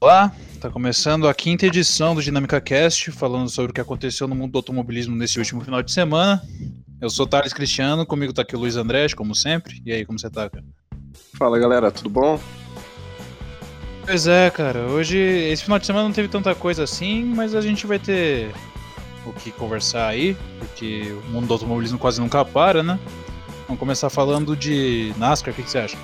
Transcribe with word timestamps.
Olá, 0.00 0.32
tá 0.60 0.68
começando 0.68 1.28
a 1.28 1.34
quinta 1.34 1.66
edição 1.66 2.14
do 2.14 2.22
Dinâmica 2.22 2.60
Cast, 2.60 3.10
falando 3.12 3.48
sobre 3.48 3.70
o 3.70 3.74
que 3.74 3.80
aconteceu 3.80 4.26
no 4.26 4.34
mundo 4.34 4.52
do 4.52 4.58
automobilismo 4.58 5.16
nesse 5.16 5.38
último 5.38 5.62
final 5.62 5.82
de 5.82 5.92
semana. 5.92 6.42
Eu 7.00 7.08
sou 7.08 7.26
Thales 7.26 7.52
Cristiano, 7.52 8.04
comigo 8.04 8.32
tá 8.32 8.42
aqui 8.42 8.56
o 8.56 8.58
Luiz 8.58 8.76
Andrés, 8.76 9.14
como 9.14 9.34
sempre. 9.34 9.80
E 9.84 9.92
aí, 9.92 10.04
como 10.04 10.18
você 10.18 10.28
tá, 10.28 10.50
cara? 10.50 10.64
Fala 11.38 11.58
galera, 11.58 11.90
tudo 11.90 12.10
bom? 12.10 12.40
Pois 14.04 14.26
é, 14.26 14.50
cara, 14.50 14.80
hoje, 14.80 15.16
esse 15.16 15.64
final 15.64 15.78
de 15.78 15.86
semana 15.86 16.04
não 16.04 16.12
teve 16.12 16.28
tanta 16.28 16.54
coisa 16.54 16.82
assim, 16.84 17.24
mas 17.24 17.54
a 17.54 17.60
gente 17.60 17.86
vai 17.86 17.98
ter 17.98 18.52
o 19.24 19.32
que 19.32 19.50
conversar 19.52 20.08
aí, 20.08 20.36
porque 20.58 21.16
o 21.26 21.30
mundo 21.30 21.46
do 21.46 21.54
automobilismo 21.54 21.98
quase 21.98 22.20
nunca 22.20 22.44
para, 22.44 22.82
né? 22.82 22.98
Vamos 23.66 23.80
começar 23.80 24.10
falando 24.10 24.54
de 24.54 25.14
NASCAR, 25.16 25.52
o 25.52 25.56
que, 25.56 25.62
que 25.62 25.70
você 25.70 25.78
acha? 25.78 25.96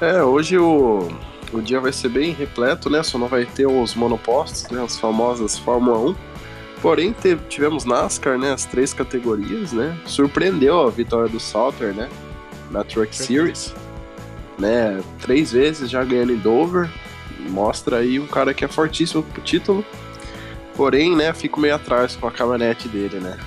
É, 0.00 0.22
hoje 0.22 0.58
o, 0.58 1.08
o 1.54 1.62
dia 1.62 1.80
vai 1.80 1.92
ser 1.92 2.08
bem 2.08 2.32
repleto, 2.32 2.90
né? 2.90 3.02
Só 3.02 3.16
não 3.16 3.28
vai 3.28 3.46
ter 3.46 3.66
os 3.66 3.94
monopostos, 3.94 4.68
né? 4.70 4.82
As 4.82 4.98
famosas 4.98 5.56
Fórmula 5.56 5.98
1. 5.98 6.14
Porém, 6.82 7.12
teve, 7.12 7.42
tivemos 7.48 7.84
NASCAR, 7.84 8.38
né? 8.38 8.52
As 8.52 8.64
três 8.64 8.92
categorias, 8.92 9.72
né? 9.72 9.96
Surpreendeu 10.04 10.82
a 10.82 10.90
vitória 10.90 11.28
do 11.28 11.38
Salter, 11.38 11.94
né? 11.94 12.08
Na 12.70 12.82
Truck 12.82 13.14
Series. 13.16 13.74
Né? 14.58 15.02
Três 15.20 15.52
vezes 15.52 15.88
já 15.88 16.04
ganhando 16.04 16.32
em 16.32 16.36
Dover. 16.36 16.90
Mostra 17.48 17.98
aí 17.98 18.18
um 18.18 18.26
cara 18.26 18.52
que 18.52 18.64
é 18.64 18.68
fortíssimo 18.68 19.22
pro 19.22 19.42
título. 19.42 19.84
Porém, 20.76 21.14
né? 21.14 21.32
Fico 21.32 21.60
meio 21.60 21.74
atrás 21.74 22.16
com 22.16 22.26
a 22.26 22.32
caminhonete 22.32 22.88
dele, 22.88 23.18
né? 23.20 23.38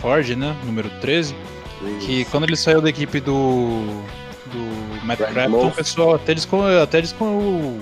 Ford, 0.00 0.28
né? 0.36 0.56
Número 0.64 0.88
13. 1.00 1.34
Isso. 1.82 2.06
Que 2.06 2.24
quando 2.26 2.44
ele 2.44 2.56
saiu 2.56 2.80
da 2.80 2.88
equipe 2.88 3.20
do. 3.20 4.02
Do 4.48 5.06
Matt 5.06 5.18
Crafton, 5.18 5.66
o 5.66 5.72
pessoal 5.72 6.14
até, 6.14 6.34
desco, 6.34 6.56
até, 6.82 7.00
desco, 7.00 7.78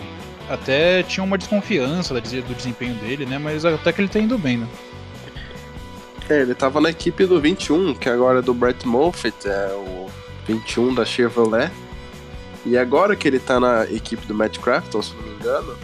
até 0.48 1.02
tinha 1.02 1.25
uma 1.25 1.39
desconfiança 1.39 2.14
do 2.14 2.55
desempenho 2.55 2.95
dele, 2.95 3.27
né? 3.27 3.39
Mas 3.39 3.64
até 3.64 3.92
que 3.92 4.00
ele 4.00 4.08
tá 4.08 4.19
indo 4.19 4.36
bem, 4.39 4.58
né? 4.58 4.69
É, 6.28 6.41
ele 6.41 6.55
tava 6.55 6.81
na 6.81 6.91
equipe 6.91 7.25
do 7.25 7.41
21, 7.41 7.95
que 7.95 8.08
agora 8.08 8.41
é 8.41 8.42
do 8.42 8.53
Brett 8.53 8.86
Moffitt, 8.86 9.47
é 9.47 9.69
o 9.75 10.06
21 10.47 10.95
da 10.95 11.05
Chevrolet. 11.05 11.70
E 12.64 12.77
agora 12.77 13.14
que 13.14 13.28
ele 13.28 13.39
tá 13.39 13.61
na 13.61 13.84
equipe 13.84 14.27
do 14.27 14.34
Matt 14.34 14.58
Crafton, 14.58 15.01
se 15.01 15.14
não 15.14 15.23
me 15.23 15.34
engano, 15.36 15.77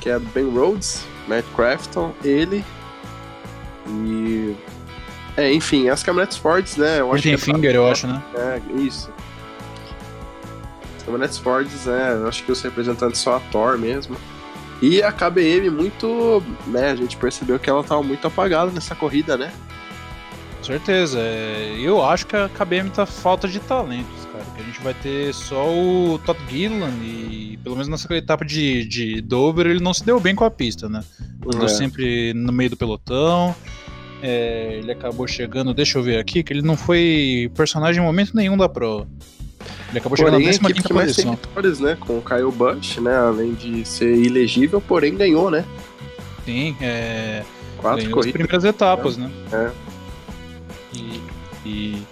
que 0.00 0.10
é 0.10 0.18
Ben 0.18 0.50
Rhodes, 0.50 1.04
Matt 1.28 1.44
Crafton, 1.54 2.12
ele 2.24 2.64
e 3.86 4.56
é, 5.38 5.52
enfim, 5.52 5.88
as 5.88 6.02
caminhonetes 6.02 6.36
Fords, 6.36 6.76
né? 6.76 6.98
Eu 6.98 7.12
acho 7.12 7.28
é 7.28 7.36
Finger, 7.36 7.72
eu 7.72 7.86
acho, 7.86 8.08
né? 8.08 8.20
É, 8.34 8.60
isso. 8.80 9.08
Caminhonetes 11.08 11.38
Fords, 11.38 11.86
é, 11.86 12.12
eu 12.12 12.28
acho 12.28 12.44
que 12.44 12.52
os 12.52 12.60
representantes 12.60 13.20
são 13.20 13.34
a 13.34 13.40
Thor 13.40 13.78
mesmo. 13.78 14.16
E 14.80 15.02
a 15.02 15.10
KBM 15.10 15.70
muito, 15.70 16.42
né, 16.66 16.90
a 16.90 16.94
gente 16.94 17.16
percebeu 17.16 17.58
que 17.58 17.68
ela 17.68 17.82
tava 17.82 18.02
muito 18.02 18.26
apagada 18.26 18.70
nessa 18.70 18.94
corrida, 18.94 19.36
né? 19.36 19.52
Com 20.58 20.64
certeza. 20.64 21.18
É, 21.18 21.76
eu 21.80 22.04
acho 22.04 22.26
que 22.26 22.36
a 22.36 22.48
KBM 22.48 22.90
tá 22.90 23.06
falta 23.06 23.48
de 23.48 23.58
talentos, 23.58 24.26
cara. 24.32 24.44
Que 24.54 24.60
a 24.60 24.64
gente 24.64 24.80
vai 24.80 24.94
ter 24.94 25.32
só 25.32 25.66
o 25.66 26.20
Todd 26.24 26.38
Gillan 26.48 26.92
e 27.02 27.58
pelo 27.62 27.74
menos 27.74 27.88
nessa 27.88 28.14
etapa 28.14 28.44
de, 28.44 28.84
de 28.84 29.20
Dover 29.20 29.66
ele 29.66 29.80
não 29.80 29.94
se 29.94 30.04
deu 30.04 30.20
bem 30.20 30.34
com 30.34 30.44
a 30.44 30.50
pista, 30.50 30.88
né? 30.88 31.02
Andou 31.42 31.66
é. 31.66 31.68
sempre 31.68 32.32
no 32.34 32.52
meio 32.52 32.70
do 32.70 32.76
pelotão. 32.76 33.54
É, 34.22 34.78
ele 34.80 34.92
acabou 34.92 35.26
chegando, 35.26 35.72
deixa 35.72 35.98
eu 35.98 36.02
ver 36.02 36.18
aqui, 36.18 36.42
que 36.42 36.52
ele 36.52 36.62
não 36.62 36.76
foi 36.76 37.50
personagem 37.54 38.02
em 38.02 38.04
momento 38.04 38.34
nenhum 38.34 38.56
da 38.56 38.68
prova. 38.68 39.08
Ele 39.90 39.98
acabou 39.98 40.16
chegando 40.16 40.34
porém, 40.34 40.46
na 40.46 40.68
15 40.68 40.82
que 40.82 40.92
mais 40.92 41.16
tem 41.16 41.30
vitórias, 41.30 41.80
né? 41.80 41.96
Com 41.98 42.18
o 42.18 42.22
Kyle 42.22 42.52
Busch, 42.52 42.98
né? 42.98 43.16
Além 43.16 43.54
de 43.54 43.84
ser 43.86 44.14
ilegível, 44.14 44.80
porém 44.80 45.16
ganhou, 45.16 45.50
né? 45.50 45.64
Sim, 46.44 46.76
é. 46.80 47.42
Quatro 47.78 47.98
ganhou 47.98 48.14
corridas. 48.14 48.26
as 48.26 48.32
primeiras 48.32 48.64
etapas, 48.64 49.16
é. 49.16 49.20
né? 49.20 49.30
É. 49.52 49.70
E, 50.94 51.22
e, 51.64 52.02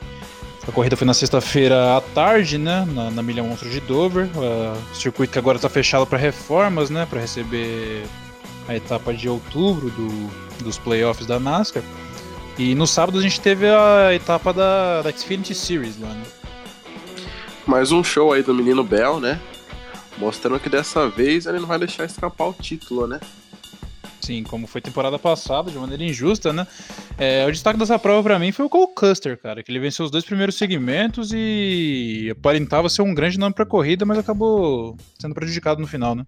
a 0.67 0.73
corrida 0.73 0.97
foi 0.97 1.07
na 1.07 1.15
sexta-feira 1.15 1.97
à 1.97 2.01
tarde, 2.01 2.57
né? 2.57 2.87
Na, 2.93 3.11
na 3.11 3.23
Milha 3.23 3.43
Monstro 3.43 3.69
de 3.69 3.81
Dover. 3.81 4.29
o 4.35 4.95
circuito 4.95 5.33
que 5.33 5.39
agora 5.39 5.57
está 5.57 5.69
fechado 5.69 6.07
para 6.07 6.19
reformas, 6.19 6.89
né? 6.89 7.07
Para 7.09 7.21
receber 7.21 8.05
a 8.67 8.75
etapa 8.75 9.13
de 9.13 9.29
outubro 9.29 9.91
do, 9.91 10.65
dos 10.65 10.79
playoffs 10.79 11.27
da 11.27 11.39
NASCAR. 11.39 11.83
E 12.59 12.75
no 12.75 12.87
sábado 12.87 13.19
a 13.19 13.23
gente 13.23 13.41
teve 13.41 13.67
a 13.69 14.15
etapa 14.15 14.53
da, 14.53 15.03
da 15.03 15.13
Xfinity 15.13 15.55
Series 15.55 16.01
lá, 16.01 16.09
né? 16.09 16.23
Mais 17.67 17.91
um 17.91 18.05
show 18.05 18.33
aí 18.33 18.45
do 18.45 18.55
menino 18.55 18.85
Bell, 18.85 19.19
né? 19.19 19.41
Mostrando 20.19 20.61
que 20.61 20.69
dessa 20.69 21.09
vez 21.09 21.47
ele 21.47 21.59
não 21.59 21.67
vai 21.67 21.79
deixar 21.79 22.05
escapar 22.05 22.47
o 22.47 22.53
título, 22.53 23.09
né? 23.09 23.19
Sim, 24.21 24.45
como 24.45 24.67
foi 24.67 24.81
temporada 24.81 25.19
passada, 25.19 25.71
de 25.71 25.77
maneira 25.77 26.03
injusta, 26.05 26.53
né? 26.53 26.67
É, 27.19 27.45
o 27.45 27.51
destaque 27.51 27.79
dessa 27.79 27.99
prova 27.99 28.23
para 28.23 28.39
mim 28.39 28.53
foi 28.53 28.67
o 28.67 28.69
Cole 28.69 28.93
Custer, 28.95 29.37
cara, 29.41 29.63
que 29.63 29.71
ele 29.71 29.81
venceu 29.81 30.05
os 30.05 30.11
dois 30.11 30.25
primeiros 30.25 30.57
segmentos 30.57 31.33
e 31.35 32.29
aparentava 32.31 32.89
ser 32.89 33.03
um 33.03 33.15
grande 33.15 33.39
nome 33.39 33.55
pra 33.55 33.67
corrida, 33.67 34.05
mas 34.05 34.19
acabou 34.19 34.97
sendo 35.19 35.35
prejudicado 35.35 35.81
no 35.81 35.87
final, 35.89 36.15
né? 36.15 36.25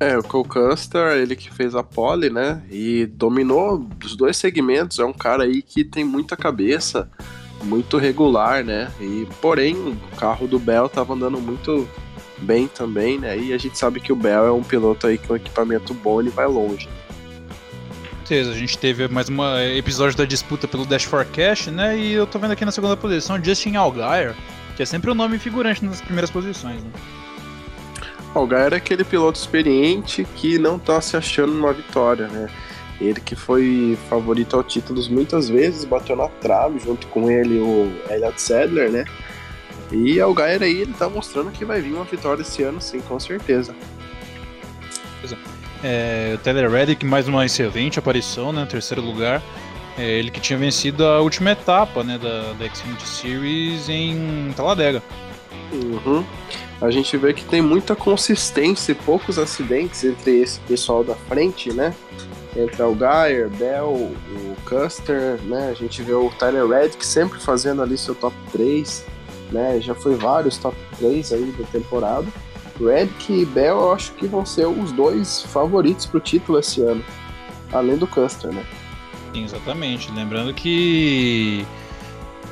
É, 0.00 0.18
o 0.18 0.22
Cole 0.24 0.48
Custer, 0.48 1.12
ele 1.12 1.36
que 1.36 1.52
fez 1.52 1.76
a 1.76 1.84
pole, 1.84 2.30
né? 2.30 2.60
E 2.68 3.06
dominou 3.06 3.88
os 4.04 4.16
dois 4.16 4.36
segmentos. 4.36 4.98
É 4.98 5.04
um 5.04 5.12
cara 5.12 5.44
aí 5.44 5.62
que 5.62 5.84
tem 5.84 6.04
muita 6.04 6.36
cabeça, 6.36 7.08
muito 7.62 7.98
regular, 7.98 8.64
né? 8.64 8.90
E 9.00 9.26
porém, 9.40 9.74
o 9.76 10.16
carro 10.16 10.46
do 10.46 10.58
Bell 10.58 10.88
tava 10.88 11.14
andando 11.14 11.40
muito 11.40 11.88
bem 12.38 12.68
também, 12.68 13.18
né? 13.18 13.38
E 13.38 13.52
a 13.52 13.58
gente 13.58 13.78
sabe 13.78 14.00
que 14.00 14.12
o 14.12 14.16
Bell 14.16 14.46
é 14.46 14.52
um 14.52 14.62
piloto 14.62 15.06
aí 15.06 15.18
com 15.18 15.36
equipamento 15.36 15.94
bom 15.94 16.22
e 16.22 16.28
vai 16.28 16.46
longe. 16.46 16.88
certeza, 18.24 18.50
a 18.50 18.54
gente 18.54 18.78
teve 18.78 19.08
mais 19.08 19.28
um 19.28 19.58
episódio 19.76 20.16
da 20.16 20.24
disputa 20.24 20.66
pelo 20.66 20.84
Dash 20.84 21.04
Forecast, 21.04 21.70
né? 21.70 21.96
E 21.96 22.12
eu 22.12 22.26
tô 22.26 22.38
vendo 22.38 22.52
aqui 22.52 22.64
na 22.64 22.72
segunda 22.72 22.96
posição 22.96 23.42
Justin 23.42 23.76
Allgaier, 23.76 24.34
que 24.76 24.82
é 24.82 24.86
sempre 24.86 25.10
o 25.10 25.14
nome 25.14 25.38
figurante 25.38 25.84
nas 25.84 26.00
primeiras 26.00 26.30
posições, 26.30 26.82
né? 26.82 26.90
Gaia 28.48 28.68
é 28.72 28.76
aquele 28.76 29.04
piloto 29.04 29.38
experiente 29.38 30.26
que 30.36 30.58
não 30.58 30.78
tá 30.78 31.00
se 31.00 31.16
achando 31.16 31.52
numa 31.52 31.72
vitória, 31.72 32.28
né? 32.28 32.48
Ele 33.02 33.20
que 33.20 33.34
foi 33.34 33.98
favorito 34.08 34.56
ao 34.56 34.62
título 34.62 35.02
muitas 35.10 35.48
vezes, 35.48 35.84
bateu 35.84 36.16
na 36.16 36.28
trave 36.28 36.78
junto 36.78 37.06
com 37.08 37.30
ele 37.30 37.58
o 37.58 37.92
Elliot 38.10 38.40
Sadler, 38.40 38.90
né? 38.90 39.04
E 39.90 40.20
o 40.22 40.32
Gaia 40.32 40.58
aí 40.62 40.80
ele 40.80 40.94
tá 40.94 41.08
mostrando 41.08 41.50
que 41.50 41.64
vai 41.64 41.80
vir 41.80 41.92
uma 41.92 42.04
vitória 42.04 42.42
esse 42.42 42.62
ano, 42.62 42.80
sim, 42.80 43.00
com 43.00 43.18
certeza. 43.20 43.74
É, 45.82 46.32
o 46.36 46.38
Taylor 46.38 46.70
Reddick, 46.70 47.04
mais 47.04 47.26
uma 47.26 47.44
excelente 47.44 47.98
aparição, 47.98 48.52
né? 48.52 48.66
Terceiro 48.70 49.02
lugar. 49.02 49.42
É, 49.98 50.18
ele 50.18 50.30
que 50.30 50.40
tinha 50.40 50.58
vencido 50.58 51.04
a 51.04 51.20
última 51.20 51.50
etapa 51.50 52.02
né, 52.02 52.16
da, 52.16 52.52
da 52.54 52.74
Xfinity 52.74 53.06
Series 53.06 53.88
em 53.88 54.52
Talladega. 54.56 55.02
Uhum 55.72 56.24
a 56.82 56.90
gente 56.90 57.16
vê 57.16 57.32
que 57.32 57.44
tem 57.44 57.62
muita 57.62 57.94
consistência 57.94 58.90
e 58.90 58.94
poucos 58.96 59.38
acidentes 59.38 60.02
entre 60.02 60.40
esse 60.40 60.58
pessoal 60.60 61.04
da 61.04 61.14
frente, 61.14 61.72
né? 61.72 61.94
Entre 62.54 62.82
o 62.82 62.94
Geyer, 62.94 63.48
Bell, 63.48 63.88
o 63.88 64.56
Custer, 64.66 65.40
né? 65.44 65.70
A 65.70 65.74
gente 65.74 66.02
vê 66.02 66.12
o 66.12 66.28
Tyler 66.30 66.66
Reddick 66.66 67.04
sempre 67.04 67.40
fazendo 67.40 67.80
ali 67.82 67.96
seu 67.96 68.14
top 68.14 68.36
3, 68.52 69.06
né? 69.50 69.80
Já 69.80 69.94
foi 69.94 70.16
vários 70.16 70.58
top 70.58 70.76
3 70.98 71.32
aí 71.32 71.54
da 71.58 71.64
temporada. 71.68 72.26
Reddick 72.78 73.32
e 73.32 73.44
Bell 73.46 73.78
eu 73.78 73.92
acho 73.92 74.12
que 74.12 74.26
vão 74.26 74.44
ser 74.44 74.66
os 74.66 74.92
dois 74.92 75.42
favoritos 75.42 76.04
pro 76.06 76.20
título 76.20 76.58
esse 76.58 76.82
ano, 76.82 77.02
além 77.72 77.96
do 77.96 78.06
Custer, 78.06 78.52
né? 78.52 78.64
Sim, 79.32 79.44
exatamente. 79.44 80.12
Lembrando 80.12 80.52
que 80.52 81.66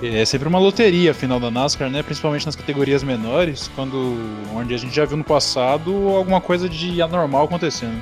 é 0.02 0.24
sempre 0.24 0.48
uma 0.48 0.58
loteria 0.58 1.10
a 1.10 1.14
final 1.14 1.38
da 1.38 1.50
NASCAR, 1.50 1.90
né? 1.90 2.02
Principalmente 2.02 2.46
nas 2.46 2.56
categorias 2.56 3.02
menores, 3.02 3.70
quando 3.74 4.16
onde 4.54 4.72
a 4.72 4.78
gente 4.78 4.94
já 4.94 5.04
viu 5.04 5.18
no 5.18 5.24
passado 5.24 6.08
alguma 6.08 6.40
coisa 6.40 6.70
de 6.70 7.02
anormal 7.02 7.44
acontecendo. 7.44 8.00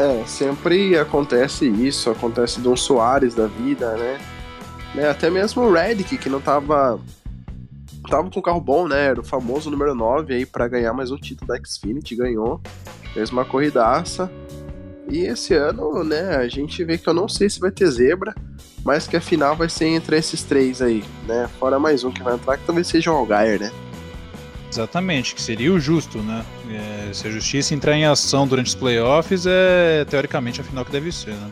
É, 0.00 0.24
sempre 0.26 0.96
acontece 0.96 1.68
isso, 1.68 2.08
acontece 2.08 2.58
de 2.58 2.66
um 2.66 2.74
Soares 2.74 3.34
da 3.34 3.46
vida, 3.46 3.94
né? 3.98 4.18
né? 4.94 5.10
Até 5.10 5.28
mesmo 5.28 5.62
o 5.62 5.70
Reddick, 5.70 6.16
que 6.16 6.30
não 6.30 6.40
tava 6.40 6.98
tava 8.08 8.30
com 8.30 8.38
um 8.38 8.42
carro 8.42 8.62
bom, 8.62 8.88
né? 8.88 9.08
Era 9.08 9.20
o 9.20 9.24
famoso 9.24 9.70
número 9.70 9.94
9 9.94 10.32
aí 10.34 10.46
para 10.46 10.66
ganhar 10.68 10.94
mais 10.94 11.10
um 11.10 11.18
título 11.18 11.48
da 11.48 11.62
Xfinity, 11.62 12.16
ganhou. 12.16 12.62
Fez 13.12 13.28
uma 13.28 13.44
corridaça. 13.44 14.32
E 15.06 15.18
esse 15.18 15.52
ano, 15.52 16.02
né, 16.02 16.36
a 16.36 16.48
gente 16.48 16.82
vê 16.82 16.96
que 16.96 17.06
eu 17.06 17.12
não 17.12 17.28
sei 17.28 17.50
se 17.50 17.60
vai 17.60 17.70
ter 17.70 17.86
zebra 17.90 18.34
mas 18.82 19.06
que 19.06 19.16
a 19.16 19.20
final 19.20 19.54
vai 19.54 19.68
ser 19.68 19.86
entre 19.86 20.16
esses 20.16 20.42
três 20.42 20.80
aí, 20.80 21.04
né? 21.26 21.48
Fora 21.58 21.78
mais 21.78 22.02
um 22.04 22.10
que 22.10 22.22
vai 22.22 22.34
entrar, 22.34 22.56
que 22.56 22.64
talvez 22.64 22.86
seja 22.86 23.12
o 23.12 23.16
Algair, 23.16 23.60
né? 23.60 23.70
Exatamente, 24.70 25.34
que 25.34 25.42
seria 25.42 25.72
o 25.72 25.80
justo, 25.80 26.18
né? 26.18 26.44
É, 26.70 27.12
se 27.12 27.26
a 27.26 27.30
justiça 27.30 27.74
entrar 27.74 27.96
em 27.96 28.04
ação 28.04 28.46
durante 28.46 28.68
os 28.68 28.74
playoffs, 28.74 29.44
é 29.46 30.04
teoricamente 30.04 30.60
a 30.60 30.64
final 30.64 30.84
que 30.84 30.92
deve 30.92 31.10
ser, 31.10 31.34
né? 31.34 31.50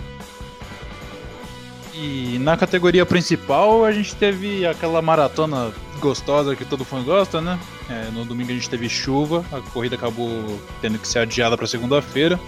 E 1.93 2.39
na 2.39 2.57
categoria 2.57 3.05
principal, 3.05 3.85
a 3.85 3.91
gente 3.91 4.15
teve 4.15 4.65
aquela 4.65 5.03
maratona 5.03 5.73
gostosa 5.99 6.55
que 6.55 6.65
todo 6.65 6.85
fã 6.85 7.03
gosta, 7.03 7.41
né? 7.41 7.59
É, 7.91 8.09
no 8.13 8.25
domingo 8.25 8.53
a 8.53 8.55
gente 8.55 8.71
teve 8.71 8.89
chuva, 8.89 9.45
a 9.51 9.61
corrida 9.73 9.97
acabou 9.97 10.61
tendo 10.81 10.97
que 10.97 11.09
ser 11.09 11.19
adiada 11.19 11.57
para 11.57 11.67
segunda-feira. 11.67 12.39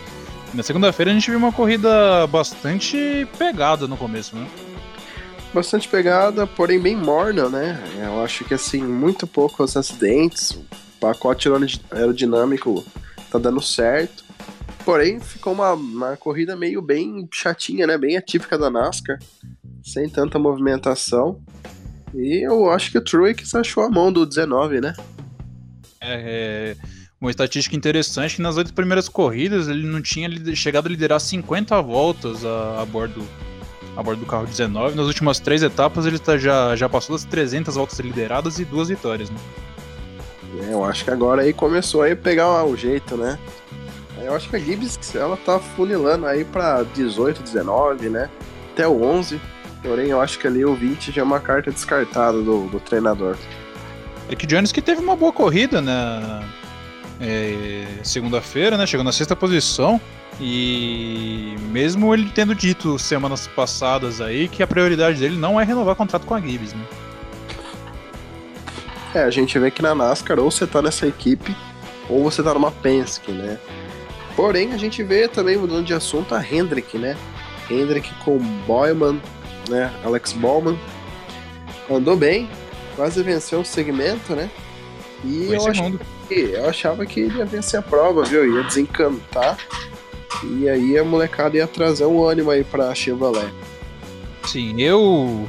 Na 0.54 0.62
segunda-feira 0.62 1.10
a 1.10 1.14
gente 1.14 1.28
viu 1.28 1.38
uma 1.38 1.50
corrida 1.50 2.28
bastante 2.28 3.26
pegada 3.36 3.88
no 3.88 3.96
começo, 3.96 4.36
né? 4.36 4.46
Bastante 5.52 5.88
pegada, 5.88 6.46
porém 6.46 6.78
bem 6.78 6.96
morna, 6.96 7.48
né? 7.48 7.82
Eu 8.00 8.22
acho 8.22 8.44
que 8.44 8.54
assim, 8.54 8.80
muito 8.80 9.26
poucos 9.26 9.76
acidentes, 9.76 10.52
o 10.52 10.64
pacote 11.00 11.48
aerodinâmico 11.90 12.84
tá 13.30 13.38
dando 13.38 13.60
certo. 13.60 14.24
Porém, 14.84 15.18
ficou 15.20 15.52
uma, 15.52 15.72
uma 15.72 16.16
corrida 16.16 16.56
meio 16.56 16.80
bem 16.80 17.28
chatinha, 17.32 17.86
né? 17.86 17.98
Bem 17.98 18.16
atípica 18.16 18.56
da 18.56 18.70
NASCAR, 18.70 19.18
sem 19.82 20.08
tanta 20.08 20.38
movimentação. 20.38 21.40
E 22.14 22.46
eu 22.46 22.70
acho 22.70 22.90
que 22.90 22.98
o 22.98 23.04
Truex 23.04 23.54
achou 23.54 23.82
a 23.82 23.90
mão 23.90 24.12
do 24.12 24.24
19, 24.24 24.80
né? 24.80 24.94
É, 26.00 26.76
é, 26.76 26.76
uma 27.20 27.30
estatística 27.30 27.76
interessante 27.76 28.36
que 28.36 28.42
nas 28.42 28.56
oito 28.56 28.72
primeiras 28.72 29.08
corridas 29.08 29.68
ele 29.68 29.86
não 29.86 30.00
tinha 30.00 30.28
chegado 30.54 30.86
a 30.86 30.90
liderar 30.90 31.20
50 31.20 31.80
voltas 31.82 32.44
a, 32.44 32.80
a 32.80 32.84
bordo 32.86 33.22
a 33.96 34.02
bordo 34.02 34.20
do 34.20 34.26
carro 34.26 34.46
19. 34.46 34.96
Nas 34.96 35.06
últimas 35.06 35.40
três 35.40 35.62
etapas 35.62 36.06
ele 36.06 36.18
tá, 36.18 36.38
já, 36.38 36.74
já 36.76 36.88
passou 36.88 37.16
das 37.16 37.24
300 37.24 37.74
voltas 37.74 37.98
lideradas 37.98 38.58
e 38.58 38.64
duas 38.64 38.88
vitórias, 38.88 39.30
né? 39.30 39.36
É, 40.62 40.72
eu 40.72 40.84
acho 40.84 41.04
que 41.04 41.10
agora 41.10 41.42
aí 41.42 41.52
começou 41.52 42.02
aí 42.02 42.12
a 42.12 42.16
pegar 42.16 42.64
o 42.64 42.76
jeito, 42.76 43.16
né? 43.16 43.38
Eu 44.22 44.34
acho 44.34 44.48
que 44.50 44.56
a 44.56 44.58
Gibbs 44.58 45.14
ela 45.14 45.36
tá 45.36 45.58
funilando 45.58 46.26
aí 46.26 46.44
para 46.44 46.82
18, 46.82 47.42
19, 47.42 48.10
né? 48.10 48.28
Até 48.72 48.86
o 48.86 49.02
11. 49.02 49.40
Porém, 49.82 50.08
eu 50.08 50.20
acho 50.20 50.38
que 50.38 50.46
ali 50.46 50.64
o 50.64 50.74
20 50.74 51.10
já 51.10 51.22
é 51.22 51.24
uma 51.24 51.40
carta 51.40 51.70
descartada 51.70 52.40
do, 52.42 52.68
do 52.68 52.78
treinador. 52.80 53.36
É 54.28 54.36
que 54.36 54.46
Jones 54.46 54.72
que 54.72 54.82
teve 54.82 55.00
uma 55.00 55.16
boa 55.16 55.32
corrida 55.32 55.80
na 55.80 56.42
é, 57.20 57.86
segunda-feira, 58.02 58.76
né? 58.76 58.86
Chegou 58.86 59.04
na 59.04 59.12
sexta 59.12 59.34
posição. 59.34 60.00
E 60.40 61.54
mesmo 61.70 62.14
ele 62.14 62.30
tendo 62.34 62.54
dito 62.54 62.98
semanas 62.98 63.46
passadas 63.46 64.20
aí 64.22 64.48
que 64.48 64.62
a 64.62 64.66
prioridade 64.66 65.20
dele 65.20 65.36
não 65.36 65.60
é 65.60 65.64
renovar 65.64 65.94
contrato 65.94 66.24
com 66.24 66.34
a 66.34 66.40
Gibbs, 66.40 66.72
né? 66.72 66.84
É, 69.14 69.22
a 69.22 69.30
gente 69.30 69.58
vê 69.58 69.70
que 69.70 69.82
na 69.82 69.94
NASCAR 69.94 70.38
ou 70.38 70.50
você 70.50 70.66
tá 70.66 70.80
nessa 70.80 71.06
equipe 71.06 71.54
ou 72.08 72.22
você 72.22 72.42
tá 72.42 72.54
numa 72.54 72.70
Penske, 72.70 73.32
né? 73.32 73.58
Porém, 74.34 74.72
a 74.72 74.76
gente 74.78 75.02
vê 75.02 75.28
também, 75.28 75.58
mudando 75.58 75.84
de 75.84 75.92
assunto, 75.92 76.34
a 76.34 76.42
Hendrick, 76.42 76.96
né? 76.96 77.16
Hendrick 77.68 78.12
com 78.24 78.38
Boyman, 78.66 79.20
né? 79.68 79.92
Alex 80.04 80.32
Bowman. 80.32 80.78
Andou 81.90 82.16
bem, 82.16 82.48
quase 82.96 83.22
venceu 83.22 83.60
o 83.60 83.64
segmento, 83.64 84.34
né? 84.34 84.48
E 85.24 85.52
eu, 85.52 85.66
ach... 85.66 85.78
eu 86.30 86.68
achava 86.68 87.04
que 87.04 87.20
ele 87.20 87.38
ia 87.38 87.44
vencer 87.44 87.80
a 87.80 87.82
prova, 87.82 88.22
viu? 88.24 88.56
Ia 88.56 88.62
desencantar. 88.62 89.58
E 90.42 90.68
aí 90.68 90.98
a 90.98 91.04
molecada 91.04 91.56
ia 91.56 91.66
trazer 91.66 92.06
um 92.06 92.24
ânimo 92.24 92.50
aí 92.50 92.64
pra 92.64 92.94
Chevrolet. 92.94 93.52
Sim, 94.44 94.80
eu. 94.80 95.48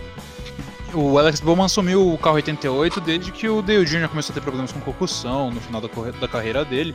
O 0.94 1.18
Alex 1.18 1.40
Bowman 1.40 1.66
assumiu 1.66 2.14
o 2.14 2.18
carro 2.18 2.36
88 2.36 3.00
desde 3.00 3.32
que 3.32 3.48
o 3.48 3.62
Dale 3.62 3.86
Jr. 3.86 4.10
começou 4.10 4.34
a 4.34 4.36
ter 4.36 4.42
problemas 4.42 4.74
com 4.74 4.82
concussão 4.82 5.50
no 5.50 5.62
final 5.62 5.80
da, 5.80 5.88
da 6.20 6.28
carreira 6.28 6.66
dele. 6.66 6.94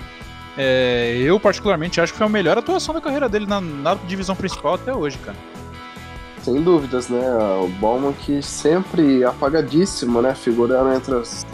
É, 0.58 1.16
eu, 1.18 1.40
particularmente, 1.40 2.00
acho 2.00 2.12
que 2.12 2.18
foi 2.18 2.26
a 2.26 2.30
melhor 2.30 2.58
atuação 2.58 2.94
da 2.94 3.00
carreira 3.00 3.28
dele 3.28 3.46
na, 3.46 3.60
na 3.60 3.94
divisão 3.94 4.36
principal 4.36 4.74
até 4.74 4.92
hoje, 4.92 5.16
cara. 5.18 5.36
Sem 6.42 6.62
dúvidas, 6.62 7.08
né? 7.08 7.20
O 7.60 7.68
Bowman 7.80 8.12
que 8.12 8.40
sempre 8.42 9.24
apagadíssimo, 9.24 10.22
né? 10.22 10.34
Figurando 10.34 10.92
entre 10.92 11.14
as 11.14 11.44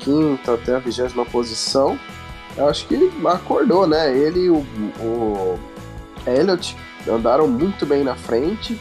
15 0.00 0.40
até 0.48 0.76
a 0.76 0.78
20 0.78 1.30
posição. 1.30 1.98
Eu 2.56 2.68
acho 2.68 2.86
que 2.86 2.94
ele 2.94 3.12
acordou, 3.26 3.86
né? 3.86 4.16
Ele 4.16 4.46
e 4.46 4.50
o, 4.50 4.64
o 5.00 5.58
Elliot 6.26 6.76
andaram 7.08 7.46
muito 7.48 7.84
bem 7.86 8.04
na 8.04 8.14
frente. 8.14 8.80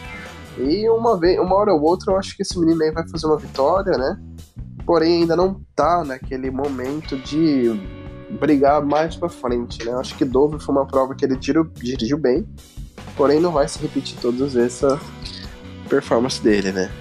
E 0.57 0.87
uma, 0.89 1.19
vez, 1.19 1.39
uma 1.39 1.55
hora 1.55 1.73
ou 1.73 1.81
outra 1.81 2.13
eu 2.13 2.17
acho 2.17 2.35
que 2.35 2.43
esse 2.43 2.59
menino 2.59 2.83
aí 2.83 2.91
vai 2.91 3.07
fazer 3.07 3.25
uma 3.25 3.37
vitória, 3.37 3.97
né? 3.97 4.19
Porém 4.85 5.21
ainda 5.21 5.35
não 5.35 5.61
tá 5.75 6.03
naquele 6.03 6.51
momento 6.51 7.17
de 7.17 7.79
brigar 8.39 8.83
mais 8.83 9.15
para 9.15 9.29
frente, 9.29 9.83
né? 9.83 9.93
Acho 9.93 10.15
que 10.15 10.25
Dover 10.25 10.59
foi 10.59 10.75
uma 10.75 10.85
prova 10.85 11.15
que 11.15 11.25
ele 11.25 11.37
tiro, 11.37 11.69
dirigiu 11.75 12.17
bem, 12.17 12.47
porém 13.15 13.39
não 13.39 13.51
vai 13.51 13.67
se 13.67 13.79
repetir 13.79 14.17
todas 14.21 14.55
essa 14.55 14.99
performance 15.89 16.41
dele, 16.41 16.71
né? 16.71 16.91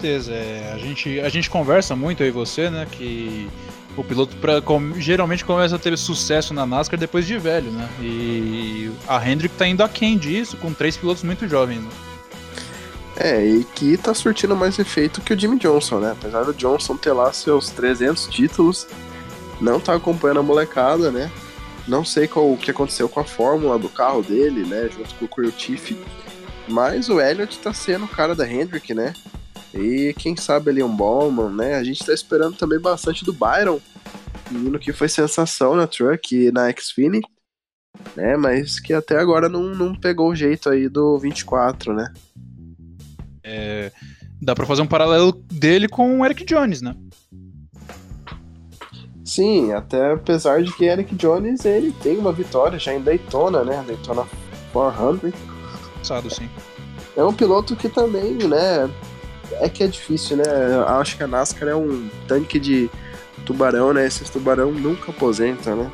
certeza, 0.00 0.32
é, 0.32 0.72
a, 0.72 0.78
gente, 0.78 1.20
a 1.20 1.28
gente 1.28 1.50
conversa 1.50 1.94
muito, 1.94 2.22
eu 2.22 2.28
e 2.28 2.30
você, 2.30 2.70
né, 2.70 2.86
que 2.90 3.48
o 3.96 4.04
piloto 4.04 4.36
pra, 4.36 4.60
com, 4.60 4.94
geralmente 4.98 5.44
começa 5.44 5.76
a 5.76 5.78
ter 5.78 5.96
sucesso 5.98 6.54
na 6.54 6.64
NASCAR 6.64 6.98
depois 6.98 7.26
de 7.26 7.36
velho, 7.38 7.70
né? 7.70 7.88
E 8.00 8.90
a 9.08 9.28
Hendrick 9.28 9.54
tá 9.56 9.66
indo 9.66 9.82
aquém 9.82 10.16
disso, 10.16 10.56
com 10.56 10.72
três 10.72 10.96
pilotos 10.96 11.22
muito 11.22 11.48
jovens. 11.48 11.80
Né? 11.80 11.90
É, 13.16 13.44
e 13.44 13.64
que 13.64 13.96
tá 13.96 14.14
surtindo 14.14 14.56
mais 14.56 14.78
efeito 14.78 15.20
que 15.20 15.34
o 15.34 15.38
Jimmy 15.38 15.58
Johnson, 15.58 15.98
né? 15.98 16.12
Apesar 16.12 16.44
do 16.44 16.54
Johnson 16.54 16.96
ter 16.96 17.12
lá 17.12 17.32
seus 17.32 17.68
300 17.70 18.26
títulos, 18.28 18.86
não 19.60 19.78
tá 19.78 19.94
acompanhando 19.94 20.40
a 20.40 20.42
molecada, 20.42 21.10
né? 21.10 21.30
Não 21.86 22.04
sei 22.04 22.26
qual, 22.26 22.50
o 22.50 22.56
que 22.56 22.70
aconteceu 22.70 23.08
com 23.08 23.20
a 23.20 23.24
fórmula 23.24 23.78
do 23.78 23.88
carro 23.88 24.22
dele, 24.22 24.64
né? 24.64 24.88
Junto 24.88 25.14
com 25.16 25.24
o 25.24 25.28
Crew. 25.28 25.52
Mas 26.68 27.08
o 27.08 27.20
Elliott 27.20 27.58
tá 27.58 27.74
sendo 27.74 28.04
o 28.04 28.08
cara 28.08 28.34
da 28.34 28.50
Hendrick, 28.50 28.94
né? 28.94 29.12
E 29.72 30.14
quem 30.18 30.36
sabe 30.36 30.80
é 30.80 30.84
um 30.84 30.94
Bowman, 30.94 31.50
né? 31.50 31.74
A 31.74 31.84
gente 31.84 32.04
tá 32.04 32.12
esperando 32.12 32.56
também 32.56 32.78
bastante 32.78 33.24
do 33.24 33.32
Byron, 33.32 33.80
menino 34.50 34.78
que 34.78 34.92
foi 34.92 35.08
sensação 35.08 35.76
na 35.76 35.86
Truck 35.86 36.34
e 36.34 36.50
na 36.50 36.70
Xfinity, 36.72 37.28
né? 38.16 38.36
Mas 38.36 38.80
que 38.80 38.92
até 38.92 39.18
agora 39.18 39.48
não, 39.48 39.74
não 39.74 39.94
pegou 39.94 40.30
o 40.30 40.34
jeito 40.34 40.68
aí 40.68 40.88
do 40.88 41.18
24, 41.18 41.94
né? 41.94 42.12
É, 43.44 43.92
dá 44.42 44.54
pra 44.54 44.66
fazer 44.66 44.82
um 44.82 44.86
paralelo 44.86 45.32
dele 45.32 45.88
com 45.88 46.20
o 46.20 46.24
Eric 46.24 46.44
Jones, 46.44 46.82
né? 46.82 46.96
Sim, 49.24 49.72
até 49.72 50.12
apesar 50.12 50.62
de 50.62 50.72
que 50.72 50.84
Eric 50.84 51.14
Jones 51.14 51.64
ele 51.64 51.92
tem 51.92 52.18
uma 52.18 52.32
vitória 52.32 52.78
já 52.78 52.92
em 52.92 53.00
Daytona, 53.00 53.62
né? 53.62 53.84
Daytona 53.86 54.26
400. 54.72 55.32
Passado, 55.98 56.28
sim. 56.28 56.48
É 57.16 57.22
um 57.22 57.32
piloto 57.32 57.76
que 57.76 57.88
também, 57.88 58.34
né? 58.34 58.90
É 59.52 59.68
que 59.68 59.82
é 59.82 59.86
difícil, 59.86 60.36
né? 60.36 60.44
Eu 60.46 60.88
acho 60.88 61.16
que 61.16 61.22
a 61.22 61.26
NASCAR 61.26 61.68
é 61.68 61.74
um 61.74 62.08
tanque 62.26 62.58
de 62.58 62.90
tubarão, 63.44 63.92
né? 63.92 64.06
Esses 64.06 64.30
tubarão 64.30 64.72
nunca 64.72 65.10
aposentam, 65.10 65.76
né? 65.76 65.92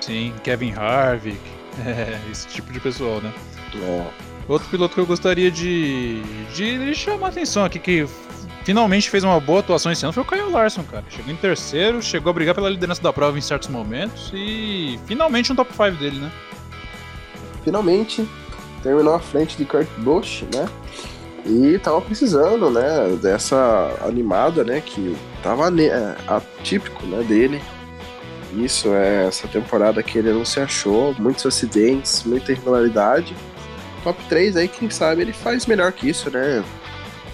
Sim, 0.00 0.34
Kevin 0.42 0.72
Harvick, 0.72 1.40
é, 1.86 2.18
esse 2.30 2.46
tipo 2.48 2.72
de 2.72 2.80
pessoal, 2.80 3.20
né? 3.20 3.32
É. 3.76 4.06
Outro 4.46 4.68
piloto 4.68 4.94
que 4.94 5.00
eu 5.00 5.06
gostaria 5.06 5.50
de, 5.50 6.22
de 6.54 6.94
chamar 6.94 7.26
a 7.26 7.30
atenção 7.30 7.64
aqui, 7.64 7.78
que 7.78 8.06
finalmente 8.64 9.08
fez 9.08 9.24
uma 9.24 9.40
boa 9.40 9.60
atuação 9.60 9.90
esse 9.90 10.04
ano 10.04 10.12
foi 10.12 10.22
o 10.22 10.26
Kyle 10.26 10.50
Larson, 10.50 10.82
cara. 10.82 11.04
Chegou 11.08 11.32
em 11.32 11.36
terceiro, 11.36 12.02
chegou 12.02 12.30
a 12.30 12.32
brigar 12.32 12.54
pela 12.54 12.68
liderança 12.68 13.02
da 13.02 13.12
prova 13.12 13.38
em 13.38 13.40
certos 13.40 13.68
momentos 13.68 14.30
e 14.34 14.98
finalmente 15.06 15.50
um 15.50 15.56
top 15.56 15.70
5 15.72 15.92
dele, 15.92 16.18
né? 16.18 16.30
Finalmente 17.62 18.28
terminou 18.82 19.14
à 19.14 19.18
frente 19.18 19.56
de 19.56 19.64
Kurt 19.64 19.88
Busch, 19.98 20.42
né? 20.54 20.68
E 21.44 21.78
tava 21.78 22.00
precisando, 22.00 22.70
né, 22.70 23.18
dessa 23.20 23.96
animada, 24.02 24.64
né, 24.64 24.80
que 24.80 25.16
tava 25.42 25.68
é, 25.80 26.16
atípico, 26.26 27.04
né, 27.06 27.22
dele. 27.22 27.60
Isso 28.54 28.88
é 28.94 29.26
essa 29.26 29.48
temporada 29.48 30.02
que 30.02 30.16
ele 30.16 30.32
não 30.32 30.44
se 30.44 30.60
achou, 30.60 31.14
muitos 31.18 31.44
acidentes, 31.44 32.22
muita 32.24 32.52
irregularidade. 32.52 33.34
Top 34.02 34.22
3 34.28 34.56
aí, 34.56 34.68
quem 34.68 34.88
sabe 34.88 35.22
ele 35.22 35.32
faz 35.32 35.66
melhor 35.66 35.92
que 35.92 36.08
isso, 36.08 36.30
né? 36.30 36.64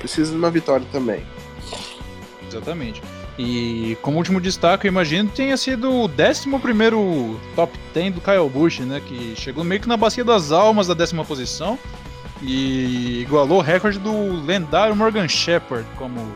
precisa 0.00 0.33
de 0.33 0.37
uma 0.37 0.50
vitória 0.50 0.87
também. 0.90 1.23
Exatamente. 2.49 3.00
E 3.38 3.97
como 4.02 4.19
último 4.19 4.40
destaque, 4.40 4.87
eu 4.87 4.90
imagino 4.90 5.31
tenha 5.31 5.57
sido 5.57 5.90
o 5.90 6.05
11 6.05 6.50
top 7.55 7.79
10 7.95 8.14
do 8.14 8.21
Kyle 8.21 8.49
Busch, 8.52 8.81
né? 8.81 9.00
Que 9.07 9.35
chegou 9.37 9.62
meio 9.62 9.81
que 9.81 9.88
na 9.88 9.97
bacia 9.97 10.25
das 10.25 10.50
almas 10.50 10.88
da 10.88 10.95
décima 10.95 11.25
posição 11.25 11.79
e 12.43 13.21
igualou 13.23 13.59
o 13.59 13.63
recorde 13.63 13.99
do 13.99 14.45
lendário 14.45 14.97
Morgan 14.97 15.29
Shepard 15.29 15.87
como 15.97 16.33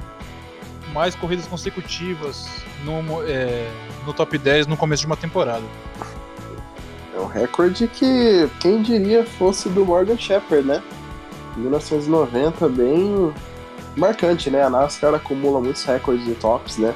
mais 0.93 1.15
corridas 1.15 1.47
consecutivas 1.47 2.49
no, 2.85 3.23
é, 3.27 3.69
no 4.07 4.13
top 4.13 4.39
10 4.39 4.67
no 4.67 4.77
começo 4.77 5.01
de 5.01 5.07
uma 5.07 5.17
temporada. 5.17 5.65
É 7.17 7.21
um 7.21 7.27
recorde 7.27 7.89
que 7.89 8.49
quem 8.61 8.83
diria 8.83 9.25
fosse 9.25 9.69
do 9.69 9.85
Morgan 9.85 10.17
Shepard, 10.17 10.67
né? 10.67 10.83
1990, 11.57 12.69
bem 12.69 13.33
marcante, 13.97 14.51
né? 14.51 14.63
A 14.63 14.71
NASCAR 14.71 15.15
acumula 15.15 15.61
muitos 15.61 15.85
recordes 15.85 16.25
de 16.25 16.35
tops, 16.35 16.79
né? 16.79 16.95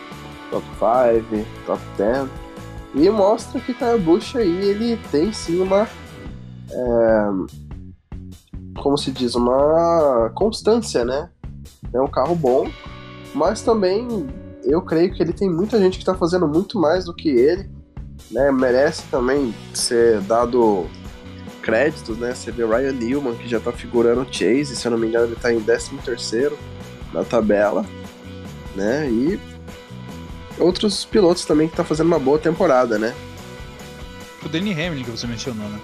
Top 0.51 0.65
5, 0.79 1.47
top 1.67 1.83
10. 1.97 2.29
E 2.95 3.11
mostra 3.11 3.61
que 3.61 3.75
Kyle 3.75 3.99
Busch 3.99 4.35
aí, 4.35 4.71
ele 4.71 4.99
tem 5.11 5.33
sim 5.33 5.61
uma. 5.61 5.89
É, 6.71 7.29
como 8.83 8.97
se 8.97 9.11
diz? 9.11 9.35
Uma 9.35 10.31
constância, 10.35 11.05
né? 11.05 11.29
É 11.93 12.01
um 12.01 12.09
carro 12.09 12.35
bom 12.35 12.69
Mas 13.35 13.63
também 13.63 14.27
eu 14.65 14.83
creio 14.83 15.13
que 15.13 15.23
ele 15.23 15.33
tem 15.33 15.51
muita 15.51 15.79
gente 15.79 15.95
que 15.95 16.03
está 16.03 16.15
fazendo 16.15 16.47
muito 16.47 16.79
mais 16.79 17.05
do 17.05 17.15
que 17.15 17.29
ele, 17.29 17.71
né? 18.31 18.51
Merece 18.51 19.05
também 19.11 19.55
ser 19.73 20.21
dado 20.23 20.87
créditos, 21.63 22.19
né? 22.19 22.35
Você 22.35 22.51
vê 22.51 22.65
Ryan 22.65 22.93
Newman, 22.93 23.35
que 23.37 23.49
já 23.49 23.61
tá 23.61 23.73
figurando 23.73 24.27
Chase, 24.31 24.77
se 24.77 24.87
eu 24.87 24.91
não 24.91 24.99
me 24.99 25.07
engano, 25.07 25.27
ele 25.27 25.37
tá 25.37 25.53
em 25.53 25.61
13 25.61 25.97
terceiro 26.05 26.59
na 27.13 27.25
tabela, 27.25 27.85
né? 28.75 29.09
E 29.11 29.41
outros 30.59 31.05
pilotos 31.05 31.45
também 31.45 31.69
que 31.69 31.77
tá 31.77 31.85
fazendo 31.85 32.09
uma 32.09 32.19
boa 32.19 32.39
temporada, 32.39 32.99
né? 32.99 33.15
O 34.45 34.49
Danny 34.49 34.73
Hamlin 34.73 35.05
que 35.05 35.11
você 35.11 35.27
mencionou, 35.27 35.69
né? 35.69 35.81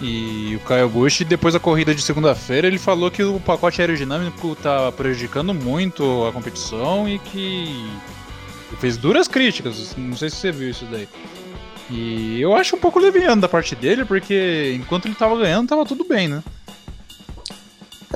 E 0.00 0.56
o 0.56 0.66
Kyle 0.66 0.88
Busch, 0.88 1.22
depois 1.22 1.54
da 1.54 1.60
corrida 1.60 1.94
de 1.94 2.02
segunda-feira, 2.02 2.66
ele 2.66 2.78
falou 2.78 3.10
que 3.10 3.22
o 3.22 3.40
pacote 3.40 3.80
aerodinâmico 3.80 4.54
tá 4.56 4.90
prejudicando 4.92 5.54
muito 5.54 6.26
a 6.26 6.32
competição 6.32 7.08
e 7.08 7.18
que 7.18 7.88
fez 8.78 8.96
duras 8.96 9.28
críticas. 9.28 9.94
Não 9.96 10.16
sei 10.16 10.30
se 10.30 10.36
você 10.36 10.52
viu 10.52 10.70
isso 10.70 10.84
daí. 10.86 11.08
E 11.90 12.40
eu 12.40 12.54
acho 12.54 12.76
um 12.76 12.80
pouco 12.80 12.98
leviano 12.98 13.40
da 13.40 13.48
parte 13.48 13.76
dele, 13.76 14.04
porque 14.04 14.74
enquanto 14.76 15.06
ele 15.06 15.14
tava 15.14 15.36
ganhando, 15.36 15.68
tava 15.68 15.84
tudo 15.84 16.04
bem, 16.04 16.28
né? 16.28 16.42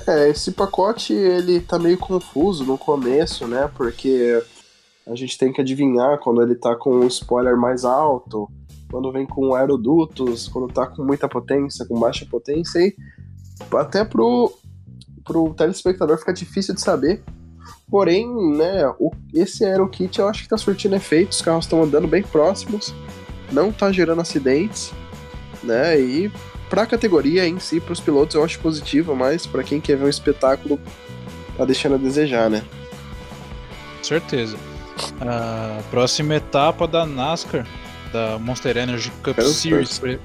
É, 0.06 0.28
esse 0.28 0.52
pacote 0.52 1.12
ele 1.12 1.60
tá 1.60 1.78
meio 1.78 1.98
confuso 1.98 2.64
no 2.64 2.76
começo, 2.76 3.46
né? 3.46 3.70
Porque 3.76 4.42
a 5.06 5.14
gente 5.14 5.38
tem 5.38 5.52
que 5.52 5.60
adivinhar 5.60 6.18
quando 6.18 6.42
ele 6.42 6.54
tá 6.54 6.74
com 6.74 7.00
um 7.00 7.06
spoiler 7.06 7.56
mais 7.56 7.84
alto, 7.84 8.48
quando 8.90 9.12
vem 9.12 9.26
com 9.26 9.54
aerodutos, 9.54 10.49
quando 10.49 10.73
tá 10.73 10.87
com 10.87 11.04
muita 11.04 11.28
potência, 11.28 11.87
com 11.87 11.99
baixa 11.99 12.26
potência, 12.26 12.78
e 12.80 12.94
até 13.76 14.04
pro, 14.04 14.52
pro 15.25 15.54
telespectador 15.54 16.18
fica 16.18 16.32
difícil 16.32 16.75
de 16.75 16.80
saber. 16.80 17.23
Porém, 17.88 18.26
né, 18.56 18.87
o, 18.99 19.11
esse 19.35 19.64
aerokit 19.64 20.18
eu 20.18 20.28
acho 20.28 20.42
que 20.42 20.49
tá 20.49 20.56
surtindo 20.56 20.94
efeito, 20.94 21.32
os 21.32 21.42
carros 21.42 21.64
estão 21.64 21.82
andando 21.82 22.06
bem 22.06 22.23
próximos, 22.23 22.94
não 23.52 23.73
tá 23.73 23.92
gerando 23.92 24.20
acidentes, 24.20 24.92
né, 25.62 26.00
e 26.00 26.30
pra 26.68 26.87
categoria 26.87 27.47
em 27.47 27.59
si, 27.59 27.80
pros 27.80 28.00
pilotos 28.00 28.35
eu 28.37 28.44
acho 28.44 28.61
positivo, 28.61 29.14
mas 29.14 29.47
para 29.47 29.64
quem 29.64 29.80
quer 29.80 29.97
ver 29.97 30.04
um 30.04 30.09
espetáculo, 30.09 30.80
tá 31.56 31.64
deixando 31.64 31.97
a 31.97 31.99
desejar, 31.99 32.49
né. 32.49 32.62
Certeza. 34.02 34.56
A 35.20 35.82
próxima 35.90 36.37
etapa 36.37 36.87
da 36.87 37.04
NASCAR, 37.04 37.66
da 38.12 38.38
Monster 38.38 38.76
Energy 38.76 39.11
Cup 39.23 39.38
Series, 39.40 39.99
por, 39.99 40.19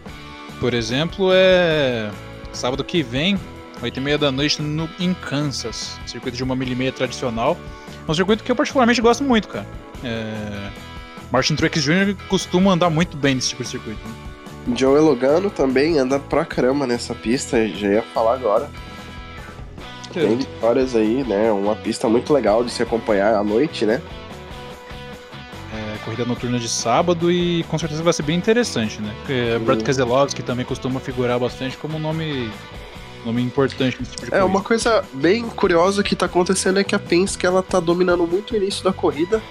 por, 0.60 0.74
exemplo, 0.74 1.30
é 1.34 2.10
sábado 2.54 2.84
que 2.84 3.04
vem, 3.04 3.40
8 3.82 3.98
e 3.98 4.02
meia 4.02 4.18
da 4.18 4.32
noite, 4.32 4.62
no, 4.62 4.90
em 5.00 5.14
Kansas. 5.14 6.00
Circuito 6.06 6.38
de 6.38 6.44
uma 6.44 6.56
milha 6.56 6.72
e 6.72 6.76
meia 6.76 6.92
tradicional. 6.92 7.58
É 8.08 8.12
um 8.12 8.14
circuito 8.14 8.44
que 8.44 8.52
eu 8.52 8.56
particularmente 8.56 9.02
gosto 9.02 9.24
muito, 9.24 9.48
cara. 9.48 9.66
É... 10.04 10.70
Martin 11.32 11.56
Truex 11.56 11.84
Jr. 11.84 12.16
costuma 12.30 12.72
andar 12.72 12.90
muito 12.90 13.18
bem 13.18 13.36
nesse 13.36 13.50
tipo 13.50 13.64
de 13.64 13.70
circuito. 13.70 14.00
Né? 14.08 14.76
Joe 14.76 15.00
Logano 15.00 15.50
também 15.50 16.00
anda 16.00 16.20
pra 16.20 16.46
caramba 16.46 16.88
nessa 16.88 17.14
pista, 17.14 17.68
já 17.68 17.88
ia 17.88 18.02
falar 18.02 18.34
agora. 18.34 18.70
Tem 20.12 20.38
vitórias 20.38 20.96
aí, 20.96 21.24
né? 21.24 21.52
Uma 21.52 21.76
pista 21.76 22.08
muito 22.08 22.34
legal 22.34 22.64
de 22.64 22.72
se 22.72 22.82
acompanhar 22.82 23.36
à 23.36 23.44
noite, 23.44 23.86
né? 23.86 24.02
Corrida 26.06 26.24
noturna 26.24 26.60
de 26.60 26.70
sábado 26.70 27.32
e 27.32 27.64
com 27.64 27.78
certeza 27.78 28.04
vai 28.04 28.14
ser 28.14 28.24
bem 28.24 28.38
interessante, 28.38 29.02
né? 29.02 29.14
Porque 29.18 29.60
Brad 29.66 29.82
Keselowski 29.82 30.44
também 30.44 30.64
costuma 30.64 31.00
figurar 31.00 31.40
bastante 31.40 31.76
como 31.78 31.98
nome 32.00 32.50
nome 33.26 33.42
importante 33.42 33.98
nesse 34.00 34.12
tipo 34.12 34.22
de 34.22 34.28
É, 34.28 34.30
corrida. 34.40 34.46
uma 34.46 34.62
coisa 34.62 35.04
bem 35.14 35.44
curiosa 35.50 36.04
que 36.04 36.16
tá 36.16 36.28
acontecendo 36.28 36.80
é 36.80 36.84
que 36.84 36.94
a 36.94 37.00
Penske 37.00 37.44
ela 37.44 37.64
tá 37.64 37.80
dominando 37.80 38.26
muito 38.28 38.54
o 38.54 38.56
início 38.56 38.84
da 38.84 38.94
corrida, 38.94 39.42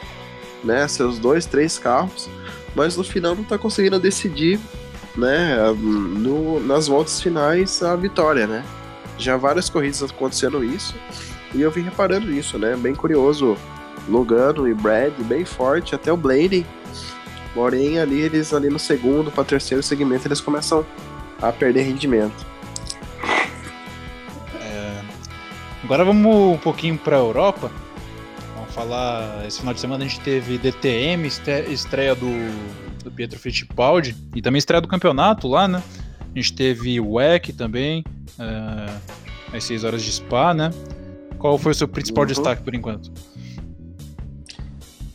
né? 0.62 0.86
Seus 0.86 1.18
dois, 1.18 1.44
três 1.44 1.76
carros, 1.76 2.28
mas 2.74 2.96
no 2.96 3.02
final 3.02 3.34
não 3.34 3.42
tá 3.42 3.58
conseguindo 3.58 3.98
decidir, 3.98 4.60
né? 5.16 5.56
No, 5.76 6.60
nas 6.60 6.86
voltas 6.86 7.20
finais 7.20 7.82
a 7.82 7.96
vitória, 7.96 8.46
né? 8.46 8.64
Já 9.18 9.36
várias 9.36 9.68
corridas 9.68 10.02
acontecendo 10.04 10.64
isso 10.64 10.94
e 11.52 11.60
eu 11.60 11.70
vim 11.70 11.82
reparando 11.82 12.30
isso, 12.32 12.56
né? 12.58 12.76
Bem 12.76 12.94
curioso 12.94 13.56
Logano 14.08 14.68
e 14.68 14.74
Brad 14.74 15.12
bem 15.20 15.44
forte, 15.44 15.94
até 15.94 16.12
o 16.12 16.16
Blade. 16.16 16.66
Porém, 17.54 17.98
ali 17.98 18.20
eles 18.20 18.52
ali 18.52 18.68
no 18.68 18.78
segundo 18.78 19.30
para 19.30 19.44
terceiro 19.44 19.82
segmento 19.82 20.26
eles 20.26 20.40
começam 20.40 20.84
a 21.40 21.52
perder 21.52 21.82
rendimento. 21.82 22.44
É... 24.60 25.00
Agora 25.84 26.04
vamos 26.04 26.56
um 26.56 26.58
pouquinho 26.58 26.98
para 26.98 27.16
a 27.16 27.20
Europa. 27.20 27.70
Vamos 28.56 28.74
falar. 28.74 29.46
Esse 29.46 29.60
final 29.60 29.72
de 29.72 29.80
semana 29.80 30.04
a 30.04 30.08
gente 30.08 30.20
teve 30.20 30.58
DTM, 30.58 31.28
estreia 31.70 32.14
do, 32.14 32.30
do 33.04 33.10
Pietro 33.10 33.38
Fittipaldi 33.38 34.16
e 34.34 34.42
também 34.42 34.58
estreia 34.58 34.80
do 34.80 34.88
campeonato 34.88 35.46
lá, 35.46 35.68
né? 35.68 35.82
A 36.34 36.38
gente 36.38 36.52
teve 36.52 36.98
o 36.98 37.12
WEC 37.12 37.52
também, 37.52 38.04
uh, 38.40 39.56
às 39.56 39.62
6 39.62 39.84
horas 39.84 40.02
de 40.02 40.10
Spa, 40.10 40.52
né? 40.52 40.70
Qual 41.38 41.56
foi 41.56 41.70
o 41.70 41.74
seu 41.74 41.86
principal 41.86 42.22
uhum. 42.22 42.28
destaque 42.28 42.62
por 42.62 42.74
enquanto? 42.74 43.12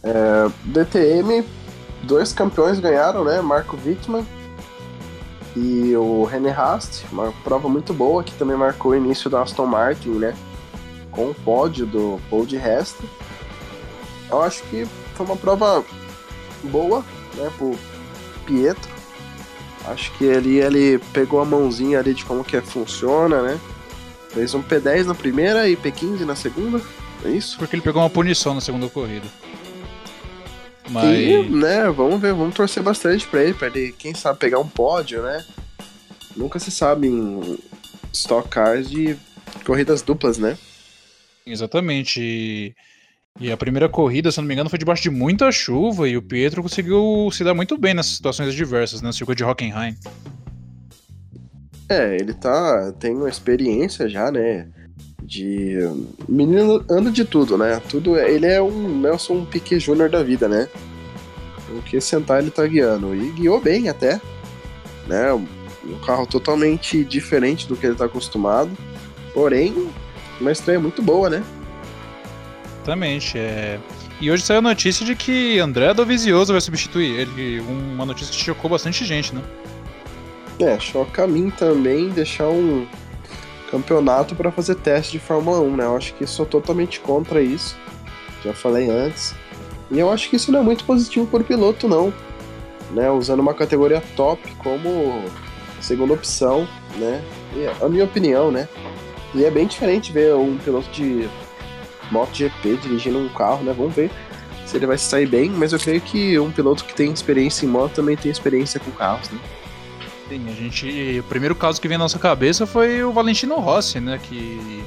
É, 0.04 0.50
DTM, 0.66 1.44
dois 2.04 2.32
campeões 2.34 2.80
ganharam, 2.80 3.24
né? 3.24 3.42
Marco 3.42 3.78
Wittmann 3.86 4.26
e 5.56 5.96
o 5.96 6.24
René 6.24 6.52
Rast, 6.52 7.06
uma 7.12 7.32
prova 7.44 7.68
muito 7.68 7.94
boa 7.94 8.24
que 8.24 8.34
também 8.34 8.56
marcou 8.56 8.92
o 8.92 8.96
início 8.96 9.30
da 9.30 9.42
Aston 9.42 9.66
Martin, 9.66 10.10
né? 10.10 10.36
Com 11.12 11.32
o 11.32 11.36
pódio 11.36 11.86
do 11.86 12.20
Paul 12.30 12.46
de. 12.46 12.60
Eu 14.30 14.42
acho 14.42 14.62
que 14.64 14.86
foi 15.16 15.26
uma 15.26 15.36
prova 15.36 15.84
boa, 16.64 17.04
né? 17.36 17.52
Pro 17.58 17.78
Pietro. 18.46 19.00
Acho 19.88 20.12
que 20.14 20.24
ele, 20.24 20.58
ele 20.58 21.00
pegou 21.14 21.42
a 21.42 21.46
mãozinha 21.46 22.00
ali 22.00 22.14
de 22.14 22.24
como 22.24 22.44
que 22.44 22.60
funciona, 22.62 23.42
né? 23.42 23.60
Fez 24.30 24.54
um 24.54 24.62
P10 24.62 25.06
na 25.06 25.16
primeira 25.16 25.68
e 25.68 25.76
P15 25.76 26.20
na 26.20 26.36
segunda, 26.36 26.80
é 27.26 27.30
isso? 27.30 27.58
Porque 27.58 27.76
ele 27.76 27.82
pegou 27.82 28.02
uma 28.02 28.10
punição 28.10 28.54
na 28.54 28.62
segunda 28.62 28.88
corrida. 28.88 29.26
Mas... 30.90 31.20
E, 31.20 31.44
né, 31.50 31.90
vamos 31.90 32.20
ver, 32.20 32.34
vamos 32.34 32.56
torcer 32.56 32.82
bastante 32.82 33.28
pra 33.28 33.44
ele, 33.44 33.54
pra 33.54 33.68
ele, 33.68 33.92
quem 33.92 34.14
sabe, 34.14 34.40
pegar 34.40 34.60
um 34.60 34.68
pódio, 34.68 35.22
né? 35.22 35.44
Nunca 36.36 36.60
se 36.60 36.72
sabe 36.72 37.08
em 37.08 37.58
Stock 38.12 38.50
Cars 38.50 38.90
de 38.90 39.16
corridas 39.66 40.02
duplas, 40.02 40.38
né? 40.38 40.58
Exatamente. 41.46 42.76
E 43.40 43.52
a 43.52 43.58
primeira 43.58 43.88
corrida, 43.88 44.32
se 44.32 44.40
não 44.40 44.48
me 44.48 44.54
engano, 44.54 44.70
foi 44.70 44.80
debaixo 44.80 45.04
de 45.04 45.10
muita 45.10 45.52
chuva 45.52 46.08
e 46.10 46.18
o 46.18 46.22
Pietro 46.22 46.62
conseguiu 46.62 47.30
se 47.32 47.44
dar 47.44 47.54
muito 47.54 47.78
bem 47.78 47.94
nessas 47.94 48.14
situações 48.14 48.50
adversas, 48.50 49.02
né? 49.02 49.08
No 49.08 49.14
circuito 49.14 49.38
de 49.38 49.44
Hockenheim. 49.44 49.96
É, 51.88 52.16
ele 52.16 52.34
tá. 52.34 52.92
tem 53.00 53.16
uma 53.16 53.30
experiência 53.30 54.08
já, 54.10 54.32
né? 54.32 54.68
De 55.30 55.78
menino 56.28 56.84
anda 56.90 57.12
de 57.12 57.24
tudo, 57.24 57.56
né? 57.56 57.80
Tudo 57.88 58.18
ele 58.18 58.48
é 58.48 58.60
um 58.60 59.00
Nelson 59.00 59.46
Piquet 59.46 59.80
Júnior 59.80 60.10
da 60.10 60.24
vida, 60.24 60.50
né? 60.50 60.68
O 61.70 61.84
que 61.84 62.02
sentar 62.02 62.42
ele 62.42 62.50
tá 62.50 62.66
guiando 62.66 63.16
e 63.16 63.30
guiou 63.34 63.62
bem 63.62 63.90
até, 63.90 64.20
né? 65.08 65.32
Um 65.32 66.00
carro 66.04 66.26
totalmente 66.26 67.04
diferente 67.06 67.68
do 67.68 67.78
que 67.78 67.86
ele 67.86 67.96
tá 67.96 68.06
acostumado, 68.06 68.72
porém 69.32 69.88
uma 70.42 70.52
estreia 70.52 70.80
muito 70.80 71.04
boa, 71.04 71.30
né? 71.30 71.44
Exatamente, 72.78 73.38
é. 73.38 73.80
E 74.20 74.32
hoje 74.32 74.44
saiu 74.44 74.58
a 74.58 74.62
notícia 74.64 75.06
de 75.06 75.16
que 75.16 75.60
André 75.60 75.94
Dovizioso 75.94 76.54
vai 76.54 76.62
substituir 76.62 77.20
ele, 77.20 77.60
uma 77.60 78.06
notícia 78.06 78.34
que 78.34 78.44
chocou 78.44 78.70
bastante 78.70 79.06
gente, 79.06 79.36
né? 79.36 79.44
É, 80.60 80.78
choca 80.80 81.24
a 81.24 81.28
mim 81.28 81.52
também 81.52 82.10
deixar 82.10 82.50
um 82.50 82.86
campeonato 83.70 84.36
para 84.36 84.52
fazer 84.52 84.76
teste 84.76 85.14
de 85.14 85.20
Fórmula 85.20 85.60
1, 85.60 85.76
né? 85.76 85.86
Eu 85.86 85.96
acho 85.96 86.14
que 86.14 86.26
sou 86.26 86.46
totalmente 86.46 87.00
contra 87.00 87.42
isso. 87.42 87.78
Já 88.44 88.54
falei 88.54 88.90
antes. 88.90 89.36
E 89.92 90.00
eu 90.00 90.12
acho 90.12 90.30
que 90.30 90.36
isso 90.36 90.52
não 90.52 90.60
é 90.60 90.64
muito 90.64 90.84
positivo 90.84 91.26
para 91.28 91.42
o 91.42 91.44
piloto, 91.44 91.88
não. 91.88 92.14
Né? 92.92 93.10
Usando 93.10 93.40
uma 93.40 93.54
categoria 93.54 94.02
top 94.16 94.42
como 94.56 95.24
segunda 95.82 96.14
opção, 96.14 96.68
né? 96.98 97.24
E 97.56 97.62
é 97.62 97.76
a 97.82 97.90
minha 97.90 98.06
opinião, 98.06 98.52
né? 98.52 98.68
E 99.34 99.46
é 99.46 99.52
bem 99.52 99.68
diferente 99.68 100.12
ver 100.12 100.34
um 100.36 100.58
piloto 100.58 100.90
de 100.90 101.30
MotoGP 102.12 102.78
dirigindo 102.78 103.20
um 103.20 103.30
carro, 103.30 103.64
né? 103.64 103.74
Vamos 103.78 103.96
ver 103.96 104.12
se 104.66 104.78
ele 104.78 104.86
vai 104.86 104.98
se 104.98 105.06
sair 105.06 105.26
bem, 105.26 105.50
mas 105.50 105.74
eu 105.74 105.80
creio 105.80 106.02
que 106.02 106.38
um 106.40 106.52
piloto 106.52 106.86
que 106.86 106.94
tem 106.94 107.12
experiência 107.12 107.66
em 107.66 107.70
moto 107.70 107.94
também 107.94 108.16
tem 108.16 108.32
experiência 108.32 108.80
com 108.80 108.92
carros, 108.92 109.30
né? 109.30 109.40
Sim, 110.30 110.46
a 110.48 110.54
gente. 110.54 111.20
O 111.20 111.24
primeiro 111.24 111.56
caso 111.56 111.82
que 111.82 111.88
vem 111.88 111.98
na 111.98 112.04
nossa 112.04 112.20
cabeça 112.20 112.68
foi 112.68 113.04
o 113.04 113.12
Valentino 113.12 113.56
Rossi, 113.56 114.00
né? 114.00 114.20
Que 114.22 114.84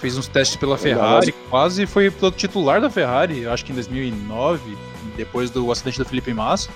fez 0.00 0.16
uns 0.16 0.26
testes 0.26 0.56
pela 0.56 0.76
Ferrari, 0.76 1.32
quase 1.48 1.86
foi 1.86 2.10
piloto 2.10 2.36
titular 2.36 2.80
da 2.80 2.88
Ferrari, 2.88 3.46
acho 3.46 3.64
que 3.64 3.70
em 3.70 3.74
2009, 3.74 4.76
depois 5.16 5.50
do 5.50 5.70
acidente 5.70 5.98
do 5.98 6.04
Felipe 6.04 6.32
Massa. 6.32 6.70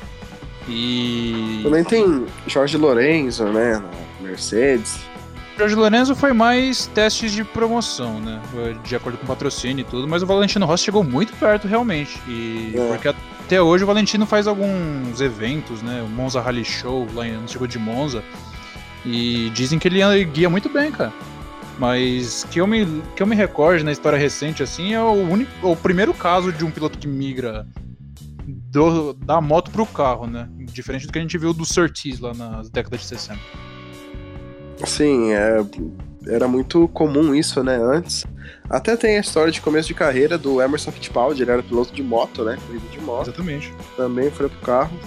E. 0.68 1.60
Também 1.62 1.84
tem 1.84 2.26
Jorge 2.46 2.76
Lorenzo, 2.76 3.44
né? 3.46 3.82
Mercedes. 4.20 4.98
Jorge 5.56 5.74
Lorenzo 5.74 6.16
foi 6.16 6.32
mais 6.32 6.86
testes 6.88 7.32
de 7.32 7.44
promoção, 7.44 8.20
né? 8.20 8.40
De 8.82 8.96
acordo 8.96 9.18
com 9.18 9.24
o 9.24 9.28
patrocínio 9.28 9.82
e 9.82 9.84
tudo, 9.84 10.06
mas 10.06 10.22
o 10.22 10.26
Valentino 10.26 10.66
Rossi 10.66 10.84
chegou 10.84 11.04
muito 11.04 11.32
perto 11.34 11.68
realmente. 11.68 12.20
E 12.28 12.72
é. 12.74 12.88
porque 12.88 13.08
até 13.44 13.60
hoje 13.60 13.84
o 13.84 13.86
Valentino 13.86 14.24
faz 14.24 14.46
alguns 14.46 15.20
eventos, 15.20 15.82
né? 15.82 16.02
O 16.02 16.08
Monza 16.08 16.40
Rally 16.40 16.64
Show 16.64 17.06
lá 17.12 17.24
no 17.26 17.46
Circuito 17.46 17.72
de 17.72 17.78
Monza. 17.78 18.24
E 19.04 19.50
dizem 19.50 19.78
que 19.78 19.86
ele 19.86 20.24
guia 20.24 20.48
muito 20.48 20.68
bem, 20.68 20.90
cara. 20.90 21.12
Mas 21.78 22.44
que 22.44 22.60
eu 22.60 22.66
me, 22.66 22.86
que 23.14 23.22
eu 23.22 23.26
me 23.26 23.36
recorde 23.36 23.84
na 23.84 23.92
história 23.92 24.18
recente, 24.18 24.62
assim, 24.62 24.94
é 24.94 25.00
o, 25.00 25.12
único, 25.12 25.50
o 25.62 25.76
primeiro 25.76 26.14
caso 26.14 26.52
de 26.52 26.64
um 26.64 26.70
piloto 26.70 26.98
que 26.98 27.06
migra 27.06 27.66
do, 28.46 29.12
da 29.12 29.40
moto 29.40 29.70
pro 29.70 29.84
carro, 29.84 30.26
né? 30.26 30.48
Diferente 30.72 31.06
do 31.06 31.12
que 31.12 31.18
a 31.18 31.22
gente 31.22 31.36
viu 31.36 31.52
do 31.52 31.66
Surtees 31.66 32.20
lá 32.20 32.32
nas 32.32 32.70
décadas 32.70 33.00
de 33.00 33.06
60. 33.06 33.38
Sim, 34.86 35.32
é, 35.32 35.58
era 36.26 36.48
muito 36.48 36.88
comum 36.88 37.34
isso, 37.34 37.62
né, 37.62 37.76
antes. 37.76 38.24
Até 38.68 38.96
tem 38.96 39.16
a 39.16 39.20
história 39.20 39.52
de 39.52 39.60
começo 39.60 39.88
de 39.88 39.94
carreira 39.94 40.38
do 40.38 40.60
Emerson 40.60 40.90
Fittipaldi, 40.90 41.42
ele 41.42 41.50
era 41.50 41.62
piloto 41.62 41.92
de 41.92 42.02
moto, 42.02 42.44
né, 42.44 42.58
corrida 42.66 42.88
de 42.88 43.00
moto. 43.00 43.28
Exatamente. 43.28 43.72
Também 43.96 44.30
foi 44.30 44.48
pro 44.48 44.60
carro. 44.60 44.98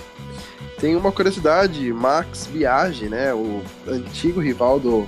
Tem 0.80 0.96
uma 0.96 1.12
curiosidade, 1.12 1.92
Max 1.92 2.48
Biaggi, 2.52 3.10
né, 3.10 3.34
o 3.34 3.64
antigo 3.88 4.40
rival 4.40 4.80
do 4.80 5.08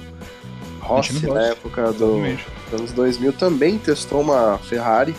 Rossi 0.79 1.27
na 1.27 1.47
época 1.47 1.91
do, 1.93 2.19
dos 2.21 2.79
anos 2.79 2.91
2000, 2.91 3.33
também 3.33 3.77
testou 3.77 4.21
uma 4.21 4.57
Ferrari, 4.57 5.15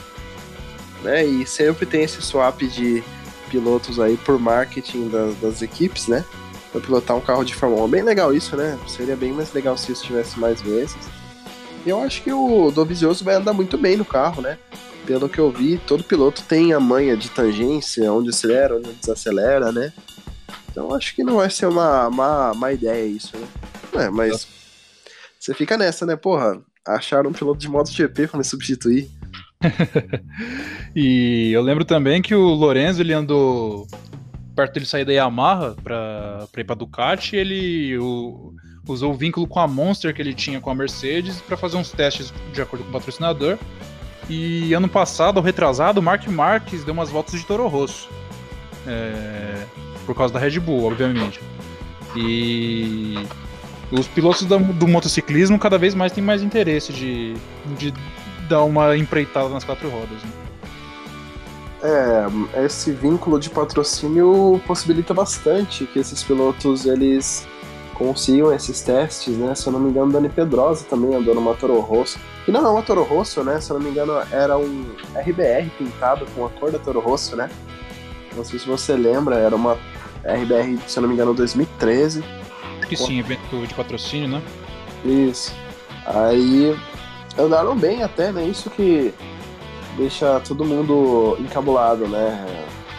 né, 1.03 1.25
e 1.25 1.47
sempre 1.47 1.87
tem 1.87 2.03
esse 2.03 2.21
swap 2.21 2.61
de 2.63 3.03
pilotos 3.49 4.01
aí 4.01 4.17
por 4.17 4.39
marketing 4.39 5.09
das, 5.09 5.37
das 5.37 5.63
equipes, 5.63 6.09
né, 6.09 6.25
pra 6.71 6.81
pilotar 6.81 7.17
um 7.17 7.21
carro 7.21 7.45
de 7.45 7.55
Fórmula 7.55 7.85
1. 7.85 7.89
Bem 7.89 8.03
legal 8.03 8.35
isso, 8.35 8.57
né, 8.57 8.79
seria 8.87 9.17
bem 9.17 9.33
mais 9.33 9.53
legal 9.53 9.77
se 9.77 9.93
isso 9.93 10.05
tivesse 10.05 10.39
mais 10.39 10.61
vezes. 10.61 10.99
E 11.85 11.89
eu 11.89 12.01
acho 12.01 12.23
que 12.23 12.33
o 12.33 12.71
Dovizioso 12.71 13.25
vai 13.25 13.35
andar 13.35 13.53
muito 13.53 13.79
bem 13.79 13.97
no 13.97 14.05
carro, 14.05 14.43
né, 14.43 14.59
pelo 15.07 15.29
que 15.29 15.39
eu 15.39 15.51
vi, 15.51 15.79
todo 15.79 16.05
piloto 16.05 16.43
tem 16.43 16.73
a 16.73 16.81
manha 16.81 17.17
de 17.17 17.31
tangência, 17.31 18.13
onde 18.13 18.31
acelera, 18.31 18.77
onde 18.77 18.93
desacelera, 18.93 19.73
né, 19.73 19.93
então 20.71 20.95
acho 20.95 21.15
que 21.15 21.25
não 21.25 21.37
vai 21.37 21.51
ser 21.51 21.67
uma 21.67 22.09
má, 22.11 22.55
má 22.55 22.73
ideia 22.73 23.05
isso, 23.05 23.37
né? 23.37 23.47
É, 24.05 24.11
mas 24.11 24.47
você 25.39 25.53
fica 25.53 25.77
nessa, 25.77 26.07
né? 26.07 26.17
Porra, 26.17 26.61
acharam 26.87 27.31
um 27.31 27.33
piloto 27.33 27.59
de 27.59 27.69
MotoGP 27.69 28.29
pra 28.29 28.39
me 28.39 28.45
substituir. 28.45 29.11
e 30.95 31.51
eu 31.53 31.61
lembro 31.61 31.85
também 31.85 32.23
que 32.23 32.35
o 32.35 32.49
Lorenzo 32.49 33.03
ele 33.03 33.13
andou 33.13 33.87
perto 34.61 34.75
dele 34.75 34.87
sair 34.87 35.05
da 35.07 35.13
Yamaha 35.13 35.75
pra, 35.83 36.47
pra 36.53 36.61
ir 36.61 36.65
pra 36.65 36.75
Ducati, 36.75 37.35
ele 37.35 37.97
o, 37.99 38.53
usou 38.87 39.13
o 39.13 39.15
vínculo 39.15 39.47
com 39.47 39.59
a 39.59 39.67
Monster 39.67 40.15
que 40.15 40.21
ele 40.21 40.35
tinha 40.35 40.61
com 40.61 40.71
a 40.71 40.75
Mercedes 40.75 41.41
para 41.41 41.57
fazer 41.57 41.79
uns 41.79 41.91
testes 41.91 42.33
de 42.53 42.61
acordo 42.61 42.85
com 42.85 42.91
o 42.91 42.93
patrocinador. 42.93 43.57
E 44.29 44.73
ano 44.75 44.89
passado, 44.89 45.39
ou 45.39 45.43
retrasado, 45.43 45.99
o 45.99 46.03
Mark 46.03 46.27
Marques 46.29 46.85
deu 46.85 46.93
umas 46.93 47.09
voltas 47.09 47.41
de 47.41 47.47
Toro 47.47 47.67
Rosso. 47.67 48.09
É, 48.87 49.65
por 50.05 50.15
causa 50.15 50.35
da 50.35 50.39
Red 50.39 50.61
Bull, 50.61 50.85
obviamente. 50.85 51.41
E 52.15 53.15
os 53.91 54.07
pilotos 54.09 54.45
do, 54.45 54.59
do 54.59 54.87
motociclismo 54.87 55.59
cada 55.59 55.79
vez 55.79 55.95
mais 55.95 56.13
têm 56.13 56.23
mais 56.23 56.43
interesse 56.43 56.93
de, 56.93 57.35
de 57.79 57.95
dar 58.49 58.63
uma 58.65 58.97
empreitada 58.97 59.49
nas 59.49 59.65
quatro 59.65 59.89
rodas. 59.89 60.23
Né? 60.23 60.50
É, 61.83 62.65
esse 62.65 62.93
vínculo 62.93 63.41
de 63.41 63.49
patrocínio 63.49 64.61
possibilita 64.67 65.15
bastante 65.15 65.87
que 65.87 65.99
esses 65.99 66.23
pilotos 66.23 66.85
eles 66.85 67.47
consigam 67.95 68.53
esses 68.53 68.81
testes, 68.81 69.37
né? 69.37 69.55
Se 69.55 69.67
eu 69.67 69.73
não 69.73 69.81
me 69.81 69.91
engano, 69.91 70.13
Dani 70.13 70.29
Pedrosa 70.29 70.85
também 70.89 71.15
andou 71.15 71.35
no 71.35 71.55
Toro 71.55 71.81
Rosso. 71.81 72.19
Que 72.45 72.53
não 72.53 72.67
é 72.67 72.71
uma 72.71 72.83
Toro 72.83 73.03
Rosso, 73.03 73.45
né? 73.45 73.61
Se 73.61 73.71
eu 73.71 73.79
não 73.79 73.85
me 73.85 73.91
engano, 73.91 74.13
era 74.31 74.57
um 74.59 74.87
RBR 75.15 75.71
pintado 75.79 76.27
com 76.35 76.47
a 76.47 76.51
cor 76.51 76.71
da 76.71 76.79
Toro 76.79 77.01
Rosso, 77.01 77.37
né? 77.37 77.51
Não 78.35 78.45
sei 78.45 78.59
se 78.59 78.67
você 78.67 78.95
lembra, 78.95 79.37
era 79.37 79.55
uma 79.55 79.75
RBR, 80.25 80.79
se 80.87 80.99
eu 80.99 81.03
não 81.03 81.09
me 81.09 81.15
engano, 81.15 81.35
2013. 81.35 82.25
Que 82.89 82.97
sim, 82.97 83.21
evento 83.21 83.67
de 83.67 83.75
patrocínio, 83.75 84.29
né? 84.29 84.43
Isso. 85.05 85.55
Aí 86.07 86.77
andaram 87.39 87.77
bem 87.77 88.03
até, 88.03 88.33
né? 88.33 88.45
Isso 88.45 88.71
que 88.71 89.15
deixa 89.97 90.41
todo 90.41 90.65
mundo 90.65 91.37
encabulado, 91.41 92.07
né? 92.07 92.47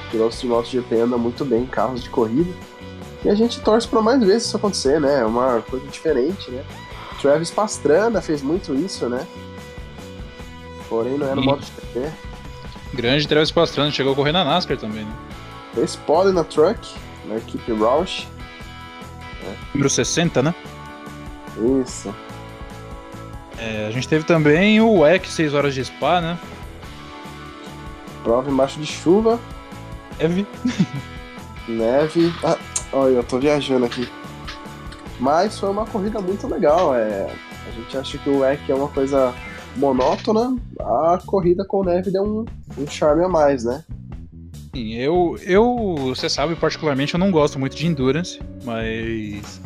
Pilotos 0.10 0.42
de 0.42 0.48
MotoGP 0.48 1.02
andam 1.02 1.20
muito 1.20 1.46
bem 1.46 1.64
em 1.64 1.68
carros 1.68 2.04
de 2.04 2.10
corrida. 2.10 2.52
E 3.24 3.30
a 3.30 3.36
gente 3.36 3.62
torce 3.62 3.88
para 3.88 4.02
mais 4.02 4.20
vezes 4.20 4.48
isso 4.48 4.58
acontecer, 4.58 5.00
né? 5.00 5.22
É 5.22 5.26
uma 5.26 5.62
coisa 5.62 5.86
diferente, 5.88 6.50
né? 6.50 6.64
Travis 7.22 7.52
Pastrana 7.52 8.22
fez 8.22 8.42
muito 8.42 8.74
isso, 8.74 9.08
né? 9.08 9.26
Porém, 10.90 11.18
não 11.18 11.28
era 11.28 11.36
no 11.36 11.44
MotoGP. 11.44 12.12
Grande 12.94 13.28
Travis 13.28 13.52
Pastrana, 13.52 13.92
chegou 13.92 14.14
a 14.14 14.16
correr 14.16 14.32
na 14.32 14.44
NASCAR 14.44 14.78
também, 14.78 15.06
né? 15.06 15.16
Fez 15.74 15.96
pole 15.96 16.34
na 16.34 16.44
Truck, 16.44 16.94
na 17.26 17.38
equipe 17.38 17.72
Roush. 17.72 18.28
Né? 19.44 19.56
Número 19.74 19.90
60, 19.90 20.42
né? 20.42 20.54
Isso. 21.82 22.14
É, 23.58 23.86
a 23.88 23.92
gente 23.92 24.08
teve 24.08 24.26
também 24.26 24.82
o 24.82 25.00
WEC 25.00 25.30
6 25.30 25.54
horas 25.54 25.74
de 25.74 25.86
spa, 25.86 26.20
né? 26.20 26.38
Prova 28.24 28.50
embaixo 28.50 28.80
de 28.80 28.86
chuva. 28.86 29.40
Neve. 30.20 30.48
Neve. 31.68 32.34
Ah, 32.44 32.58
olha, 32.94 33.16
eu 33.16 33.24
tô 33.24 33.40
viajando 33.40 33.86
aqui. 33.86 34.08
Mas 35.20 35.60
foi 35.60 35.70
uma 35.70 35.86
corrida 35.86 36.20
muito 36.20 36.48
legal. 36.48 36.96
É, 36.96 37.32
a 37.68 37.72
gente 37.72 37.98
acha 37.98 38.18
que 38.18 38.30
o 38.30 38.40
WEC 38.40 38.72
é 38.72 38.76
uma 38.76 38.88
coisa 38.88 39.34
monótona. 39.76 40.58
A 40.80 41.20
corrida 41.26 41.66
com 41.66 41.84
neve 41.84 42.12
deu 42.12 42.24
um, 42.24 42.46
um 42.82 42.88
charme 42.88 43.24
a 43.24 43.30
mais, 43.30 43.64
né? 43.64 43.84
Sim, 44.74 44.94
eu, 44.96 45.38
eu, 45.44 45.96
você 46.00 46.30
sabe, 46.30 46.56
particularmente 46.56 47.14
eu 47.14 47.20
não 47.20 47.30
gosto 47.30 47.60
muito 47.60 47.76
de 47.76 47.86
endurance, 47.86 48.40
mas 48.64 49.62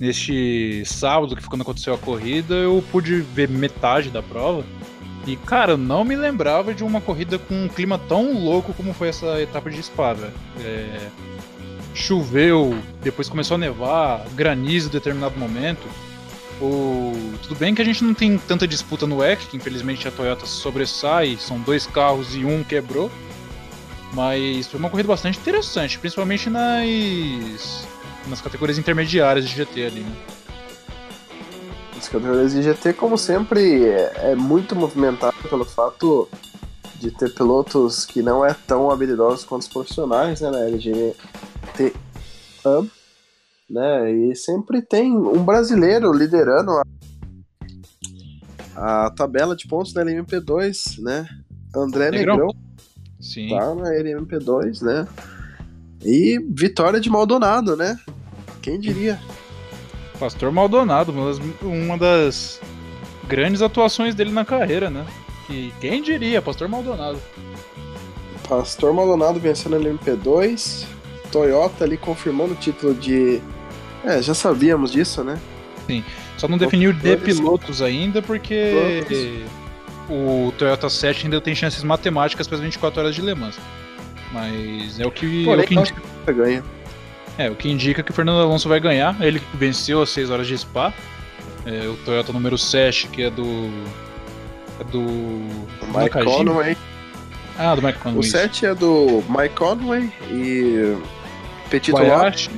neste 0.00 0.82
sábado, 0.84 1.36
que 1.36 1.42
foi 1.42 1.50
quando 1.50 1.62
aconteceu 1.62 1.94
a 1.94 1.98
corrida, 1.98 2.54
eu 2.54 2.82
pude 2.90 3.20
ver 3.20 3.48
metade 3.48 4.10
da 4.10 4.22
prova. 4.22 4.64
E, 5.26 5.36
cara, 5.36 5.76
não 5.76 6.04
me 6.04 6.14
lembrava 6.14 6.74
de 6.74 6.84
uma 6.84 7.00
corrida 7.00 7.38
com 7.38 7.64
um 7.64 7.68
clima 7.68 7.98
tão 7.98 8.44
louco 8.44 8.74
como 8.74 8.92
foi 8.92 9.08
essa 9.08 9.40
etapa 9.40 9.70
de 9.70 9.80
espada. 9.80 10.32
É, 10.60 11.08
choveu, 11.94 12.78
depois 13.02 13.28
começou 13.28 13.54
a 13.54 13.58
nevar, 13.58 14.26
granizo 14.34 14.88
em 14.88 14.92
determinado 14.92 15.38
momento. 15.38 15.86
O, 16.60 17.12
tudo 17.42 17.56
bem 17.56 17.74
que 17.74 17.80
a 17.80 17.84
gente 17.84 18.04
não 18.04 18.12
tem 18.12 18.36
tanta 18.36 18.66
disputa 18.66 19.06
no 19.06 19.16
WEC, 19.16 19.46
que 19.46 19.56
infelizmente 19.56 20.06
a 20.06 20.10
Toyota 20.10 20.46
sobressai, 20.46 21.36
são 21.38 21.58
dois 21.60 21.86
carros 21.86 22.34
e 22.34 22.44
um 22.44 22.62
quebrou. 22.62 23.10
Mas 24.12 24.66
foi 24.68 24.78
uma 24.78 24.90
corrida 24.90 25.08
bastante 25.08 25.38
interessante, 25.38 25.98
principalmente 25.98 26.48
nas, 26.48 27.88
nas 28.28 28.40
categorias 28.40 28.78
intermediárias 28.78 29.48
de 29.48 29.56
GT 29.56 29.86
ali, 29.86 30.00
né? 30.00 30.12
As 32.04 32.08
categorias 32.10 32.52
de 32.52 32.62
GT, 32.62 32.92
como 32.92 33.16
sempre, 33.16 33.86
é 33.86 34.34
muito 34.34 34.76
movimentado 34.76 35.34
pelo 35.48 35.64
fato 35.64 36.28
de 36.96 37.10
ter 37.10 37.32
pilotos 37.32 38.04
que 38.04 38.20
não 38.20 38.44
é 38.44 38.54
tão 38.66 38.90
habilidosos 38.90 39.42
quanto 39.46 39.62
os 39.62 39.68
profissionais, 39.68 40.42
né, 40.42 40.50
na 40.50 40.60
LGT 40.66 41.94
Hub, 42.62 42.90
né, 43.70 44.12
e 44.12 44.36
sempre 44.36 44.82
tem 44.82 45.16
um 45.16 45.42
brasileiro 45.42 46.12
liderando 46.12 46.72
a, 48.76 49.06
a 49.06 49.10
tabela 49.10 49.56
de 49.56 49.66
pontos 49.66 49.94
da 49.94 50.04
LMP2, 50.04 51.02
né, 51.02 51.26
André 51.74 52.10
Negrão. 52.10 52.36
Negrão 52.36 52.54
Sim. 53.18 53.48
Tá 53.48 53.74
na 53.74 53.90
LMP2, 53.94 54.82
né? 54.82 55.08
E 56.04 56.38
vitória 56.50 57.00
de 57.00 57.08
Maldonado, 57.08 57.74
né? 57.74 57.98
Quem 58.60 58.78
diria? 58.78 59.18
Pastor 60.18 60.52
Maldonado, 60.52 61.12
uma 61.12 61.26
das, 61.26 61.40
uma 61.62 61.98
das 61.98 62.60
grandes 63.26 63.62
atuações 63.62 64.14
dele 64.14 64.30
na 64.30 64.44
carreira, 64.44 64.90
né? 64.90 65.04
Que 65.46 65.72
quem 65.80 66.02
diria, 66.02 66.40
Pastor 66.40 66.68
Maldonado. 66.68 67.18
Pastor 68.48 68.92
Maldonado 68.92 69.40
vencendo 69.40 69.76
a 69.76 69.78
LMP2, 69.78 70.86
Toyota 71.32 71.84
ali 71.84 71.96
confirmando 71.96 72.52
o 72.52 72.56
título 72.56 72.94
de. 72.94 73.40
É, 74.04 74.20
já 74.22 74.34
sabíamos 74.34 74.92
disso, 74.92 75.24
né? 75.24 75.38
Sim. 75.86 76.04
Só 76.36 76.46
não 76.48 76.58
definiu 76.58 76.92
de 76.92 77.16
pilotos 77.16 77.82
ainda 77.82 78.22
porque. 78.22 79.04
Pilotos 79.08 79.64
o 80.08 80.52
Toyota 80.58 80.88
7 80.88 81.26
ainda 81.26 81.40
tem 81.40 81.54
chances 81.54 81.82
matemáticas 81.82 82.46
para 82.46 82.56
as 82.56 82.62
24 82.62 83.00
horas 83.00 83.14
de 83.14 83.22
Le 83.22 83.34
Mans. 83.34 83.58
Mas 84.32 84.98
é 84.98 85.06
o 85.06 85.10
que, 85.10 85.44
Porém, 85.44 85.60
é 85.60 85.64
o 85.64 85.66
que 85.66 85.74
indica. 85.74 86.02
Ganha. 86.32 86.64
É, 87.36 87.50
o 87.50 87.54
que 87.54 87.68
indica 87.68 88.02
que 88.02 88.10
o 88.10 88.14
Fernando 88.14 88.40
Alonso 88.40 88.68
vai 88.68 88.78
ganhar. 88.80 89.20
Ele 89.20 89.42
venceu 89.54 90.02
as 90.02 90.10
6 90.10 90.30
horas 90.30 90.46
de 90.46 90.56
Spa. 90.56 90.92
É, 91.66 91.86
o 91.88 91.96
Toyota 92.04 92.32
número 92.32 92.56
7, 92.56 93.08
que 93.08 93.22
é 93.22 93.30
do. 93.30 93.70
É 94.80 94.84
do. 94.84 95.04
do 95.04 95.98
Mike 95.98 96.24
Conway. 96.24 96.76
Ah, 97.58 97.74
do 97.74 97.82
Mike 97.82 97.98
Conway. 97.98 98.20
O 98.20 98.22
7 98.22 98.66
é 98.66 98.74
do 98.74 99.22
Mike 99.28 99.54
Conway 99.54 100.12
e. 100.30 100.96
Petito 101.70 102.02
Lopes. 102.02 102.50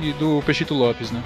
E 0.00 0.12
do 0.12 0.42
Petito 0.44 0.74
Lopes, 0.74 1.10
né? 1.10 1.22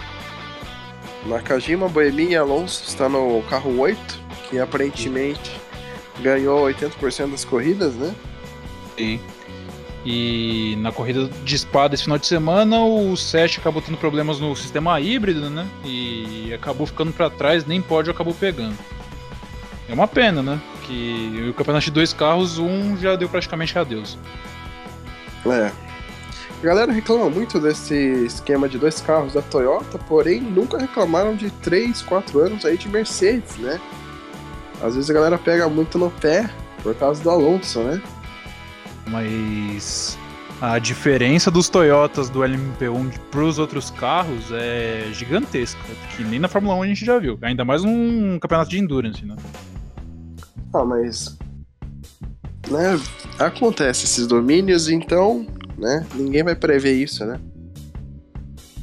Nakajima, 1.26 1.88
Boemi 1.88 2.30
e 2.30 2.36
Alonso 2.36 2.84
está 2.86 3.08
no 3.08 3.42
carro 3.48 3.78
8, 3.78 4.20
que 4.48 4.58
aparentemente 4.58 5.52
ganhou 6.20 6.66
80% 6.66 7.30
das 7.30 7.44
corridas, 7.44 7.94
né? 7.94 8.14
Sim. 8.96 9.20
E 10.04 10.76
na 10.80 10.90
corrida 10.90 11.28
de 11.44 11.54
espada 11.54 11.94
esse 11.94 12.02
final 12.02 12.18
de 12.18 12.26
semana, 12.26 12.80
o 12.82 13.16
Sete 13.16 13.60
acabou 13.60 13.80
tendo 13.80 13.96
problemas 13.96 14.40
no 14.40 14.54
sistema 14.56 15.00
híbrido, 15.00 15.48
né? 15.48 15.66
E 15.84 16.52
acabou 16.52 16.86
ficando 16.86 17.12
para 17.12 17.30
trás, 17.30 17.64
nem 17.64 17.80
pódio 17.80 18.10
acabou 18.10 18.34
pegando. 18.34 18.76
É 19.88 19.94
uma 19.94 20.08
pena, 20.08 20.42
né? 20.42 20.60
Que 20.84 21.46
o 21.50 21.54
campeonato 21.54 21.84
de 21.84 21.92
dois 21.92 22.12
carros, 22.12 22.58
um 22.58 22.96
já 22.96 23.14
deu 23.14 23.28
praticamente 23.28 23.78
adeus. 23.78 24.18
É. 25.46 25.70
A 26.62 26.64
galera 26.64 26.92
reclama 26.92 27.28
muito 27.28 27.58
desse 27.58 27.94
esquema 28.24 28.68
de 28.68 28.78
dois 28.78 29.00
carros 29.00 29.32
da 29.34 29.42
Toyota, 29.42 29.98
porém 29.98 30.40
nunca 30.40 30.78
reclamaram 30.78 31.34
de 31.34 31.50
3, 31.50 32.02
4 32.02 32.38
anos 32.38 32.64
aí 32.64 32.76
de 32.76 32.88
Mercedes, 32.88 33.56
né? 33.56 33.80
Às 34.80 34.94
vezes 34.94 35.10
a 35.10 35.12
galera 35.12 35.38
pega 35.38 35.68
muito 35.68 35.98
no 35.98 36.10
pé 36.10 36.48
por 36.82 36.94
causa 36.94 37.22
do 37.22 37.30
Alonso, 37.30 37.80
né? 37.80 38.00
Mas 39.06 40.18
a 40.60 40.78
diferença 40.78 41.50
dos 41.50 41.68
Toyotas 41.68 42.28
do 42.30 42.40
LMP1 42.40 43.18
para 43.30 43.42
os 43.42 43.58
outros 43.58 43.90
carros 43.90 44.52
é 44.52 45.08
gigantesca, 45.12 45.80
que 46.16 46.22
nem 46.22 46.38
na 46.38 46.48
Fórmula 46.48 46.76
1 46.76 46.82
a 46.82 46.86
gente 46.86 47.04
já 47.04 47.18
viu. 47.18 47.38
Ainda 47.42 47.64
mais 47.64 47.84
um 47.84 48.38
campeonato 48.38 48.70
de 48.70 48.78
endurance, 48.78 49.24
né? 49.24 49.34
Ah, 50.72 50.84
mas 50.84 51.36
né, 52.70 52.98
acontece 53.38 54.04
esses 54.04 54.26
domínios, 54.26 54.88
então, 54.88 55.46
né, 55.76 56.06
ninguém 56.14 56.42
vai 56.42 56.54
prever 56.54 56.94
isso, 56.94 57.24
né? 57.24 57.40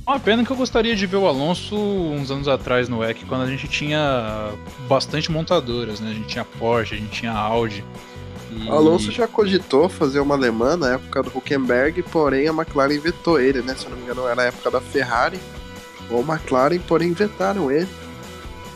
Uma 0.05 0.19
pena 0.19 0.43
que 0.43 0.51
eu 0.51 0.58
gostaria 0.58 0.95
de 0.95 1.05
ver 1.05 1.17
o 1.17 1.27
Alonso 1.27 1.75
uns 1.77 2.32
anos 2.32 2.47
atrás 2.47 2.89
no 2.89 3.03
EC, 3.03 3.25
quando 3.27 3.43
a 3.43 3.47
gente 3.47 3.67
tinha 3.67 4.51
bastante 4.88 5.32
montadoras, 5.32 5.99
né? 5.99 6.10
A 6.10 6.13
gente 6.13 6.27
tinha 6.27 6.43
Porsche, 6.43 6.95
a 6.95 6.97
gente 6.97 7.12
tinha 7.12 7.32
Audi. 7.32 7.86
E... 8.51 8.69
Alonso 8.69 9.12
já 9.12 9.27
cogitou 9.27 9.88
fazer 9.88 10.19
uma 10.19 10.35
alemã 10.35 10.75
na 10.75 10.93
época 10.93 11.23
do 11.23 11.29
Huckenberg, 11.29 12.01
porém 12.03 12.47
a 12.47 12.53
McLaren 12.53 12.99
vetou 12.99 13.39
ele, 13.39 13.62
né? 13.62 13.75
Se 13.75 13.85
eu 13.85 13.91
não 13.91 13.97
me 13.97 14.03
engano, 14.03 14.25
era 14.25 14.35
na 14.35 14.43
época 14.43 14.71
da 14.71 14.81
Ferrari 14.81 15.39
ou 16.09 16.21
McLaren, 16.21 16.79
porém 16.79 17.13
vetaram 17.13 17.71
ele. 17.71 17.88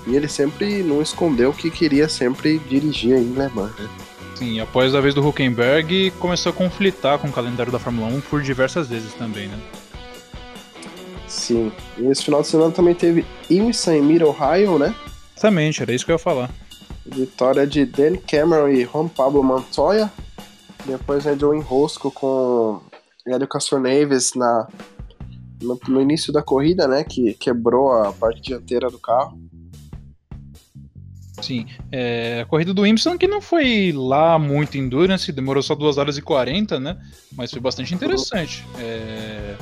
E 0.06 0.16
ele 0.16 0.28
sempre 0.28 0.84
não 0.84 1.02
escondeu 1.02 1.54
que 1.54 1.72
queria 1.72 2.10
sempre 2.10 2.60
dirigir 2.60 3.16
em 3.16 3.34
Le 3.34 3.50
Mans, 3.54 3.74
né? 3.80 3.90
Sim, 4.36 4.60
após 4.60 4.94
a 4.94 5.02
vez 5.02 5.14
do 5.14 5.26
Huckenberg, 5.26 6.12
começou 6.20 6.52
a 6.52 6.54
conflitar 6.54 7.18
com 7.20 7.28
o 7.28 7.32
calendário 7.32 7.72
da 7.72 7.80
Fórmula 7.80 8.08
1 8.08 8.22
por 8.22 8.42
diversas 8.42 8.88
vezes 8.88 9.14
também, 9.14 9.48
né? 9.48 9.58
Sim. 11.28 11.72
E 11.98 12.06
esse 12.08 12.24
final 12.24 12.42
de 12.42 12.48
semana 12.48 12.72
também 12.72 12.94
teve 12.94 13.26
IMSA 13.50 13.96
em 13.96 14.02
Mid 14.02 14.22
Ohio, 14.22 14.78
né? 14.78 14.94
Exatamente, 15.36 15.82
era 15.82 15.94
isso 15.94 16.06
que 16.06 16.12
eu 16.12 16.16
ia 16.16 16.20
falar. 16.20 16.50
Vitória 17.06 17.68
de 17.68 17.86
Dan 17.86 18.18
Cameron 18.28 18.70
e 18.70 18.86
Juan 18.86 19.08
Pablo 19.08 19.44
Montoya. 19.44 20.12
Depois 20.86 21.26
né, 21.26 21.36
de 21.36 21.46
um 21.46 21.54
enrosco 21.54 22.12
com 22.12 22.82
Hélio 23.26 23.48
Castro 23.48 23.80
Neves 23.80 24.34
na, 24.36 24.68
no, 25.62 25.80
no, 25.88 26.02
início 26.02 26.32
da 26.34 26.42
corrida, 26.42 26.88
né? 26.88 27.04
Que 27.04 27.34
quebrou 27.34 27.92
a 27.92 28.12
parte 28.12 28.42
dianteira 28.42 28.90
do 28.90 29.00
carro. 29.00 29.40
Sim, 31.42 31.66
é, 31.92 32.42
a 32.42 32.46
corrida 32.46 32.74
do 32.74 32.84
Wimbledon 32.84 33.18
que 33.18 33.28
não 33.28 33.42
foi 33.42 33.92
lá 33.94 34.40
muito 34.40 34.78
endurance, 34.78 35.32
demorou 35.32 35.62
só 35.62 35.76
2 35.76 35.98
horas 35.98 36.18
e 36.18 36.22
40, 36.22 36.80
né? 36.80 36.98
Mas 37.34 37.52
foi 37.52 37.60
bastante 37.60 37.94
interessante. 37.94 38.66
É, 38.80 39.56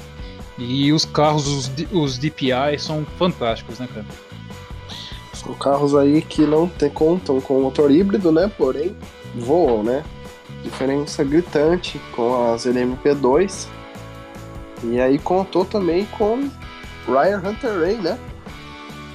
e 0.60 0.92
os 0.92 1.06
carros, 1.06 1.48
os, 1.48 1.72
os 1.92 2.18
DPI, 2.20 2.78
são 2.78 3.04
fantásticos, 3.18 3.80
né, 3.80 3.88
cara? 3.92 4.06
São 5.44 5.56
carros 5.56 5.96
aí 5.96 6.22
que 6.22 6.46
não 6.46 6.68
te, 6.68 6.88
contam 6.90 7.42
com 7.42 7.62
motor 7.62 7.90
híbrido, 7.90 8.32
né? 8.32 8.50
Porém, 8.58 8.96
voam, 9.36 9.82
né? 9.82 10.04
Diferença 10.64 11.24
gritante 11.24 12.00
com 12.16 12.54
as 12.54 12.68
LMP2. 12.68 13.68
E 14.84 15.00
aí 15.00 15.18
contou 15.18 15.66
também 15.66 16.06
com 16.18 16.48
Ryan 17.08 17.42
Hunter 17.44 17.80
Ray, 17.80 17.96
né? 17.96 18.20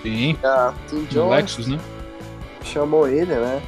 Sim. 0.03 0.37
A 0.43 0.75
Tim 0.89 1.05
Jones 1.05 1.31
Lexus, 1.31 1.67
né? 1.69 1.79
Chamou 2.63 3.07
ele, 3.07 3.35
né? 3.35 3.63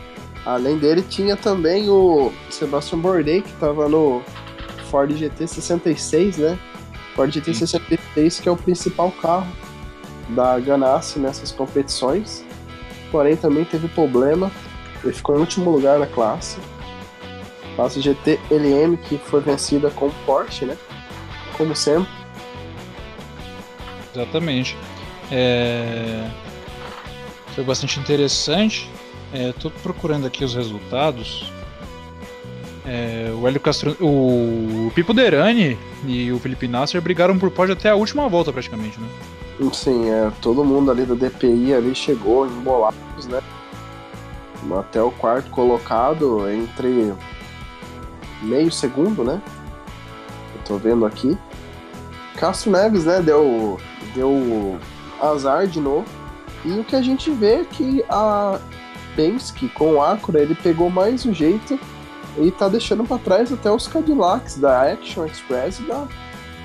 Além 0.44 0.78
dele 0.78 1.02
tinha 1.02 1.36
também 1.36 1.88
o 1.88 2.32
Sebastian 2.50 2.98
Bourdais, 2.98 3.44
que 3.44 3.52
tava 3.60 3.88
no 3.88 4.20
Ford 4.90 5.12
GT 5.12 5.46
66, 5.46 6.38
né? 6.38 6.58
Ford 7.14 7.30
GT 7.32 7.54
66, 7.54 8.40
que 8.40 8.48
é 8.48 8.52
o 8.52 8.56
principal 8.56 9.12
carro 9.12 9.46
da 10.30 10.58
Ganassi 10.58 11.20
nessas 11.20 11.52
competições 11.52 12.47
porém 13.10 13.36
também 13.36 13.64
teve 13.64 13.88
problema. 13.88 14.50
Ele 15.02 15.12
ficou 15.12 15.36
em 15.36 15.40
último 15.40 15.70
lugar 15.70 15.98
na 15.98 16.06
classe. 16.06 16.58
Classe 17.76 18.00
GT 18.00 18.40
LM, 18.50 18.96
que 18.96 19.18
foi 19.18 19.40
vencida 19.40 19.90
com 19.90 20.10
Porsche, 20.26 20.64
né? 20.64 20.76
Como 21.56 21.74
sempre. 21.76 22.10
Exatamente. 24.14 24.76
É... 25.30 26.28
Foi 27.54 27.64
bastante 27.64 28.00
interessante. 28.00 28.90
Estou 29.32 29.70
é, 29.70 29.80
procurando 29.82 30.26
aqui 30.26 30.44
os 30.44 30.54
resultados. 30.54 31.52
É, 32.86 33.30
o 33.34 33.46
Hélio 33.46 33.60
Castro, 33.60 33.96
o 34.00 34.90
Pipo 34.94 35.12
Derani 35.12 35.78
e 36.06 36.32
o 36.32 36.38
Felipe 36.38 36.66
Nasser 36.66 37.02
brigaram 37.02 37.38
por 37.38 37.50
pódio 37.50 37.74
até 37.74 37.90
a 37.90 37.94
última 37.94 38.28
volta 38.28 38.50
praticamente, 38.50 38.98
né? 38.98 39.08
Sim, 39.72 40.08
é, 40.08 40.30
todo 40.40 40.64
mundo 40.64 40.90
ali 40.90 41.04
do 41.04 41.16
DPI 41.16 41.74
ali 41.74 41.94
chegou 41.94 42.46
embolados, 42.46 43.26
né? 43.26 43.40
Até 44.78 45.02
o 45.02 45.10
quarto 45.10 45.50
colocado 45.50 46.48
entre 46.48 47.12
meio 48.42 48.70
segundo, 48.70 49.24
né? 49.24 49.42
Eu 50.54 50.62
tô 50.64 50.76
vendo 50.76 51.04
aqui. 51.04 51.36
Castro 52.36 52.70
Neves, 52.70 53.04
né, 53.04 53.20
deu, 53.20 53.78
deu 54.14 54.78
azar 55.20 55.66
de 55.66 55.80
novo. 55.80 56.06
E 56.64 56.78
o 56.78 56.84
que 56.84 56.94
a 56.94 57.02
gente 57.02 57.30
vê 57.30 57.62
é 57.62 57.64
que 57.64 58.04
a 58.08 58.60
Penske 59.16 59.68
com 59.68 59.94
o 59.94 60.02
Acura, 60.02 60.40
ele 60.40 60.54
pegou 60.54 60.88
mais 60.88 61.24
o 61.24 61.32
jeito 61.32 61.78
e 62.36 62.50
tá 62.52 62.68
deixando 62.68 63.04
para 63.04 63.18
trás 63.18 63.52
até 63.52 63.70
os 63.70 63.88
Cadillacs 63.88 64.58
da 64.58 64.92
Action 64.92 65.26
Express 65.26 65.80
e 65.80 65.82
da, 65.82 66.06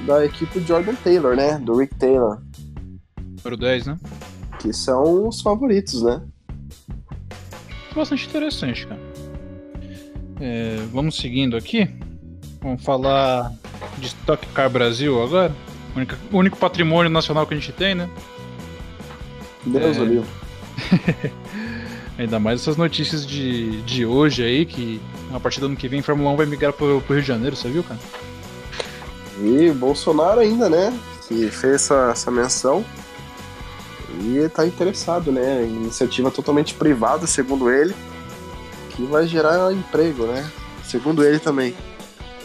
da 0.06 0.25
equipe 0.25 0.60
Jordan 0.60 0.95
Taylor, 1.03 1.36
né? 1.36 1.58
Do 1.58 1.75
Rick 1.75 1.95
Taylor. 1.95 2.39
Número 3.43 3.58
10, 3.58 3.88
né? 3.88 3.97
Que 4.60 4.71
são 4.71 5.27
os 5.27 5.41
favoritos, 5.41 6.01
né? 6.01 6.21
Bastante 7.93 8.25
interessante, 8.25 8.88
cara. 8.88 9.01
É, 10.39 10.77
vamos 10.93 11.17
seguindo 11.17 11.58
aqui. 11.58 11.89
Vamos 12.62 12.82
falar 12.82 13.51
de 13.97 14.08
Stock 14.08 14.47
Car 14.47 14.69
Brasil 14.69 15.21
agora. 15.21 15.53
O 15.93 15.97
único, 15.97 16.15
único 16.32 16.58
patrimônio 16.58 17.12
nacional 17.12 17.45
que 17.45 17.53
a 17.53 17.58
gente 17.58 17.73
tem, 17.73 17.93
né? 17.93 18.10
Deus 19.65 19.97
é... 19.97 20.06
livre. 20.06 20.29
Ainda 22.17 22.39
mais 22.39 22.62
essas 22.62 22.77
notícias 22.77 23.25
de, 23.27 23.82
de 23.82 24.06
hoje 24.06 24.43
aí, 24.43 24.65
que 24.65 25.01
a 25.34 25.39
partir 25.39 25.60
do 25.60 25.65
ano 25.65 25.75
que 25.75 25.88
vem 25.88 25.99
a 25.99 26.03
Fórmula 26.03 26.29
1 26.29 26.36
vai 26.38 26.45
migrar 26.45 26.71
pro, 26.71 27.01
pro 27.01 27.15
Rio 27.15 27.23
de 27.23 27.27
Janeiro, 27.27 27.56
você 27.56 27.69
viu, 27.69 27.84
cara? 27.84 27.99
E 29.41 29.71
Bolsonaro 29.71 30.39
ainda, 30.39 30.69
né? 30.69 30.97
Que 31.27 31.49
fez 31.49 31.73
essa, 31.73 32.12
essa 32.12 32.29
menção 32.29 32.86
e 34.21 34.38
está 34.38 34.65
interessado, 34.65 35.32
né? 35.32 35.63
Iniciativa 35.63 36.30
totalmente 36.32 36.73
privada, 36.73 37.26
segundo 37.28 37.69
ele, 37.69 37.93
que 38.91 39.04
vai 39.04 39.28
gerar 39.28 39.73
emprego, 39.73 40.26
né? 40.26 40.49
Segundo 40.84 41.23
ele 41.23 41.39
também. 41.39 41.76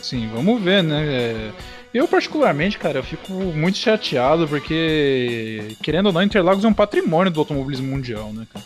Sim, 0.02 0.28
vamos 0.33 0.62
ver, 0.62 0.83
né? 0.83 1.07
É, 1.07 1.52
eu, 1.92 2.07
particularmente, 2.07 2.78
cara, 2.78 2.98
eu 2.98 3.02
fico 3.02 3.33
muito 3.33 3.78
chateado 3.78 4.46
porque, 4.46 5.76
querendo 5.83 6.07
ou 6.07 6.12
não, 6.12 6.22
Interlagos 6.22 6.64
é 6.64 6.68
um 6.68 6.74
patrimônio 6.74 7.33
do 7.33 7.40
automobilismo 7.40 7.88
mundial, 7.88 8.33
né, 8.33 8.46
cara? 8.52 8.64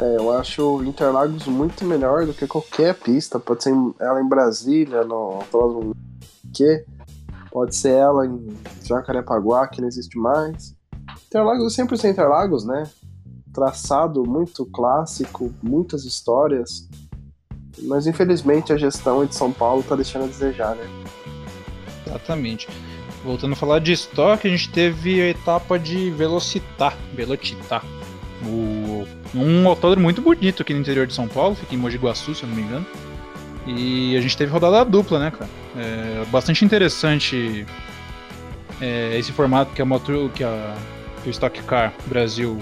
É, 0.00 0.16
eu 0.16 0.32
acho 0.32 0.82
Interlagos 0.84 1.46
muito 1.46 1.84
melhor 1.84 2.24
do 2.24 2.32
que 2.32 2.46
qualquer 2.46 2.94
pista. 2.94 3.40
Pode 3.40 3.64
ser 3.64 3.74
ela 4.00 4.20
em 4.20 4.28
Brasília, 4.28 5.02
no 5.02 5.40
que 6.54 6.84
pode 7.50 7.74
ser 7.74 7.94
ela 7.94 8.26
em 8.26 8.46
Jacarepaguá, 8.84 9.66
que 9.66 9.80
não 9.80 9.88
existe 9.88 10.16
mais. 10.16 10.77
Interlagos 11.26 11.74
sempre 11.74 11.96
sem 11.96 12.10
Interlagos, 12.10 12.64
né? 12.64 12.88
Traçado 13.52 14.24
muito 14.24 14.64
clássico, 14.66 15.52
muitas 15.62 16.04
histórias. 16.04 16.88
Mas 17.82 18.06
infelizmente 18.06 18.72
a 18.72 18.76
gestão 18.76 19.24
de 19.24 19.34
São 19.34 19.52
Paulo 19.52 19.82
tá 19.82 19.94
deixando 19.94 20.24
a 20.24 20.28
desejar, 20.28 20.74
né? 20.74 20.84
Exatamente. 22.06 22.68
Voltando 23.24 23.52
a 23.52 23.56
falar 23.56 23.80
de 23.80 23.92
estoque, 23.92 24.46
a 24.46 24.50
gente 24.50 24.70
teve 24.70 25.20
a 25.20 25.28
etapa 25.28 25.78
de 25.78 26.10
Velocitar, 26.10 26.96
Velocitar. 27.14 27.84
O, 28.46 29.04
um 29.34 29.68
autódromo 29.68 30.04
muito 30.04 30.22
bonito 30.22 30.62
aqui 30.62 30.72
no 30.72 30.80
interior 30.80 31.06
de 31.06 31.14
São 31.14 31.26
Paulo, 31.26 31.54
fica 31.54 31.74
em 31.74 31.78
Mogi 31.78 31.98
Guaçu, 31.98 32.34
se 32.34 32.44
eu 32.44 32.48
não 32.48 32.56
me 32.56 32.62
engano. 32.62 32.86
E 33.66 34.16
a 34.16 34.20
gente 34.20 34.36
teve 34.36 34.50
rodada 34.50 34.84
dupla, 34.84 35.18
né, 35.18 35.30
cara? 35.30 35.50
É 35.76 36.24
bastante 36.30 36.64
interessante 36.64 37.66
é, 38.80 39.18
esse 39.18 39.32
formato 39.32 39.74
que 39.74 39.82
a, 39.82 39.84
motor, 39.84 40.30
que 40.30 40.42
a 40.42 40.74
que 41.28 41.30
o 41.30 41.30
Stock 41.30 41.62
Car 41.64 41.92
Brasil 42.06 42.58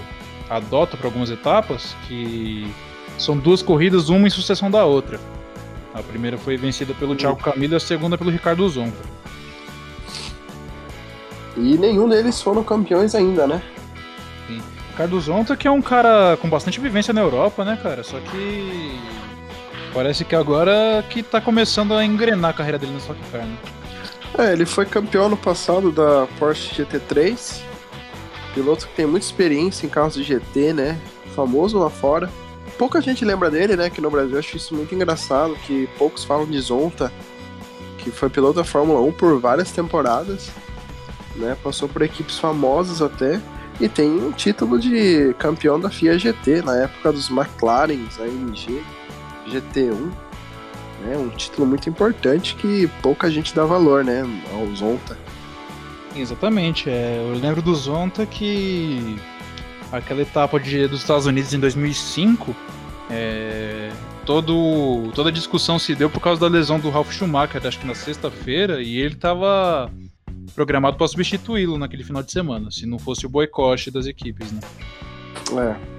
adota 0.49 0.97
para 0.97 1.07
algumas 1.07 1.29
etapas, 1.29 1.95
que 2.07 2.69
são 3.17 3.37
duas 3.37 3.61
corridas, 3.61 4.09
uma 4.09 4.27
em 4.27 4.29
sucessão 4.29 4.69
da 4.69 4.85
outra. 4.85 5.19
A 5.93 6.03
primeira 6.03 6.37
foi 6.37 6.57
vencida 6.57 6.93
pelo 6.93 7.15
Thiago 7.15 7.37
Camilo 7.37 7.73
e 7.73 7.77
a 7.77 7.79
segunda 7.79 8.17
pelo 8.17 8.29
Ricardo 8.29 8.67
Zonta. 8.69 8.97
E 11.55 11.77
nenhum 11.77 12.07
deles 12.07 12.41
foram 12.41 12.63
campeões 12.63 13.15
ainda, 13.15 13.47
né? 13.47 13.61
Sim. 14.47 14.61
Ricardo 14.91 15.19
Zonta 15.19 15.55
que 15.55 15.67
é 15.67 15.71
um 15.71 15.81
cara 15.81 16.37
com 16.37 16.49
bastante 16.49 16.79
vivência 16.79 17.13
na 17.13 17.21
Europa, 17.21 17.65
né, 17.65 17.79
cara? 17.81 18.03
Só 18.03 18.19
que 18.19 18.99
parece 19.93 20.23
que 20.23 20.35
agora 20.35 21.03
que 21.09 21.23
tá 21.23 21.41
começando 21.41 21.95
a 21.95 22.05
engrenar 22.05 22.51
a 22.51 22.53
carreira 22.53 22.77
dele 22.77 22.91
no 22.91 22.99
Stock 22.99 23.19
Car, 23.31 23.45
né? 23.45 23.57
É, 24.37 24.51
ele 24.51 24.65
foi 24.65 24.85
campeão 24.85 25.29
no 25.29 25.37
passado 25.37 25.91
da 25.91 26.27
Porsche 26.37 26.83
GT3. 26.83 27.66
Piloto 28.53 28.87
que 28.87 28.95
tem 28.95 29.05
muita 29.05 29.25
experiência 29.25 29.85
em 29.85 29.89
carros 29.89 30.15
de 30.15 30.23
GT, 30.23 30.73
né? 30.73 30.99
Famoso 31.35 31.77
lá 31.79 31.89
fora. 31.89 32.29
Pouca 32.77 33.01
gente 33.01 33.23
lembra 33.23 33.49
dele, 33.49 33.75
né? 33.75 33.89
Que 33.89 34.01
no 34.01 34.09
Brasil 34.09 34.33
eu 34.33 34.39
acho 34.39 34.57
isso 34.57 34.75
muito 34.75 34.93
engraçado, 34.93 35.55
que 35.65 35.87
poucos 35.97 36.23
falam 36.23 36.45
de 36.45 36.59
Zonta, 36.59 37.11
que 37.97 38.11
foi 38.11 38.29
piloto 38.29 38.55
da 38.55 38.63
Fórmula 38.63 39.01
1 39.01 39.11
por 39.13 39.39
várias 39.39 39.71
temporadas, 39.71 40.49
né? 41.35 41.55
Passou 41.63 41.87
por 41.87 42.01
equipes 42.01 42.39
famosas 42.39 43.01
até 43.01 43.39
e 43.79 43.87
tem 43.87 44.09
um 44.09 44.31
título 44.31 44.79
de 44.79 45.35
campeão 45.37 45.79
da 45.79 45.89
FIA 45.89 46.17
GT 46.17 46.61
na 46.63 46.75
época 46.77 47.11
dos 47.11 47.29
McLarens, 47.29 48.19
AMG, 48.19 48.83
GT1 49.47 50.27
né? 51.01 51.17
Um 51.17 51.29
título 51.29 51.67
muito 51.67 51.89
importante 51.89 52.55
que 52.55 52.87
pouca 53.01 53.29
gente 53.29 53.53
dá 53.55 53.65
valor, 53.65 54.03
né? 54.03 54.23
Ao 54.53 54.75
Zonta. 54.75 55.17
Exatamente. 56.19 56.89
É, 56.89 57.17
eu 57.19 57.39
lembro 57.39 57.61
do 57.61 57.73
Zonta 57.75 58.25
que 58.25 59.17
aquela 59.91 60.21
etapa 60.21 60.59
de, 60.59 60.87
dos 60.87 61.01
Estados 61.01 61.25
Unidos 61.25 61.53
em 61.53 61.59
2005, 61.59 62.55
é, 63.09 63.91
todo, 64.25 65.11
toda 65.13 65.29
a 65.29 65.31
discussão 65.31 65.79
se 65.79 65.95
deu 65.95 66.09
por 66.09 66.19
causa 66.19 66.41
da 66.41 66.47
lesão 66.47 66.79
do 66.79 66.89
Ralf 66.89 67.11
Schumacher, 67.11 67.65
acho 67.65 67.79
que 67.79 67.87
na 67.87 67.95
sexta-feira, 67.95 68.81
e 68.81 68.97
ele 68.97 69.15
estava 69.15 69.91
programado 70.55 70.97
para 70.97 71.07
substituí-lo 71.07 71.77
naquele 71.77 72.03
final 72.03 72.23
de 72.23 72.31
semana, 72.31 72.71
se 72.71 72.85
não 72.85 72.99
fosse 72.99 73.25
o 73.25 73.29
boicote 73.29 73.91
das 73.91 74.05
equipes, 74.05 74.51
né? 74.51 74.61
É. 75.51 75.97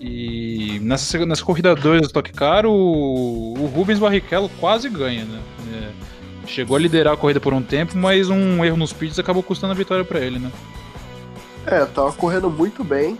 E 0.00 0.78
nessa, 0.80 1.24
nessa 1.26 1.44
corrida 1.44 1.74
2 1.74 2.02
do 2.02 2.06
Stock 2.06 2.32
Car, 2.32 2.66
o, 2.66 3.54
o 3.58 3.66
Rubens 3.66 3.98
Barrichello 3.98 4.48
quase 4.60 4.88
ganha, 4.88 5.24
né? 5.24 5.42
É, 5.72 6.17
chegou 6.48 6.76
a 6.76 6.80
liderar 6.80 7.14
a 7.14 7.16
corrida 7.16 7.38
por 7.40 7.52
um 7.52 7.62
tempo, 7.62 7.96
mas 7.96 8.28
um 8.28 8.64
erro 8.64 8.76
nos 8.76 8.92
pits 8.92 9.18
acabou 9.18 9.42
custando 9.42 9.72
a 9.72 9.76
vitória 9.76 10.04
para 10.04 10.20
ele, 10.20 10.38
né? 10.38 10.50
É, 11.66 11.84
tava 11.84 12.12
correndo 12.12 12.48
muito 12.50 12.82
bem. 12.82 13.18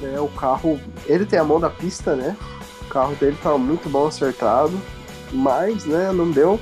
Né? 0.00 0.18
O 0.18 0.28
carro, 0.28 0.80
ele 1.06 1.26
tem 1.26 1.38
a 1.38 1.44
mão 1.44 1.60
da 1.60 1.68
pista, 1.68 2.16
né? 2.16 2.36
O 2.82 2.86
carro 2.86 3.14
dele 3.14 3.36
tava 3.42 3.58
muito 3.58 3.88
bom 3.88 4.06
acertado, 4.06 4.72
mas, 5.30 5.84
né, 5.84 6.10
não 6.12 6.30
deu. 6.30 6.58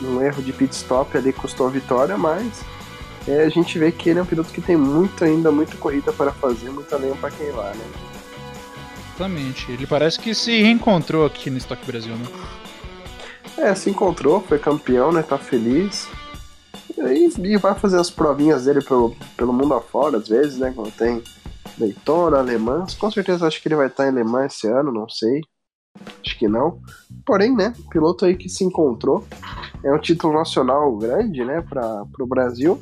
Um 0.00 0.22
erro 0.22 0.40
de 0.40 0.52
pit 0.52 0.72
stop 0.72 1.16
ali 1.18 1.32
custou 1.32 1.66
a 1.66 1.70
vitória, 1.70 2.16
mas 2.16 2.64
é, 3.26 3.42
a 3.42 3.48
gente 3.48 3.78
vê 3.78 3.90
que 3.90 4.08
ele 4.08 4.20
é 4.20 4.22
um 4.22 4.26
piloto 4.26 4.52
que 4.52 4.60
tem 4.60 4.76
muito 4.76 5.24
ainda, 5.24 5.50
muita 5.50 5.76
corrida 5.76 6.12
para 6.12 6.30
fazer, 6.30 6.70
muita 6.70 6.96
lenha 6.96 7.16
para 7.16 7.30
queimar, 7.30 7.74
né? 7.74 7.84
Exatamente. 9.16 9.72
Ele 9.72 9.86
parece 9.86 10.20
que 10.20 10.32
se 10.34 10.62
reencontrou 10.62 11.26
aqui 11.26 11.50
no 11.50 11.58
Stock 11.58 11.84
Brasil, 11.84 12.14
né? 12.14 12.24
É, 13.58 13.74
se 13.74 13.90
encontrou, 13.90 14.40
foi 14.40 14.58
campeão, 14.58 15.10
né? 15.10 15.20
Tá 15.20 15.36
feliz. 15.36 16.08
E, 16.96 17.52
e 17.52 17.56
vai 17.56 17.74
fazer 17.74 17.98
as 17.98 18.08
provinhas 18.08 18.64
dele 18.64 18.82
pelo, 18.82 19.16
pelo 19.36 19.52
mundo 19.52 19.74
afora, 19.74 20.16
às 20.16 20.28
vezes, 20.28 20.58
né? 20.58 20.72
Quando 20.74 20.92
tem 20.92 21.22
Daytona, 21.76 22.38
Alemã. 22.38 22.86
Com 22.98 23.10
certeza 23.10 23.46
acho 23.46 23.60
que 23.60 23.66
ele 23.66 23.74
vai 23.74 23.88
estar 23.88 24.06
em 24.06 24.10
Alemã 24.10 24.46
esse 24.46 24.68
ano, 24.68 24.92
não 24.92 25.08
sei. 25.08 25.40
Acho 26.24 26.38
que 26.38 26.46
não. 26.46 26.80
Porém, 27.26 27.54
né? 27.54 27.74
Piloto 27.90 28.24
aí 28.24 28.36
que 28.36 28.48
se 28.48 28.62
encontrou. 28.62 29.26
É 29.82 29.92
um 29.92 29.98
título 29.98 30.34
nacional 30.34 30.96
grande, 30.96 31.44
né? 31.44 31.60
Para 31.60 32.04
o 32.20 32.26
Brasil. 32.26 32.80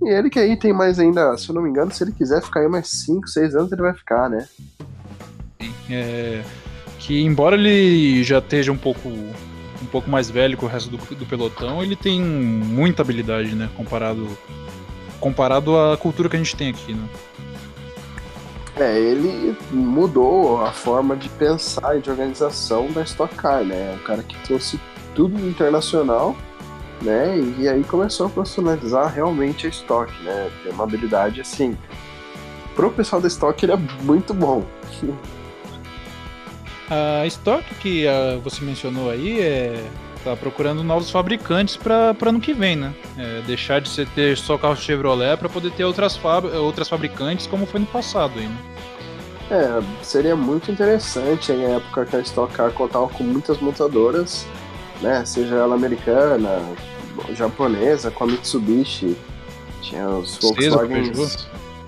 E 0.00 0.08
ele 0.08 0.30
que 0.30 0.38
aí 0.38 0.56
tem 0.56 0.72
mais 0.72 1.00
ainda, 1.00 1.36
se 1.36 1.48
eu 1.48 1.54
não 1.56 1.62
me 1.62 1.68
engano, 1.68 1.92
se 1.92 2.04
ele 2.04 2.12
quiser 2.12 2.40
ficar 2.40 2.60
aí 2.60 2.68
mais 2.68 2.88
5, 2.88 3.26
6 3.26 3.56
anos, 3.56 3.72
ele 3.72 3.82
vai 3.82 3.94
ficar, 3.94 4.30
né? 4.30 4.48
É, 5.90 6.44
que 7.08 7.22
embora 7.22 7.56
ele 7.56 8.22
já 8.22 8.36
esteja 8.36 8.70
um 8.70 8.76
pouco 8.76 9.08
um 9.08 9.86
pouco 9.90 10.10
mais 10.10 10.28
velho 10.28 10.58
que 10.58 10.64
o 10.64 10.68
resto 10.68 10.90
do, 10.90 10.98
do 10.98 11.24
pelotão, 11.24 11.82
ele 11.82 11.96
tem 11.96 12.20
muita 12.20 13.00
habilidade, 13.00 13.54
né? 13.54 13.70
Comparado 13.74 14.28
comparado 15.18 15.74
à 15.78 15.96
cultura 15.96 16.28
que 16.28 16.36
a 16.36 16.38
gente 16.38 16.54
tem 16.54 16.68
aqui, 16.68 16.92
né? 16.92 17.08
É, 18.76 19.00
ele 19.00 19.56
mudou 19.70 20.62
a 20.62 20.70
forma 20.70 21.16
de 21.16 21.30
pensar 21.30 21.96
e 21.96 22.02
de 22.02 22.10
organização 22.10 22.92
da 22.92 23.02
Stock 23.02 23.34
Car, 23.34 23.64
né? 23.64 23.92
É 23.92 23.94
um 23.94 24.04
cara 24.04 24.22
que 24.22 24.36
trouxe 24.46 24.78
tudo 25.14 25.40
internacional, 25.48 26.36
né? 27.00 27.38
E 27.58 27.66
aí 27.66 27.82
começou 27.84 28.26
a 28.26 28.28
profissionalizar 28.28 29.14
realmente 29.14 29.66
a 29.66 29.70
Stock, 29.70 30.12
né? 30.22 30.50
Tem 30.62 30.72
uma 30.72 30.84
habilidade 30.84 31.40
assim. 31.40 31.74
Pro 32.76 32.90
pessoal 32.90 33.22
da 33.22 33.28
Stock 33.28 33.64
ele 33.64 33.72
é 33.72 33.78
muito 34.02 34.34
bom. 34.34 34.62
A 36.90 37.26
Stock 37.26 37.62
que 37.76 38.06
uh, 38.06 38.40
você 38.40 38.64
mencionou 38.64 39.10
aí 39.10 39.40
é 39.40 39.84
tá 40.24 40.36
procurando 40.36 40.82
novos 40.82 41.10
fabricantes 41.10 41.76
para 41.76 42.14
ano 42.26 42.40
que 42.40 42.52
vem, 42.52 42.76
né? 42.76 42.94
É, 43.16 43.40
deixar 43.42 43.80
de 43.80 43.88
ser, 43.88 44.06
ter 44.08 44.36
só 44.36 44.58
carro 44.58 44.76
Chevrolet 44.76 45.36
para 45.36 45.48
poder 45.48 45.70
ter 45.72 45.84
outras, 45.84 46.16
fab, 46.16 46.46
outras 46.56 46.88
fabricantes 46.88 47.46
como 47.46 47.66
foi 47.66 47.80
no 47.80 47.86
passado 47.86 48.38
aí, 48.38 48.46
né? 48.46 48.58
É, 49.50 49.82
seria 50.02 50.36
muito 50.36 50.70
interessante 50.70 51.52
em 51.52 51.64
época 51.74 52.04
que 52.04 52.16
a 52.16 52.20
Stock 52.20 52.52
Car 52.52 52.70
contava 52.72 53.08
com 53.08 53.24
muitas 53.24 53.58
montadoras, 53.60 54.46
né? 55.00 55.24
Seja 55.24 55.54
ela 55.54 55.74
americana, 55.74 56.60
japonesa, 57.34 58.10
com 58.10 58.24
a 58.24 58.26
Mitsubishi, 58.26 59.16
tinha 59.80 60.06
os 60.08 60.36
Volkswagen, 60.38 61.12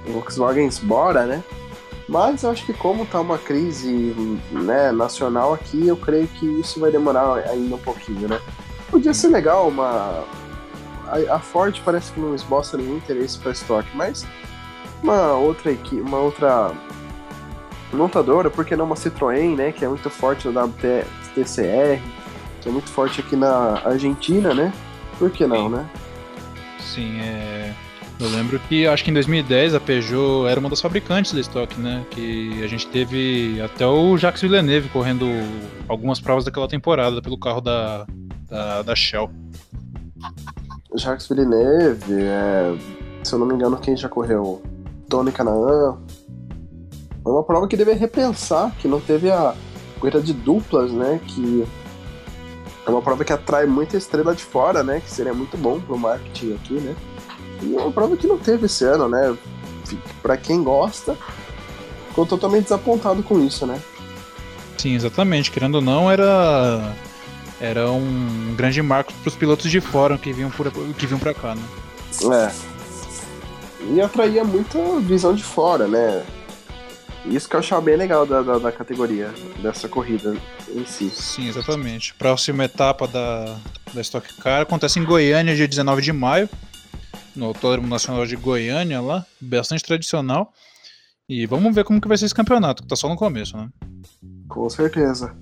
Volkswagen 0.07 0.71
Bora, 0.83 1.27
né? 1.27 1.45
Mas 2.11 2.43
eu 2.43 2.51
acho 2.51 2.67
que 2.67 2.73
como 2.73 3.07
tá 3.07 3.21
uma 3.21 3.39
crise 3.39 3.89
né, 4.51 4.91
nacional 4.91 5.55
aqui, 5.55 5.87
eu 5.87 5.97
creio 5.97 6.27
que 6.27 6.45
isso 6.45 6.81
vai 6.81 6.91
demorar 6.91 7.37
ainda 7.49 7.77
um 7.77 7.79
pouquinho, 7.79 8.27
né? 8.27 8.41
Podia 8.91 9.15
ser 9.15 9.29
legal 9.29 9.69
uma. 9.69 10.25
A, 11.31 11.39
Ford 11.39 11.81
parece 11.85 12.11
que 12.11 12.19
não 12.19 12.35
esboça 12.35 12.77
nenhum 12.77 12.97
interesse 12.97 13.39
para 13.39 13.53
estoque, 13.53 13.89
mas 13.95 14.27
uma 15.01 15.35
outra 15.35 15.71
equipe, 15.71 16.01
uma 16.01 16.19
outra 16.19 16.73
montadora, 17.93 18.51
por 18.51 18.65
que 18.65 18.75
não 18.75 18.87
uma 18.87 18.97
Citroën, 18.97 19.55
né? 19.55 19.71
Que 19.71 19.85
é 19.85 19.89
muito 19.89 20.11
forte 20.11 20.49
no 20.49 20.65
WTCR, 20.65 22.03
que 22.61 22.69
é 22.69 22.73
muito 22.73 22.91
forte 22.91 23.21
aqui 23.21 23.37
na 23.37 23.83
Argentina, 23.85 24.53
né? 24.53 24.73
Por 25.17 25.31
que 25.31 25.47
não, 25.47 25.69
né? 25.69 25.89
Sim, 26.81 27.21
é. 27.21 27.73
Eu 28.21 28.29
lembro 28.29 28.61
que 28.69 28.87
acho 28.87 29.03
que 29.03 29.11
em 29.11 29.15
2010 29.15 29.75
a 29.75 29.81
Peugeot 29.81 30.47
era 30.47 30.61
uma 30.61 30.69
das 30.69 30.79
fabricantes 30.79 31.33
da 31.33 31.41
estoque, 31.41 31.81
né? 31.81 32.05
Que 32.11 32.63
a 32.63 32.67
gente 32.67 32.87
teve 32.87 33.59
até 33.63 33.87
o 33.87 34.15
Jacques 34.19 34.43
Villeneuve 34.43 34.91
correndo 34.91 35.25
algumas 35.89 36.21
provas 36.21 36.45
daquela 36.45 36.69
temporada 36.69 37.23
pelo 37.23 37.39
carro 37.39 37.63
da, 37.63 38.07
da, 38.47 38.83
da 38.83 38.95
Shell. 38.95 39.31
Jacques 40.95 41.27
Villeneuve, 41.29 42.13
é, 42.13 42.77
se 43.25 43.33
eu 43.33 43.39
não 43.39 43.47
me 43.47 43.55
engano, 43.55 43.79
quem 43.79 43.97
já 43.97 44.09
correu? 44.09 44.61
Tony 45.09 45.33
Canaan. 45.33 45.97
É 47.25 47.29
uma 47.29 47.43
prova 47.43 47.67
que 47.67 47.77
deve 47.77 47.95
repensar, 47.95 48.71
que 48.77 48.87
não 48.87 49.01
teve 49.01 49.31
a 49.31 49.55
corrida 49.99 50.21
de 50.21 50.35
duplas, 50.35 50.93
né? 50.93 51.19
Que 51.27 51.67
é 52.87 52.91
uma 52.91 53.01
prova 53.01 53.25
que 53.25 53.33
atrai 53.33 53.65
muita 53.65 53.97
estrela 53.97 54.35
de 54.35 54.43
fora, 54.43 54.83
né? 54.83 55.01
Que 55.01 55.11
seria 55.11 55.33
muito 55.33 55.57
bom 55.57 55.81
pro 55.81 55.97
marketing 55.97 56.55
aqui, 56.55 56.75
né? 56.75 56.95
E 57.63 57.77
é 57.77 57.81
uma 57.81 57.93
prova 57.93 58.17
que 58.17 58.27
não 58.27 58.39
teve 58.39 58.67
esse 58.67 58.85
ano, 58.85 59.09
né? 59.09 59.37
Para 60.23 60.37
quem 60.37 60.63
gosta, 60.63 61.17
ficou 62.09 62.25
totalmente 62.27 62.65
desapontado 62.65 63.23
com 63.23 63.45
isso, 63.45 63.67
né? 63.67 63.81
Sim, 64.79 64.95
exatamente. 64.95 65.51
Querendo 65.51 65.77
ou 65.77 65.81
não, 65.81 66.11
era 66.11 66.95
era 67.61 67.91
um 67.91 68.55
grande 68.57 68.81
marco 68.81 69.13
para 69.13 69.29
os 69.29 69.35
pilotos 69.35 69.71
de 69.71 69.81
fora 69.81 70.17
que 70.17 70.33
vinham 70.33 70.51
por, 70.51 70.73
que 70.95 71.07
vinham 71.07 71.19
para 71.21 71.35
cá, 71.35 71.55
né? 71.55 71.63
É. 72.33 72.51
E 73.93 74.01
atraía 74.01 74.45
muita 74.45 74.79
visão 75.01 75.35
de 75.35 75.45
fora, 75.45 75.87
né? 75.87 76.25
Isso 77.27 77.49
que 77.49 77.55
eu 77.55 77.61
achava 77.61 77.83
bem 77.83 77.97
legal 77.97 78.25
da, 78.25 78.41
da, 78.41 78.59
da, 78.59 78.73
categoria, 78.73 79.31
dessa 79.63 79.89
corrida 79.89 80.35
em 80.75 80.87
si. 80.87 81.11
Sim, 81.11 81.49
exatamente. 81.49 82.15
Próxima 82.15 82.65
etapa 82.65 83.07
da, 83.07 83.57
da 83.93 84.01
Stock 84.01 84.33
Car 84.37 84.63
acontece 84.63 84.99
em 84.99 85.05
Goiânia, 85.05 85.55
dia 85.55 85.69
19 85.69 86.01
de 86.01 86.13
maio 86.15 86.49
no 87.35 87.47
Autódromo 87.47 87.89
Nacional 87.89 88.27
de 88.27 88.37
Goiânia 88.37 89.01
lá, 89.01 89.25
bastante 89.41 89.85
tradicional. 89.85 90.53
E 91.29 91.47
vamos 91.47 91.75
ver 91.75 91.85
como 91.85 92.01
que 92.01 92.09
vai 92.09 92.19
ser 92.19 92.27
esse 92.27 92.35
campeonato, 92.35 92.83
que 92.83 92.89
tá 92.89 92.97
só 92.97 93.09
no 93.09 93.17
começo, 93.17 93.57
né? 93.57 93.69
Com 94.49 94.69
certeza. 94.69 95.37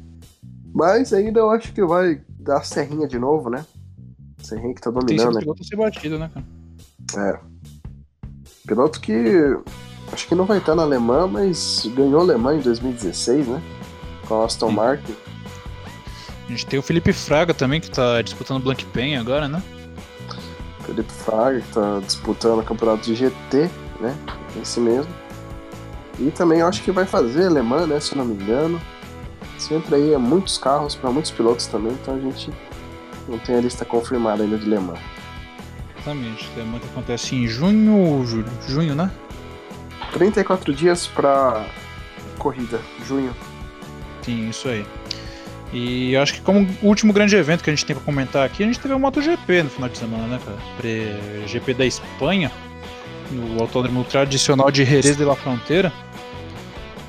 Mas 0.74 1.12
ainda 1.12 1.40
eu 1.40 1.51
acho 1.51 1.72
que 1.72 1.83
vai 1.85 2.20
dar 2.38 2.62
Serrinha 2.62 3.09
de 3.09 3.18
novo, 3.18 3.48
né? 3.48 3.64
Serrinha 4.38 4.74
que 4.74 4.81
tá 4.81 4.90
dominando. 4.90 5.33
Tem 5.33 5.40
piloto 5.40 5.64
ser 5.64 5.77
batido, 5.77 6.18
né, 6.18 6.31
cara? 6.33 6.46
É. 7.16 7.40
Piloto 8.66 9.01
que 9.01 9.16
acho 10.12 10.29
que 10.29 10.35
não 10.35 10.44
vai 10.44 10.59
estar 10.59 10.74
na 10.74 10.83
Alemã, 10.83 11.27
mas 11.27 11.90
ganhou 11.94 12.20
a 12.20 12.22
Alemã 12.22 12.55
em 12.55 12.61
2016, 12.61 13.46
né? 13.48 13.62
Com 14.27 14.42
a 14.42 14.44
Aston 14.44 14.68
Sim. 14.68 14.74
Martin. 14.74 15.16
A 16.46 16.51
gente 16.51 16.66
tem 16.66 16.79
o 16.79 16.83
Felipe 16.83 17.12
Fraga 17.12 17.55
também, 17.55 17.81
que 17.81 17.90
tá 17.90 18.20
disputando 18.20 18.62
Blank 18.62 18.85
Pen 18.87 19.16
agora, 19.16 19.48
né? 19.48 19.62
Felipe 20.88 21.12
Fraga, 21.12 21.61
que 21.61 21.72
tá 21.74 22.01
disputando 22.01 22.61
o 22.61 22.64
campeonato 22.64 23.03
de 23.03 23.14
GT, 23.14 23.70
né? 24.01 24.16
Esse 24.61 24.81
mesmo. 24.81 25.12
E 26.18 26.31
também 26.31 26.62
acho 26.62 26.83
que 26.83 26.90
vai 26.90 27.05
fazer 27.05 27.46
alemã, 27.46 27.87
né? 27.87 28.01
Se 28.01 28.12
eu 28.12 28.18
não 28.18 28.24
me 28.24 28.42
engano. 28.42 28.81
Sempre 29.59 29.96
aí 29.96 30.14
é 30.14 30.18
muitos 30.18 30.57
carros 30.57 30.94
para 30.94 31.11
muitos 31.11 31.31
pilotos 31.31 31.66
também, 31.66 31.92
então 31.92 32.14
a 32.14 32.20
gente 32.20 32.51
não 33.29 33.38
tem 33.38 33.57
a 33.57 33.61
lista 33.61 33.85
confirmada 33.85 34.42
ainda 34.42 34.57
de 34.57 34.68
Le 34.68 34.79
Mans. 34.79 34.98
Exatamente, 35.94 36.48
Le 36.57 36.62
Mans 36.64 36.81
que 36.81 36.88
acontece 36.88 37.37
em 37.37 37.46
junho 37.46 37.96
ou 37.96 38.24
julho? 38.24 38.48
Junho, 38.66 38.94
né? 38.94 39.11
34 40.12 40.72
dias 40.72 41.07
para 41.07 41.66
corrida, 42.38 42.81
junho. 43.07 43.35
Sim, 44.22 44.48
isso 44.48 44.68
aí. 44.68 44.87
E 45.72 46.16
acho 46.16 46.35
que 46.35 46.40
como 46.40 46.66
último 46.83 47.12
grande 47.12 47.37
evento 47.37 47.62
que 47.62 47.70
a 47.70 47.74
gente 47.74 47.85
tem 47.85 47.94
para 47.94 48.04
comentar 48.04 48.46
aqui, 48.46 48.62
a 48.62 48.66
gente 48.66 48.81
teve 48.81 48.94
o 48.94 48.98
MotoGP 48.98 49.64
no 49.64 49.70
final 49.70 49.88
de 49.88 49.98
semana, 49.98 50.26
né, 50.26 50.40
cara? 50.42 50.57
GP 51.46 51.74
da 51.74 51.85
Espanha, 51.85 52.50
no 53.31 53.61
autódromo 53.61 54.02
tradicional 54.04 54.70
de 54.70 54.85
Jerez 54.85 55.16
de 55.16 55.24
la 55.24 55.37
Fronteira. 55.37 55.92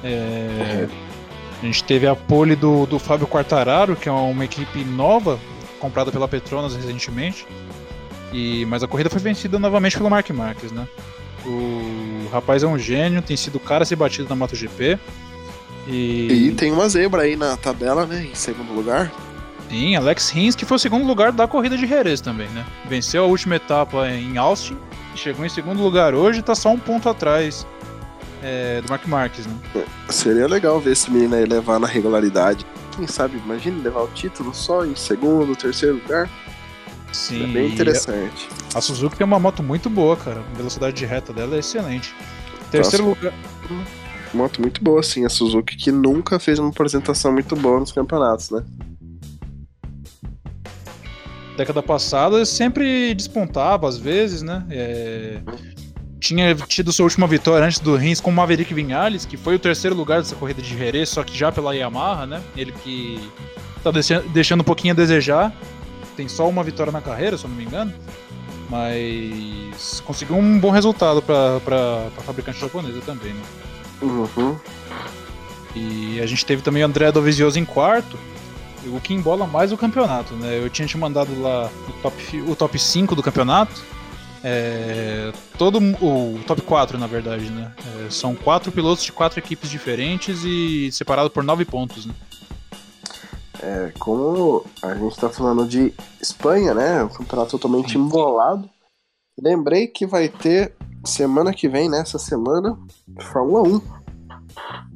É, 0.03 0.87
a 1.61 1.65
gente 1.65 1.83
teve 1.83 2.07
a 2.07 2.15
pole 2.15 2.55
do, 2.55 2.85
do 2.85 2.99
Fábio 2.99 3.27
Quartararo, 3.27 3.95
que 3.95 4.09
é 4.09 4.11
uma 4.11 4.43
equipe 4.43 4.83
nova, 4.83 5.39
comprada 5.79 6.11
pela 6.11 6.27
Petronas 6.27 6.75
recentemente. 6.75 7.45
E, 8.33 8.65
mas 8.65 8.83
a 8.83 8.87
corrida 8.87 9.09
foi 9.09 9.19
vencida 9.19 9.57
novamente 9.57 9.97
pelo 9.97 10.09
Mark 10.09 10.29
Marques, 10.31 10.71
né? 10.71 10.87
O 11.45 12.29
rapaz 12.31 12.63
é 12.63 12.67
um 12.67 12.77
gênio, 12.77 13.21
tem 13.21 13.35
sido 13.35 13.59
cara 13.59 13.83
a 13.83 13.85
ser 13.85 13.95
batido 13.95 14.27
na 14.29 14.35
MotoGP. 14.35 14.99
E... 15.89 16.49
e 16.49 16.51
tem 16.51 16.71
uma 16.71 16.87
zebra 16.87 17.23
aí 17.23 17.35
na 17.35 17.57
tabela, 17.57 18.05
né? 18.05 18.27
Em 18.31 18.35
segundo 18.35 18.71
lugar. 18.73 19.11
Sim, 19.69 19.95
Alex 19.95 20.29
Rins, 20.29 20.55
que 20.55 20.65
foi 20.65 20.77
o 20.77 20.79
segundo 20.79 21.05
lugar 21.05 21.31
da 21.31 21.47
corrida 21.47 21.77
de 21.77 21.85
Jerez 21.85 22.21
também, 22.21 22.47
né? 22.49 22.65
Venceu 22.87 23.23
a 23.23 23.27
última 23.27 23.55
etapa 23.55 24.09
em 24.09 24.37
Austin, 24.37 24.77
chegou 25.15 25.45
em 25.45 25.49
segundo 25.49 25.81
lugar 25.81 26.13
hoje 26.13 26.39
e 26.39 26.41
tá 26.41 26.55
só 26.55 26.69
um 26.69 26.79
ponto 26.79 27.07
atrás 27.07 27.67
é, 28.41 28.81
do 28.81 28.89
Mark 28.89 29.05
Marques, 29.07 29.45
né? 29.45 29.53
Seria 30.09 30.47
legal 30.47 30.79
ver 30.79 30.93
esse 30.93 31.11
menino 31.11 31.35
aí 31.35 31.45
levar 31.45 31.79
na 31.79 31.87
regularidade. 31.87 32.65
Quem 32.95 33.07
sabe, 33.07 33.37
imagine 33.37 33.81
levar 33.81 34.01
o 34.01 34.07
título 34.07 34.53
só 34.53 34.85
em 34.85 34.95
segundo, 34.95 35.55
terceiro 35.55 35.95
lugar. 35.95 36.29
Sim. 37.11 37.43
É 37.43 37.47
bem 37.47 37.71
interessante. 37.71 38.47
A 38.73 38.81
Suzuki 38.81 39.17
tem 39.17 39.25
uma 39.25 39.39
moto 39.39 39.63
muito 39.63 39.89
boa, 39.89 40.15
cara. 40.15 40.43
A 40.53 40.57
velocidade 40.57 40.95
de 40.95 41.05
reta 41.05 41.33
dela 41.33 41.55
é 41.55 41.59
excelente. 41.59 42.13
Terceiro 42.71 43.05
Nossa. 43.05 43.19
lugar. 43.19 43.33
Moto 44.33 44.61
muito 44.61 44.83
boa, 44.83 45.01
sim. 45.01 45.25
A 45.25 45.29
Suzuki 45.29 45.75
que 45.75 45.91
nunca 45.91 46.39
fez 46.39 46.59
uma 46.59 46.69
apresentação 46.69 47.31
muito 47.31 47.55
boa 47.55 47.79
nos 47.79 47.91
campeonatos, 47.91 48.51
né? 48.51 48.63
Década 51.57 51.83
passada 51.83 52.45
sempre 52.45 53.13
despontava 53.13 53.87
às 53.87 53.97
vezes, 53.97 54.41
né? 54.41 54.65
É... 54.69 55.39
Tinha 56.19 56.53
tido 56.55 56.91
sua 56.91 57.05
última 57.05 57.27
vitória 57.27 57.65
antes 57.65 57.79
do 57.79 57.95
Rins 57.95 58.19
com 58.19 58.29
Maverick 58.29 58.73
Vinhales, 58.73 59.25
que 59.25 59.37
foi 59.37 59.55
o 59.55 59.59
terceiro 59.59 59.95
lugar 59.95 60.19
dessa 60.19 60.35
corrida 60.35 60.61
de 60.61 60.77
Jerez, 60.77 61.09
só 61.09 61.23
que 61.23 61.37
já 61.37 61.51
pela 61.51 61.75
Yamaha, 61.75 62.25
né? 62.25 62.41
Ele 62.55 62.71
que 62.71 63.19
tá 63.83 63.89
deixando 64.33 64.61
um 64.61 64.65
pouquinho 64.65 64.93
a 64.93 64.95
desejar 64.95 65.53
tem 66.19 66.27
só 66.27 66.49
uma 66.49 66.63
vitória 66.63 66.91
na 66.91 66.99
carreira, 66.99 67.37
se 67.37 67.45
eu 67.45 67.49
não 67.49 67.55
me 67.55 67.63
engano. 67.63 67.93
Mas 68.69 70.01
conseguiu 70.01 70.35
um 70.35 70.59
bom 70.59 70.69
resultado 70.69 71.21
para 71.21 71.55
a 72.17 72.21
fabricante 72.21 72.59
japonesa 72.59 72.99
também, 73.05 73.33
né? 73.33 73.41
Uhum. 74.01 74.57
E 75.75 76.19
a 76.21 76.25
gente 76.25 76.45
teve 76.45 76.61
também 76.61 76.83
o 76.83 76.85
André 76.85 77.11
Dovizioso 77.11 77.59
em 77.59 77.65
quarto, 77.65 78.17
o 78.87 78.99
que 78.99 79.13
embola 79.13 79.45
mais 79.45 79.71
o 79.71 79.77
campeonato, 79.77 80.33
né? 80.35 80.59
Eu 80.63 80.69
tinha 80.69 80.87
te 80.87 80.97
mandado 80.97 81.39
lá 81.41 81.69
o 81.87 81.93
top, 82.01 82.41
o 82.47 82.55
top 82.55 82.79
5 82.79 83.15
do 83.15 83.23
campeonato. 83.23 83.81
É, 84.41 85.33
todo 85.57 85.79
o 86.01 86.39
top 86.47 86.61
4, 86.61 86.97
na 86.97 87.07
verdade, 87.07 87.49
né? 87.49 87.73
É, 88.05 88.09
são 88.09 88.33
quatro 88.35 88.71
pilotos 88.71 89.03
de 89.03 89.11
quatro 89.11 89.37
equipes 89.39 89.69
diferentes 89.69 90.43
e 90.45 90.89
separado 90.91 91.29
por 91.29 91.43
nove 91.43 91.65
pontos, 91.65 92.05
né? 92.05 92.13
É, 93.61 93.91
como 93.99 94.65
a 94.81 94.95
gente 94.95 95.11
está 95.11 95.29
falando 95.29 95.67
de 95.67 95.93
Espanha, 96.21 96.73
né? 96.73 97.03
Um 97.03 97.09
campeonato 97.09 97.51
totalmente 97.51 97.97
embolado. 97.97 98.69
Lembrei 99.41 99.87
que 99.87 100.05
vai 100.05 100.27
ter 100.27 100.73
semana 101.05 101.53
que 101.53 101.67
vem, 101.67 101.89
nessa 101.89 102.19
semana, 102.19 102.77
Fórmula 103.31 103.63
1. 103.63 103.81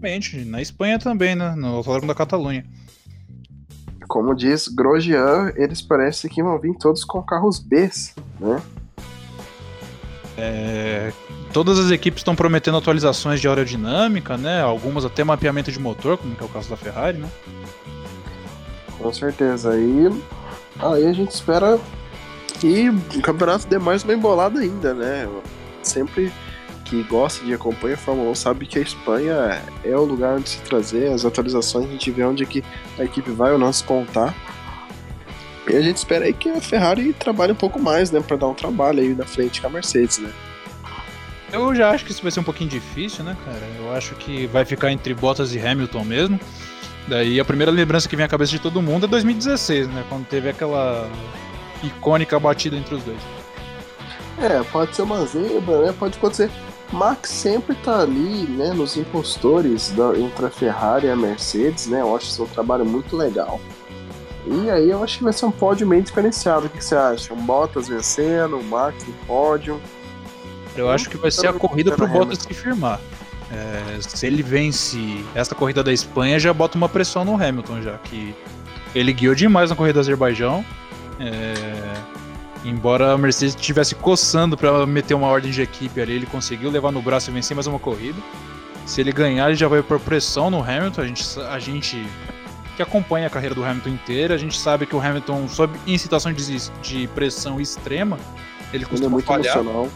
Realmente, 0.01 0.43
na 0.43 0.61
Espanha 0.61 0.99
também, 0.99 1.35
né? 1.35 1.55
No 1.55 1.67
Autódromo 1.67 2.07
da 2.07 2.15
Catalunha. 2.15 2.65
Como 4.07 4.35
diz 4.35 4.67
Grosjean, 4.67 5.53
eles 5.55 5.81
parecem 5.81 6.29
que 6.29 6.43
vão 6.43 6.59
vir 6.59 6.75
todos 6.77 7.05
com 7.05 7.23
carros 7.23 7.57
B, 7.57 7.89
né? 8.39 8.61
É, 10.37 11.13
todas 11.53 11.79
as 11.79 11.89
equipes 11.89 12.19
estão 12.19 12.35
prometendo 12.35 12.77
atualizações 12.77 13.39
de 13.39 13.47
aerodinâmica, 13.47 14.35
né? 14.35 14.61
Algumas 14.61 15.05
até 15.05 15.23
mapeamento 15.23 15.71
de 15.71 15.79
motor, 15.79 16.17
como 16.17 16.35
é 16.39 16.43
o 16.43 16.49
caso 16.49 16.69
da 16.69 16.75
Ferrari, 16.75 17.17
né? 17.17 17.29
Com 18.97 19.13
certeza. 19.13 19.77
E 19.77 20.09
aí 20.79 21.07
a 21.07 21.13
gente 21.13 21.31
espera 21.31 21.79
que 22.63 23.17
o 23.17 23.21
campeonato 23.21 23.67
dê 23.67 23.77
mais 23.77 24.05
uma 24.05 24.13
embolada 24.13 24.61
ainda, 24.61 24.93
né? 24.93 25.27
Sempre 25.81 26.31
que 26.85 27.03
gosta 27.03 27.45
de 27.45 27.53
acompanhar 27.53 27.95
a 27.95 27.97
Fórmula 27.97 28.31
1 28.31 28.35
sabe 28.35 28.65
que 28.65 28.79
a 28.79 28.81
Espanha 28.81 29.61
é 29.83 29.97
o 29.97 30.05
lugar 30.05 30.37
onde 30.37 30.47
se 30.47 30.59
trazer 30.59 31.11
as 31.11 31.25
atualizações, 31.25 31.87
a 31.87 31.91
gente 31.91 32.09
vê 32.09 32.23
onde 32.23 32.43
é 32.43 32.45
que 32.45 32.63
a 32.97 33.03
equipe 33.03 33.31
vai 33.31 33.51
ou 33.51 33.59
não 33.59 33.73
se 33.73 33.83
contar. 33.83 34.33
E 35.67 35.75
a 35.75 35.81
gente 35.81 35.97
espera 35.97 36.23
aí 36.23 36.31
que 36.31 36.49
a 36.49 36.61
Ferrari 36.61 37.11
trabalhe 37.11 37.51
um 37.51 37.55
pouco 37.55 37.81
mais, 37.81 38.11
né? 38.11 38.21
Pra 38.21 38.37
dar 38.37 38.47
um 38.47 38.53
trabalho 38.53 39.01
aí 39.01 39.13
na 39.13 39.25
frente 39.25 39.59
com 39.59 39.67
a 39.67 39.69
Mercedes, 39.69 40.19
né? 40.19 40.31
Eu 41.51 41.75
já 41.75 41.91
acho 41.91 42.05
que 42.05 42.11
isso 42.11 42.21
vai 42.21 42.31
ser 42.31 42.39
um 42.39 42.43
pouquinho 42.43 42.69
difícil, 42.69 43.25
né, 43.25 43.35
cara? 43.43 43.61
Eu 43.77 43.93
acho 43.93 44.15
que 44.15 44.47
vai 44.47 44.63
ficar 44.63 44.89
entre 44.89 45.13
Bottas 45.13 45.53
e 45.53 45.59
Hamilton 45.59 46.05
mesmo. 46.05 46.39
Daí 47.09 47.41
a 47.41 47.45
primeira 47.45 47.71
lembrança 47.71 48.07
que 48.07 48.15
vem 48.15 48.25
à 48.25 48.29
cabeça 48.29 48.51
de 48.53 48.59
todo 48.59 48.81
mundo 48.81 49.05
é 49.05 49.09
2016, 49.09 49.89
né? 49.89 50.05
Quando 50.07 50.25
teve 50.25 50.47
aquela 50.47 51.09
icônica 51.83 52.39
batida 52.39 52.75
entre 52.75 52.95
os 52.95 53.03
dois. 53.03 53.19
É, 54.39 54.63
pode 54.63 54.95
ser 54.95 55.03
uma 55.03 55.25
zebra, 55.25 55.85
né? 55.85 55.93
Pode 55.97 56.17
acontecer. 56.17 56.49
Max 56.91 57.29
sempre 57.29 57.75
tá 57.75 58.01
ali, 58.01 58.45
né, 58.47 58.71
nos 58.71 58.95
impostores 58.95 59.89
da, 59.91 60.15
entre 60.17 60.45
a 60.45 60.49
Ferrari 60.49 61.07
e 61.07 61.09
a 61.09 61.15
Mercedes, 61.15 61.87
né? 61.87 62.01
Eu 62.01 62.15
acho 62.15 62.27
isso 62.27 62.43
um 62.43 62.47
trabalho 62.47 62.85
muito 62.85 63.17
legal. 63.17 63.59
E 64.45 64.69
aí 64.69 64.89
eu 64.89 65.03
acho 65.03 65.17
que 65.17 65.23
vai 65.23 65.33
ser 65.33 65.45
um 65.45 65.51
pódio 65.51 65.87
meio 65.87 66.03
diferenciado. 66.03 66.67
O 66.67 66.69
que 66.69 66.83
você 66.83 66.95
acha? 66.95 67.33
Um 67.33 67.37
Bottas 67.37 67.87
vencendo, 67.87 68.57
um 68.57 68.63
Max 68.63 69.05
no 69.07 69.13
pódio. 69.25 69.81
Eu 70.75 70.89
acho 70.89 71.09
que 71.09 71.17
vai 71.17 71.31
ser 71.31 71.47
a 71.47 71.53
corrida 71.53 71.93
pro 71.93 72.07
Bottas 72.07 72.39
se 72.39 72.53
firmar. 72.53 72.99
É, 73.51 74.01
se 74.01 74.25
ele 74.25 74.43
vence 74.43 75.23
essa 75.33 75.55
corrida 75.55 75.83
da 75.83 75.93
Espanha, 75.93 76.39
já 76.39 76.53
bota 76.53 76.77
uma 76.77 76.89
pressão 76.89 77.23
no 77.23 77.35
Hamilton, 77.35 77.81
já 77.81 77.97
que 77.99 78.35
ele 78.93 79.13
guiou 79.13 79.35
demais 79.35 79.69
na 79.69 79.75
corrida 79.75 79.93
do 79.93 79.99
Azerbaijão. 79.99 80.65
É, 81.19 81.93
embora 82.65 83.13
a 83.13 83.17
Mercedes 83.17 83.55
estivesse 83.55 83.95
coçando 83.95 84.57
para 84.57 84.85
meter 84.85 85.13
uma 85.13 85.27
ordem 85.27 85.51
de 85.51 85.61
equipe 85.61 85.99
ali, 86.01 86.13
ele 86.13 86.25
conseguiu 86.25 86.69
levar 86.69 86.91
no 86.91 87.01
braço 87.01 87.29
e 87.29 87.33
vencer 87.33 87.55
mais 87.55 87.67
uma 87.67 87.79
corrida. 87.79 88.17
Se 88.85 89.01
ele 89.01 89.11
ganhar, 89.11 89.47
ele 89.47 89.55
já 89.55 89.67
vai 89.67 89.81
por 89.81 89.99
pressão 89.99 90.49
no 90.49 90.61
Hamilton. 90.61 91.01
A 91.01 91.07
gente, 91.07 91.39
a 91.39 91.59
gente 91.59 92.05
que 92.75 92.81
acompanha 92.81 93.27
a 93.27 93.29
carreira 93.29 93.53
do 93.55 93.63
Hamilton 93.63 93.89
inteira, 93.89 94.33
a 94.33 94.37
gente 94.37 94.57
sabe 94.57 94.85
que 94.85 94.95
o 94.95 94.99
Hamilton, 94.99 95.47
sob, 95.47 95.77
em 95.85 95.97
situação 95.97 96.33
de, 96.33 96.69
de 96.81 97.07
pressão 97.09 97.61
extrema, 97.61 98.17
ele 98.73 98.83
costuma 98.85 98.97
ele 98.97 99.05
é 99.05 99.09
muito 99.09 99.25
falhar. 99.25 99.57
Emocional. 99.57 99.89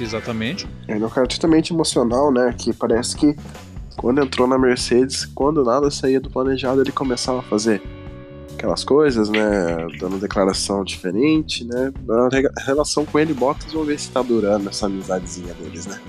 Exatamente. 0.00 0.66
Ele 0.88 1.02
é 1.02 1.06
um 1.06 1.10
cara 1.10 1.26
totalmente 1.26 1.72
emocional, 1.72 2.32
né? 2.32 2.54
Que 2.56 2.72
parece 2.72 3.14
que 3.14 3.36
quando 3.96 4.22
entrou 4.22 4.48
na 4.48 4.58
Mercedes, 4.58 5.26
quando 5.26 5.62
nada 5.62 5.90
saía 5.90 6.20
do 6.20 6.30
planejado, 6.30 6.80
ele 6.80 6.90
começava 6.90 7.40
a 7.40 7.42
fazer 7.42 7.82
aquelas 8.62 8.84
coisas, 8.84 9.28
né? 9.28 9.88
Dando 9.98 10.18
declaração 10.18 10.84
diferente, 10.84 11.64
né? 11.64 11.92
A 12.56 12.62
relação 12.64 13.04
com 13.04 13.18
ele, 13.18 13.34
Bottas, 13.34 13.72
vamos 13.72 13.88
ver 13.88 13.98
se 13.98 14.08
tá 14.10 14.22
durando 14.22 14.68
essa 14.68 14.86
amizadezinha 14.86 15.52
deles, 15.54 15.86
né? 15.86 16.00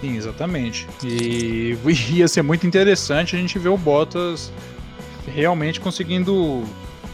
Sim, 0.00 0.16
exatamente. 0.16 0.88
E 1.04 1.76
ia 2.10 2.26
ser 2.26 2.40
muito 2.40 2.66
interessante 2.66 3.36
a 3.36 3.38
gente 3.38 3.58
ver 3.58 3.68
o 3.68 3.76
Bottas 3.76 4.50
realmente 5.26 5.78
conseguindo 5.78 6.64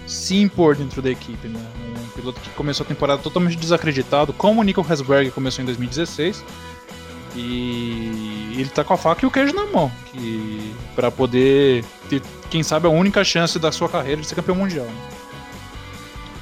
se 0.06 0.36
impor 0.36 0.76
dentro 0.76 1.02
da 1.02 1.10
equipe, 1.10 1.48
né? 1.48 1.60
piloto 2.14 2.40
que 2.40 2.48
começou 2.50 2.82
a 2.84 2.88
temporada 2.88 3.20
totalmente 3.20 3.56
desacreditado, 3.56 4.32
como 4.32 4.60
o 4.60 4.64
Nico 4.64 4.80
Rosberg 4.80 5.30
começou 5.32 5.62
em 5.62 5.66
2016. 5.66 6.42
E 7.36 8.54
ele 8.56 8.70
tá 8.70 8.82
com 8.82 8.94
a 8.94 8.96
faca 8.96 9.24
e 9.24 9.28
o 9.28 9.30
queijo 9.30 9.54
na 9.54 9.66
mão, 9.66 9.92
que 10.06 10.74
para 10.94 11.10
poder 11.10 11.84
ter, 12.08 12.22
quem 12.50 12.62
sabe, 12.62 12.86
a 12.86 12.90
única 12.90 13.22
chance 13.22 13.58
da 13.58 13.70
sua 13.70 13.88
carreira 13.88 14.22
de 14.22 14.26
ser 14.26 14.34
campeão 14.34 14.56
mundial. 14.56 14.86
Né? 14.86 15.08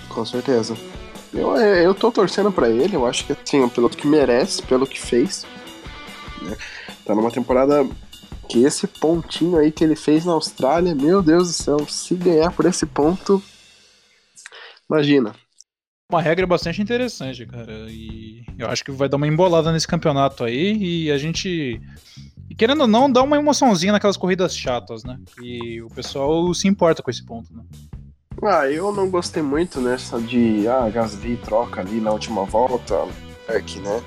Com 0.08 0.24
certeza. 0.24 0.76
Eu, 1.32 1.56
é, 1.56 1.84
eu 1.84 1.92
tô 1.92 2.12
torcendo 2.12 2.52
para 2.52 2.70
ele, 2.70 2.94
eu 2.94 3.04
acho 3.04 3.26
que 3.26 3.32
assim, 3.32 3.60
é 3.60 3.64
um 3.64 3.68
piloto 3.68 3.96
que 3.96 4.06
merece 4.06 4.62
pelo 4.62 4.86
que 4.86 5.00
fez. 5.00 5.44
Né? 6.40 6.56
Tá 7.04 7.12
numa 7.12 7.32
temporada 7.32 7.84
que 8.48 8.62
esse 8.62 8.86
pontinho 8.86 9.58
aí 9.58 9.72
que 9.72 9.82
ele 9.82 9.96
fez 9.96 10.24
na 10.24 10.32
Austrália, 10.32 10.94
meu 10.94 11.20
Deus 11.20 11.48
do 11.48 11.54
céu, 11.54 11.88
se 11.88 12.14
ganhar 12.14 12.52
por 12.52 12.66
esse 12.66 12.86
ponto, 12.86 13.42
imagina. 14.88 15.34
Uma 16.14 16.22
regra 16.22 16.46
bastante 16.46 16.80
interessante, 16.80 17.44
cara. 17.44 17.90
E 17.90 18.44
eu 18.56 18.68
acho 18.68 18.84
que 18.84 18.92
vai 18.92 19.08
dar 19.08 19.16
uma 19.16 19.26
embolada 19.26 19.72
nesse 19.72 19.88
campeonato 19.88 20.44
aí 20.44 20.76
e 20.80 21.10
a 21.10 21.18
gente. 21.18 21.80
querendo 22.56 22.82
ou 22.82 22.86
não, 22.86 23.10
dá 23.10 23.20
uma 23.20 23.36
emoçãozinha 23.36 23.90
naquelas 23.90 24.16
corridas 24.16 24.56
chatas, 24.56 25.02
né? 25.02 25.18
E 25.42 25.82
o 25.82 25.88
pessoal 25.88 26.54
se 26.54 26.68
importa 26.68 27.02
com 27.02 27.10
esse 27.10 27.26
ponto, 27.26 27.52
né? 27.52 27.64
Ah, 28.44 28.70
eu 28.70 28.92
não 28.92 29.10
gostei 29.10 29.42
muito 29.42 29.80
nessa 29.80 30.20
de 30.20 30.68
ah, 30.68 30.88
Gasly 30.88 31.36
troca 31.38 31.80
ali 31.80 32.00
na 32.00 32.12
última 32.12 32.44
volta, 32.44 32.94
aqui, 33.48 33.80
né? 33.80 34.00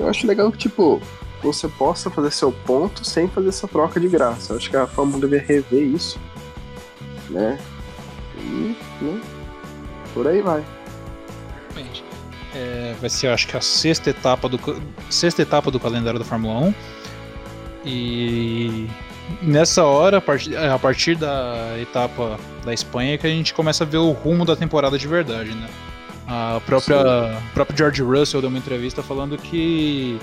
Eu 0.00 0.08
acho 0.08 0.26
legal 0.26 0.50
que, 0.50 0.58
tipo, 0.58 1.00
você 1.44 1.68
possa 1.68 2.10
fazer 2.10 2.32
seu 2.32 2.50
ponto 2.50 3.04
sem 3.04 3.28
fazer 3.28 3.50
essa 3.50 3.68
troca 3.68 4.00
de 4.00 4.08
graça. 4.08 4.52
Eu 4.52 4.56
acho 4.56 4.68
que 4.68 4.76
a 4.76 4.88
Fórmula 4.88 5.28
deve 5.28 5.38
rever 5.38 5.84
isso, 5.84 6.18
né? 7.30 7.56
E, 8.36 8.76
né? 9.00 9.20
Por 10.12 10.26
aí 10.26 10.42
vai. 10.42 10.64
É, 12.54 12.94
vai 13.00 13.08
ser, 13.08 13.28
acho 13.28 13.46
que 13.48 13.56
a 13.56 13.60
sexta 13.60 14.10
etapa 14.10 14.48
do 14.48 14.60
sexta 15.08 15.40
etapa 15.40 15.70
do 15.70 15.80
calendário 15.80 16.18
da 16.18 16.24
Fórmula 16.24 16.58
1. 16.66 16.74
E 17.84 18.88
nessa 19.40 19.84
hora, 19.84 20.18
a 20.18 20.20
partir, 20.20 20.56
a 20.56 20.78
partir 20.78 21.16
da 21.16 21.76
etapa 21.80 22.38
da 22.64 22.72
Espanha, 22.72 23.14
é 23.14 23.18
que 23.18 23.26
a 23.26 23.30
gente 23.30 23.54
começa 23.54 23.84
a 23.84 23.86
ver 23.86 23.98
o 23.98 24.10
rumo 24.10 24.44
da 24.44 24.54
temporada 24.54 24.98
de 24.98 25.08
verdade, 25.08 25.50
né? 25.54 25.68
A 26.26 26.60
própria, 26.64 27.42
próprio 27.52 27.76
George 27.76 28.02
Russell 28.02 28.40
deu 28.40 28.48
uma 28.48 28.58
entrevista 28.58 29.02
falando 29.02 29.36
que 29.36 30.18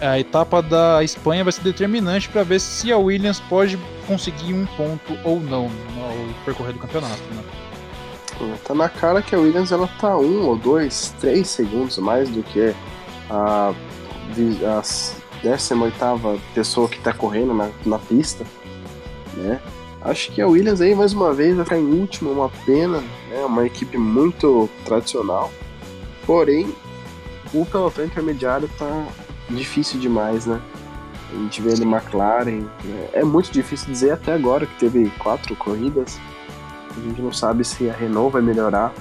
a 0.00 0.18
etapa 0.18 0.62
da 0.62 1.04
Espanha 1.04 1.44
vai 1.44 1.52
ser 1.52 1.62
determinante 1.62 2.28
para 2.28 2.42
ver 2.42 2.60
se 2.60 2.90
a 2.90 2.96
Williams 2.96 3.38
pode 3.40 3.78
conseguir 4.06 4.54
um 4.54 4.66
ponto 4.66 5.16
ou 5.24 5.40
não 5.40 5.68
no 5.68 6.34
percorrer 6.44 6.72
do 6.72 6.78
campeonato. 6.78 7.22
Né? 7.30 7.42
Tá 8.64 8.74
na 8.74 8.88
cara 8.88 9.22
que 9.22 9.34
a 9.34 9.38
Williams 9.38 9.72
ela 9.72 9.88
tá 10.00 10.16
um 10.16 10.46
ou 10.46 10.56
dois, 10.56 11.14
três 11.20 11.48
segundos 11.48 11.98
mais 11.98 12.28
do 12.28 12.42
que 12.42 12.74
a, 13.30 13.72
a 13.72 14.82
18 15.42 16.40
pessoa 16.54 16.88
que 16.88 16.98
tá 17.00 17.12
correndo 17.12 17.54
na, 17.54 17.70
na 17.84 17.98
pista, 17.98 18.44
né? 19.34 19.60
Acho 20.00 20.32
que 20.32 20.40
a 20.40 20.48
Williams 20.48 20.80
aí 20.80 20.94
mais 20.94 21.12
uma 21.12 21.32
vez 21.32 21.54
vai 21.54 21.64
ficar 21.64 21.78
em 21.78 22.00
último, 22.00 22.32
uma 22.32 22.48
pena, 22.66 23.00
né? 23.28 23.44
Uma 23.44 23.64
equipe 23.64 23.96
muito 23.96 24.68
tradicional. 24.84 25.52
Porém, 26.26 26.74
o 27.54 27.64
pelotão 27.64 28.04
intermediário 28.04 28.68
tá 28.78 29.06
difícil 29.48 30.00
demais, 30.00 30.46
né? 30.46 30.60
A 31.32 31.36
gente 31.36 31.62
vê 31.62 31.72
ali 31.72 31.82
McLaren. 31.82 32.62
Né? 32.84 33.08
É 33.12 33.24
muito 33.24 33.50
difícil 33.50 33.90
dizer 33.90 34.12
até 34.12 34.32
agora 34.32 34.66
que 34.66 34.78
teve 34.78 35.10
quatro 35.18 35.54
corridas. 35.56 36.18
A 36.96 37.00
gente 37.00 37.22
não 37.22 37.32
sabe 37.32 37.64
se 37.64 37.88
a 37.88 37.92
Renault 37.92 38.32
vai 38.32 38.42
melhorar, 38.42 38.92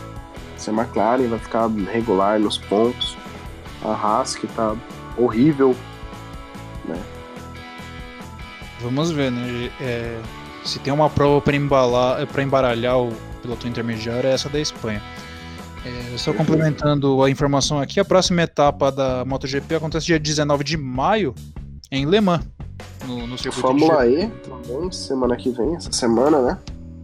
se 0.58 0.70
a 0.70 0.74
McLaren 0.74 1.28
vai 1.28 1.40
ficar 1.40 1.68
regular 1.68 2.40
nos 2.40 2.58
pontos. 2.58 3.18
A 3.84 3.94
Haas 3.94 4.36
que 4.36 4.48
tá 4.48 4.76
horrível, 5.18 5.76
né? 6.86 7.02
Vamos 8.82 9.12
ver, 9.12 9.32
né? 9.32 9.72
É, 9.80 10.20
se 10.64 10.80
tem 10.80 10.94
uma 10.94 11.10
prova 11.10 11.42
para 11.42 11.56
embalar, 11.56 12.26
para 12.28 12.44
embaralhar 12.44 13.00
o 13.00 13.12
piloto 13.42 13.68
intermediário 13.68 14.30
é 14.30 14.34
essa 14.34 14.50
da 14.50 14.60
Espanha. 14.60 15.02
É, 15.84 16.18
só 16.18 16.32
complementando 16.32 17.24
a 17.24 17.30
informação 17.30 17.80
aqui, 17.80 18.00
a 18.00 18.06
próxima 18.06 18.44
etapa 18.44 18.92
da 18.92 19.26
MotoGP 19.26 19.76
acontece 19.76 20.06
dia 20.06 20.20
19 20.20 20.64
de 20.64 20.78
maio 20.78 21.34
em 21.92 22.06
Le 22.06 22.22
Mans, 22.22 22.46
no, 23.08 23.26
no 23.26 23.38
circuito 23.38 23.62
Fórmula 23.62 24.08
E 24.08 24.28
também, 24.28 24.92
semana 24.92 25.36
que 25.36 25.50
vem, 25.50 25.76
essa 25.76 25.92
semana, 25.92 26.40
né? 26.40 26.58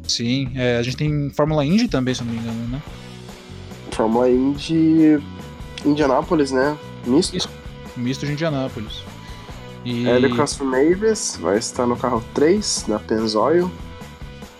Sim, 0.07 0.49
é, 0.55 0.77
a 0.77 0.83
gente 0.83 0.97
tem 0.97 1.29
Fórmula 1.31 1.65
Indy 1.65 1.87
também, 1.87 2.13
se 2.13 2.23
não 2.23 2.31
me 2.31 2.39
engano, 2.39 2.67
né? 2.67 2.81
Fórmula 3.91 4.29
Indy 4.29 5.19
Indianápolis, 5.85 6.51
né? 6.51 6.77
Misto? 7.05 7.35
Isso, 7.35 7.49
misto 7.95 8.25
de 8.25 8.31
Indianápolis. 8.33 9.03
E... 9.83 10.07
Hélio 10.07 10.35
Cross 10.35 10.57
Mavis 10.59 11.37
vai 11.41 11.57
estar 11.57 11.85
no 11.85 11.95
carro 11.95 12.23
3, 12.33 12.85
na 12.87 12.99
Pennzoil. 12.99 13.71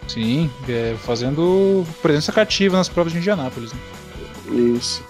Sim, 0.08 0.50
é, 0.70 0.96
fazendo 1.04 1.86
presença 2.02 2.32
cativa 2.32 2.78
nas 2.78 2.88
provas 2.88 3.12
de 3.12 3.20
Indianápolis. 3.20 3.74
Né? 3.74 3.80
Isso. 4.76 5.04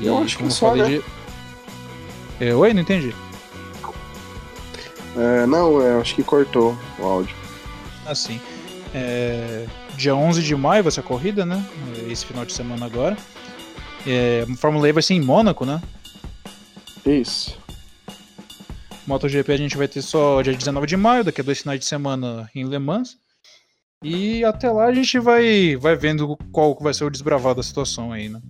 E, 0.00 0.06
eu 0.06 0.18
acho 0.18 0.38
que 0.38 0.50
só, 0.52 0.74
né? 0.74 0.84
De... 0.84 1.04
É, 2.40 2.54
oi, 2.54 2.74
não 2.74 2.82
entendi. 2.82 3.14
É, 5.16 5.46
não, 5.46 5.80
é, 5.80 6.00
acho 6.00 6.14
que 6.14 6.22
cortou 6.22 6.76
o 6.98 7.04
áudio. 7.04 7.36
Assim. 8.06 8.40
É, 8.94 9.66
dia 9.96 10.14
11 10.14 10.42
de 10.42 10.54
maio 10.56 10.82
vai 10.82 10.92
ser 10.92 11.00
a 11.00 11.04
corrida, 11.04 11.46
né? 11.46 11.64
Esse 12.08 12.26
final 12.26 12.44
de 12.44 12.52
semana 12.52 12.86
agora. 12.86 13.16
É, 14.06 14.46
a 14.50 14.56
Fórmula 14.56 14.88
E 14.88 14.92
vai 14.92 15.02
ser 15.02 15.14
em 15.14 15.20
Mônaco, 15.20 15.64
né? 15.64 15.80
Isso. 17.04 17.58
MotoGP 19.06 19.52
a 19.52 19.56
gente 19.56 19.76
vai 19.76 19.88
ter 19.88 20.02
só 20.02 20.40
dia 20.42 20.54
19 20.54 20.86
de 20.86 20.96
maio, 20.96 21.24
daqui 21.24 21.40
a 21.40 21.44
dois 21.44 21.60
finais 21.60 21.80
de 21.80 21.86
semana 21.86 22.48
em 22.54 22.64
Le 22.64 22.78
Mans. 22.78 23.16
E 24.02 24.44
até 24.44 24.70
lá 24.70 24.86
a 24.86 24.94
gente 24.94 25.18
vai, 25.18 25.76
vai 25.76 25.94
vendo 25.94 26.36
qual 26.50 26.76
vai 26.80 26.94
ser 26.94 27.04
o 27.04 27.10
desbravado 27.10 27.56
da 27.56 27.62
situação 27.62 28.12
aí, 28.12 28.28
né? 28.28 28.40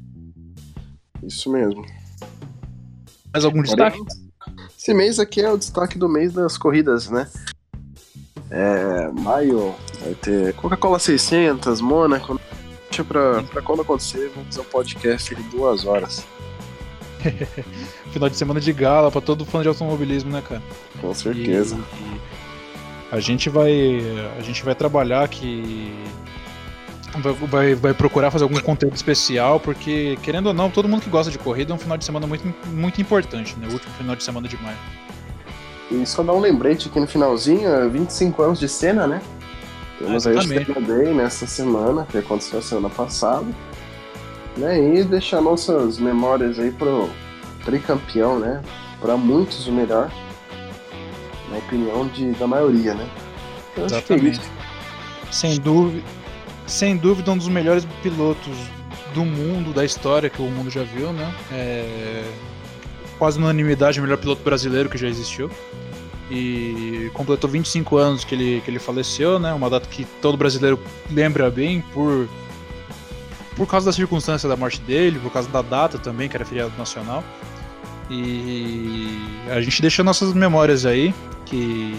Isso 1.22 1.50
mesmo. 1.50 1.84
Mais 3.32 3.44
algum 3.44 3.62
destaque? 3.62 3.98
Esse 4.78 4.94
mês 4.94 5.18
aqui 5.18 5.40
é 5.40 5.50
o 5.50 5.58
destaque 5.58 5.98
do 5.98 6.08
mês 6.08 6.32
das 6.32 6.56
corridas, 6.56 7.10
né? 7.10 7.28
É, 8.50 9.08
maio 9.12 9.74
vai 10.00 10.14
ter 10.14 10.54
Coca-Cola 10.54 10.98
600, 10.98 11.80
Mônaco. 11.80 12.40
Deixa 12.88 13.04
pra, 13.04 13.42
pra 13.44 13.62
quando 13.62 13.82
acontecer, 13.82 14.30
vamos 14.34 14.54
fazer 14.54 14.60
um 14.60 14.70
podcast 14.70 15.34
de 15.34 15.42
duas 15.44 15.84
horas. 15.84 16.26
Final 18.10 18.28
de 18.28 18.36
semana 18.36 18.60
de 18.60 18.72
gala 18.72 19.10
para 19.10 19.20
todo 19.20 19.44
fã 19.44 19.62
de 19.62 19.68
automobilismo, 19.68 20.30
né, 20.30 20.42
cara? 20.46 20.62
Com 21.00 21.14
certeza. 21.14 21.76
E, 21.76 22.20
a 23.10 23.20
gente 23.20 23.48
vai. 23.48 24.00
A 24.38 24.42
gente 24.42 24.64
vai 24.64 24.74
trabalhar 24.74 25.28
que. 25.28 25.94
Vai, 27.50 27.74
vai, 27.74 27.92
procurar 27.92 28.30
fazer 28.30 28.44
algum 28.44 28.60
conteúdo 28.60 28.94
especial, 28.94 29.58
porque, 29.58 30.16
querendo 30.22 30.46
ou 30.46 30.54
não, 30.54 30.70
todo 30.70 30.88
mundo 30.88 31.02
que 31.02 31.10
gosta 31.10 31.28
de 31.28 31.38
corrida 31.38 31.72
é 31.72 31.74
um 31.74 31.78
final 31.78 31.98
de 31.98 32.04
semana 32.04 32.24
muito, 32.24 32.54
muito 32.68 33.00
importante, 33.00 33.56
né? 33.58 33.66
O 33.66 33.72
último 33.72 33.92
final 33.94 34.14
de 34.14 34.22
semana 34.22 34.46
de 34.46 34.56
maio. 34.62 34.76
E 35.90 36.06
só 36.06 36.22
dar 36.22 36.34
um 36.34 36.38
lembrete 36.38 36.88
aqui 36.88 37.00
no 37.00 37.06
finalzinho, 37.08 37.90
25 37.90 38.40
anos 38.42 38.60
de 38.60 38.68
cena, 38.68 39.08
né? 39.08 39.20
Temos 40.00 40.26
aí 40.26 40.34
o 40.34 40.40
Stella 40.40 40.80
Day 40.80 41.12
nessa 41.12 41.46
semana, 41.46 42.06
que 42.10 42.16
aconteceu 42.16 42.58
a 42.58 42.62
semana 42.62 42.88
passada. 42.88 43.46
Né? 44.56 44.96
E 44.96 45.04
deixar 45.04 45.42
nossas 45.42 45.98
memórias 45.98 46.58
aí 46.58 46.72
pro 46.72 47.10
tricampeão, 47.66 48.38
né? 48.38 48.62
Para 48.98 49.16
muitos 49.18 49.66
o 49.66 49.72
melhor. 49.72 50.10
Na 51.50 51.58
opinião 51.58 52.08
de, 52.08 52.32
da 52.32 52.46
maioria, 52.46 52.94
né? 52.94 53.06
Eu 53.76 53.82
é 53.82 53.86
Exatamente. 53.86 54.40
sem 55.30 55.60
dúvida, 55.60 56.02
sem 56.66 56.96
dúvida 56.96 57.30
um 57.30 57.36
dos 57.36 57.48
melhores 57.48 57.86
pilotos 58.02 58.56
do 59.12 59.24
mundo, 59.24 59.72
da 59.72 59.84
história 59.84 60.30
que 60.30 60.40
o 60.40 60.46
mundo 60.46 60.70
já 60.70 60.82
viu, 60.82 61.12
né? 61.12 61.34
É, 61.52 62.24
quase 63.18 63.38
unanimidade 63.38 64.00
o 64.00 64.02
melhor 64.02 64.16
piloto 64.16 64.42
brasileiro 64.42 64.88
que 64.88 64.96
já 64.96 65.08
existiu. 65.08 65.50
E 66.30 67.10
completou 67.12 67.50
25 67.50 67.96
anos 67.96 68.24
que 68.24 68.34
ele, 68.34 68.62
que 68.64 68.70
ele 68.70 68.78
faleceu, 68.78 69.38
né? 69.38 69.52
Uma 69.52 69.68
data 69.68 69.88
que 69.88 70.04
todo 70.22 70.36
brasileiro 70.36 70.78
lembra 71.10 71.50
bem 71.50 71.80
por 71.92 72.28
por 73.56 73.66
causa 73.66 73.86
da 73.86 73.92
circunstância 73.92 74.48
da 74.48 74.56
morte 74.56 74.80
dele, 74.80 75.18
por 75.18 75.30
causa 75.30 75.46
da 75.48 75.60
data 75.60 75.98
também, 75.98 76.30
que 76.30 76.36
era 76.36 76.46
feriado 76.46 76.72
nacional. 76.78 77.22
E 78.08 79.18
a 79.50 79.60
gente 79.60 79.82
deixa 79.82 80.02
nossas 80.02 80.32
memórias 80.32 80.86
aí, 80.86 81.14
que 81.44 81.94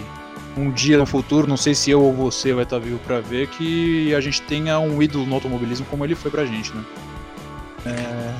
um 0.56 0.70
dia 0.70 0.98
no 0.98 1.06
futuro, 1.06 1.46
não 1.46 1.56
sei 1.56 1.74
se 1.74 1.90
eu 1.90 2.02
ou 2.02 2.12
você 2.12 2.52
vai 2.52 2.64
estar 2.64 2.78
vivo 2.78 2.98
para 3.06 3.20
ver, 3.20 3.46
que 3.46 4.14
a 4.14 4.20
gente 4.20 4.42
tenha 4.42 4.78
um 4.80 5.00
ídolo 5.02 5.24
no 5.24 5.34
automobilismo 5.34 5.86
como 5.86 6.04
ele 6.04 6.14
foi 6.14 6.30
pra 6.30 6.44
gente, 6.44 6.72
né? 6.74 6.84
É... 7.86 8.34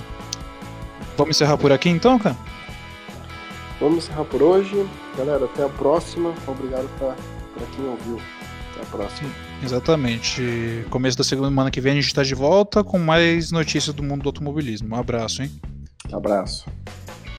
Vamos 1.16 1.36
encerrar 1.36 1.56
por 1.56 1.70
aqui 1.70 1.88
então, 1.88 2.18
cara? 2.18 2.36
Vamos 3.82 4.04
encerrar 4.04 4.24
por 4.26 4.40
hoje. 4.40 4.88
Galera, 5.18 5.44
até 5.44 5.64
a 5.64 5.68
próxima. 5.68 6.32
Obrigado 6.46 6.88
pra 6.96 7.16
quem 7.74 7.84
ouviu. 7.84 8.20
Até 8.70 8.82
a 8.82 8.86
próxima. 8.86 9.28
Exatamente. 9.60 10.86
Começo 10.88 11.18
da 11.18 11.24
semana 11.24 11.68
que 11.68 11.80
vem 11.80 11.90
a 11.90 11.94
gente 11.96 12.06
está 12.06 12.22
de 12.22 12.32
volta 12.32 12.84
com 12.84 12.96
mais 12.96 13.50
notícias 13.50 13.92
do 13.92 14.00
mundo 14.00 14.22
do 14.22 14.28
automobilismo. 14.28 14.94
Um 14.94 14.98
abraço, 14.98 15.42
hein? 15.42 15.50
Abraço. 16.12 16.64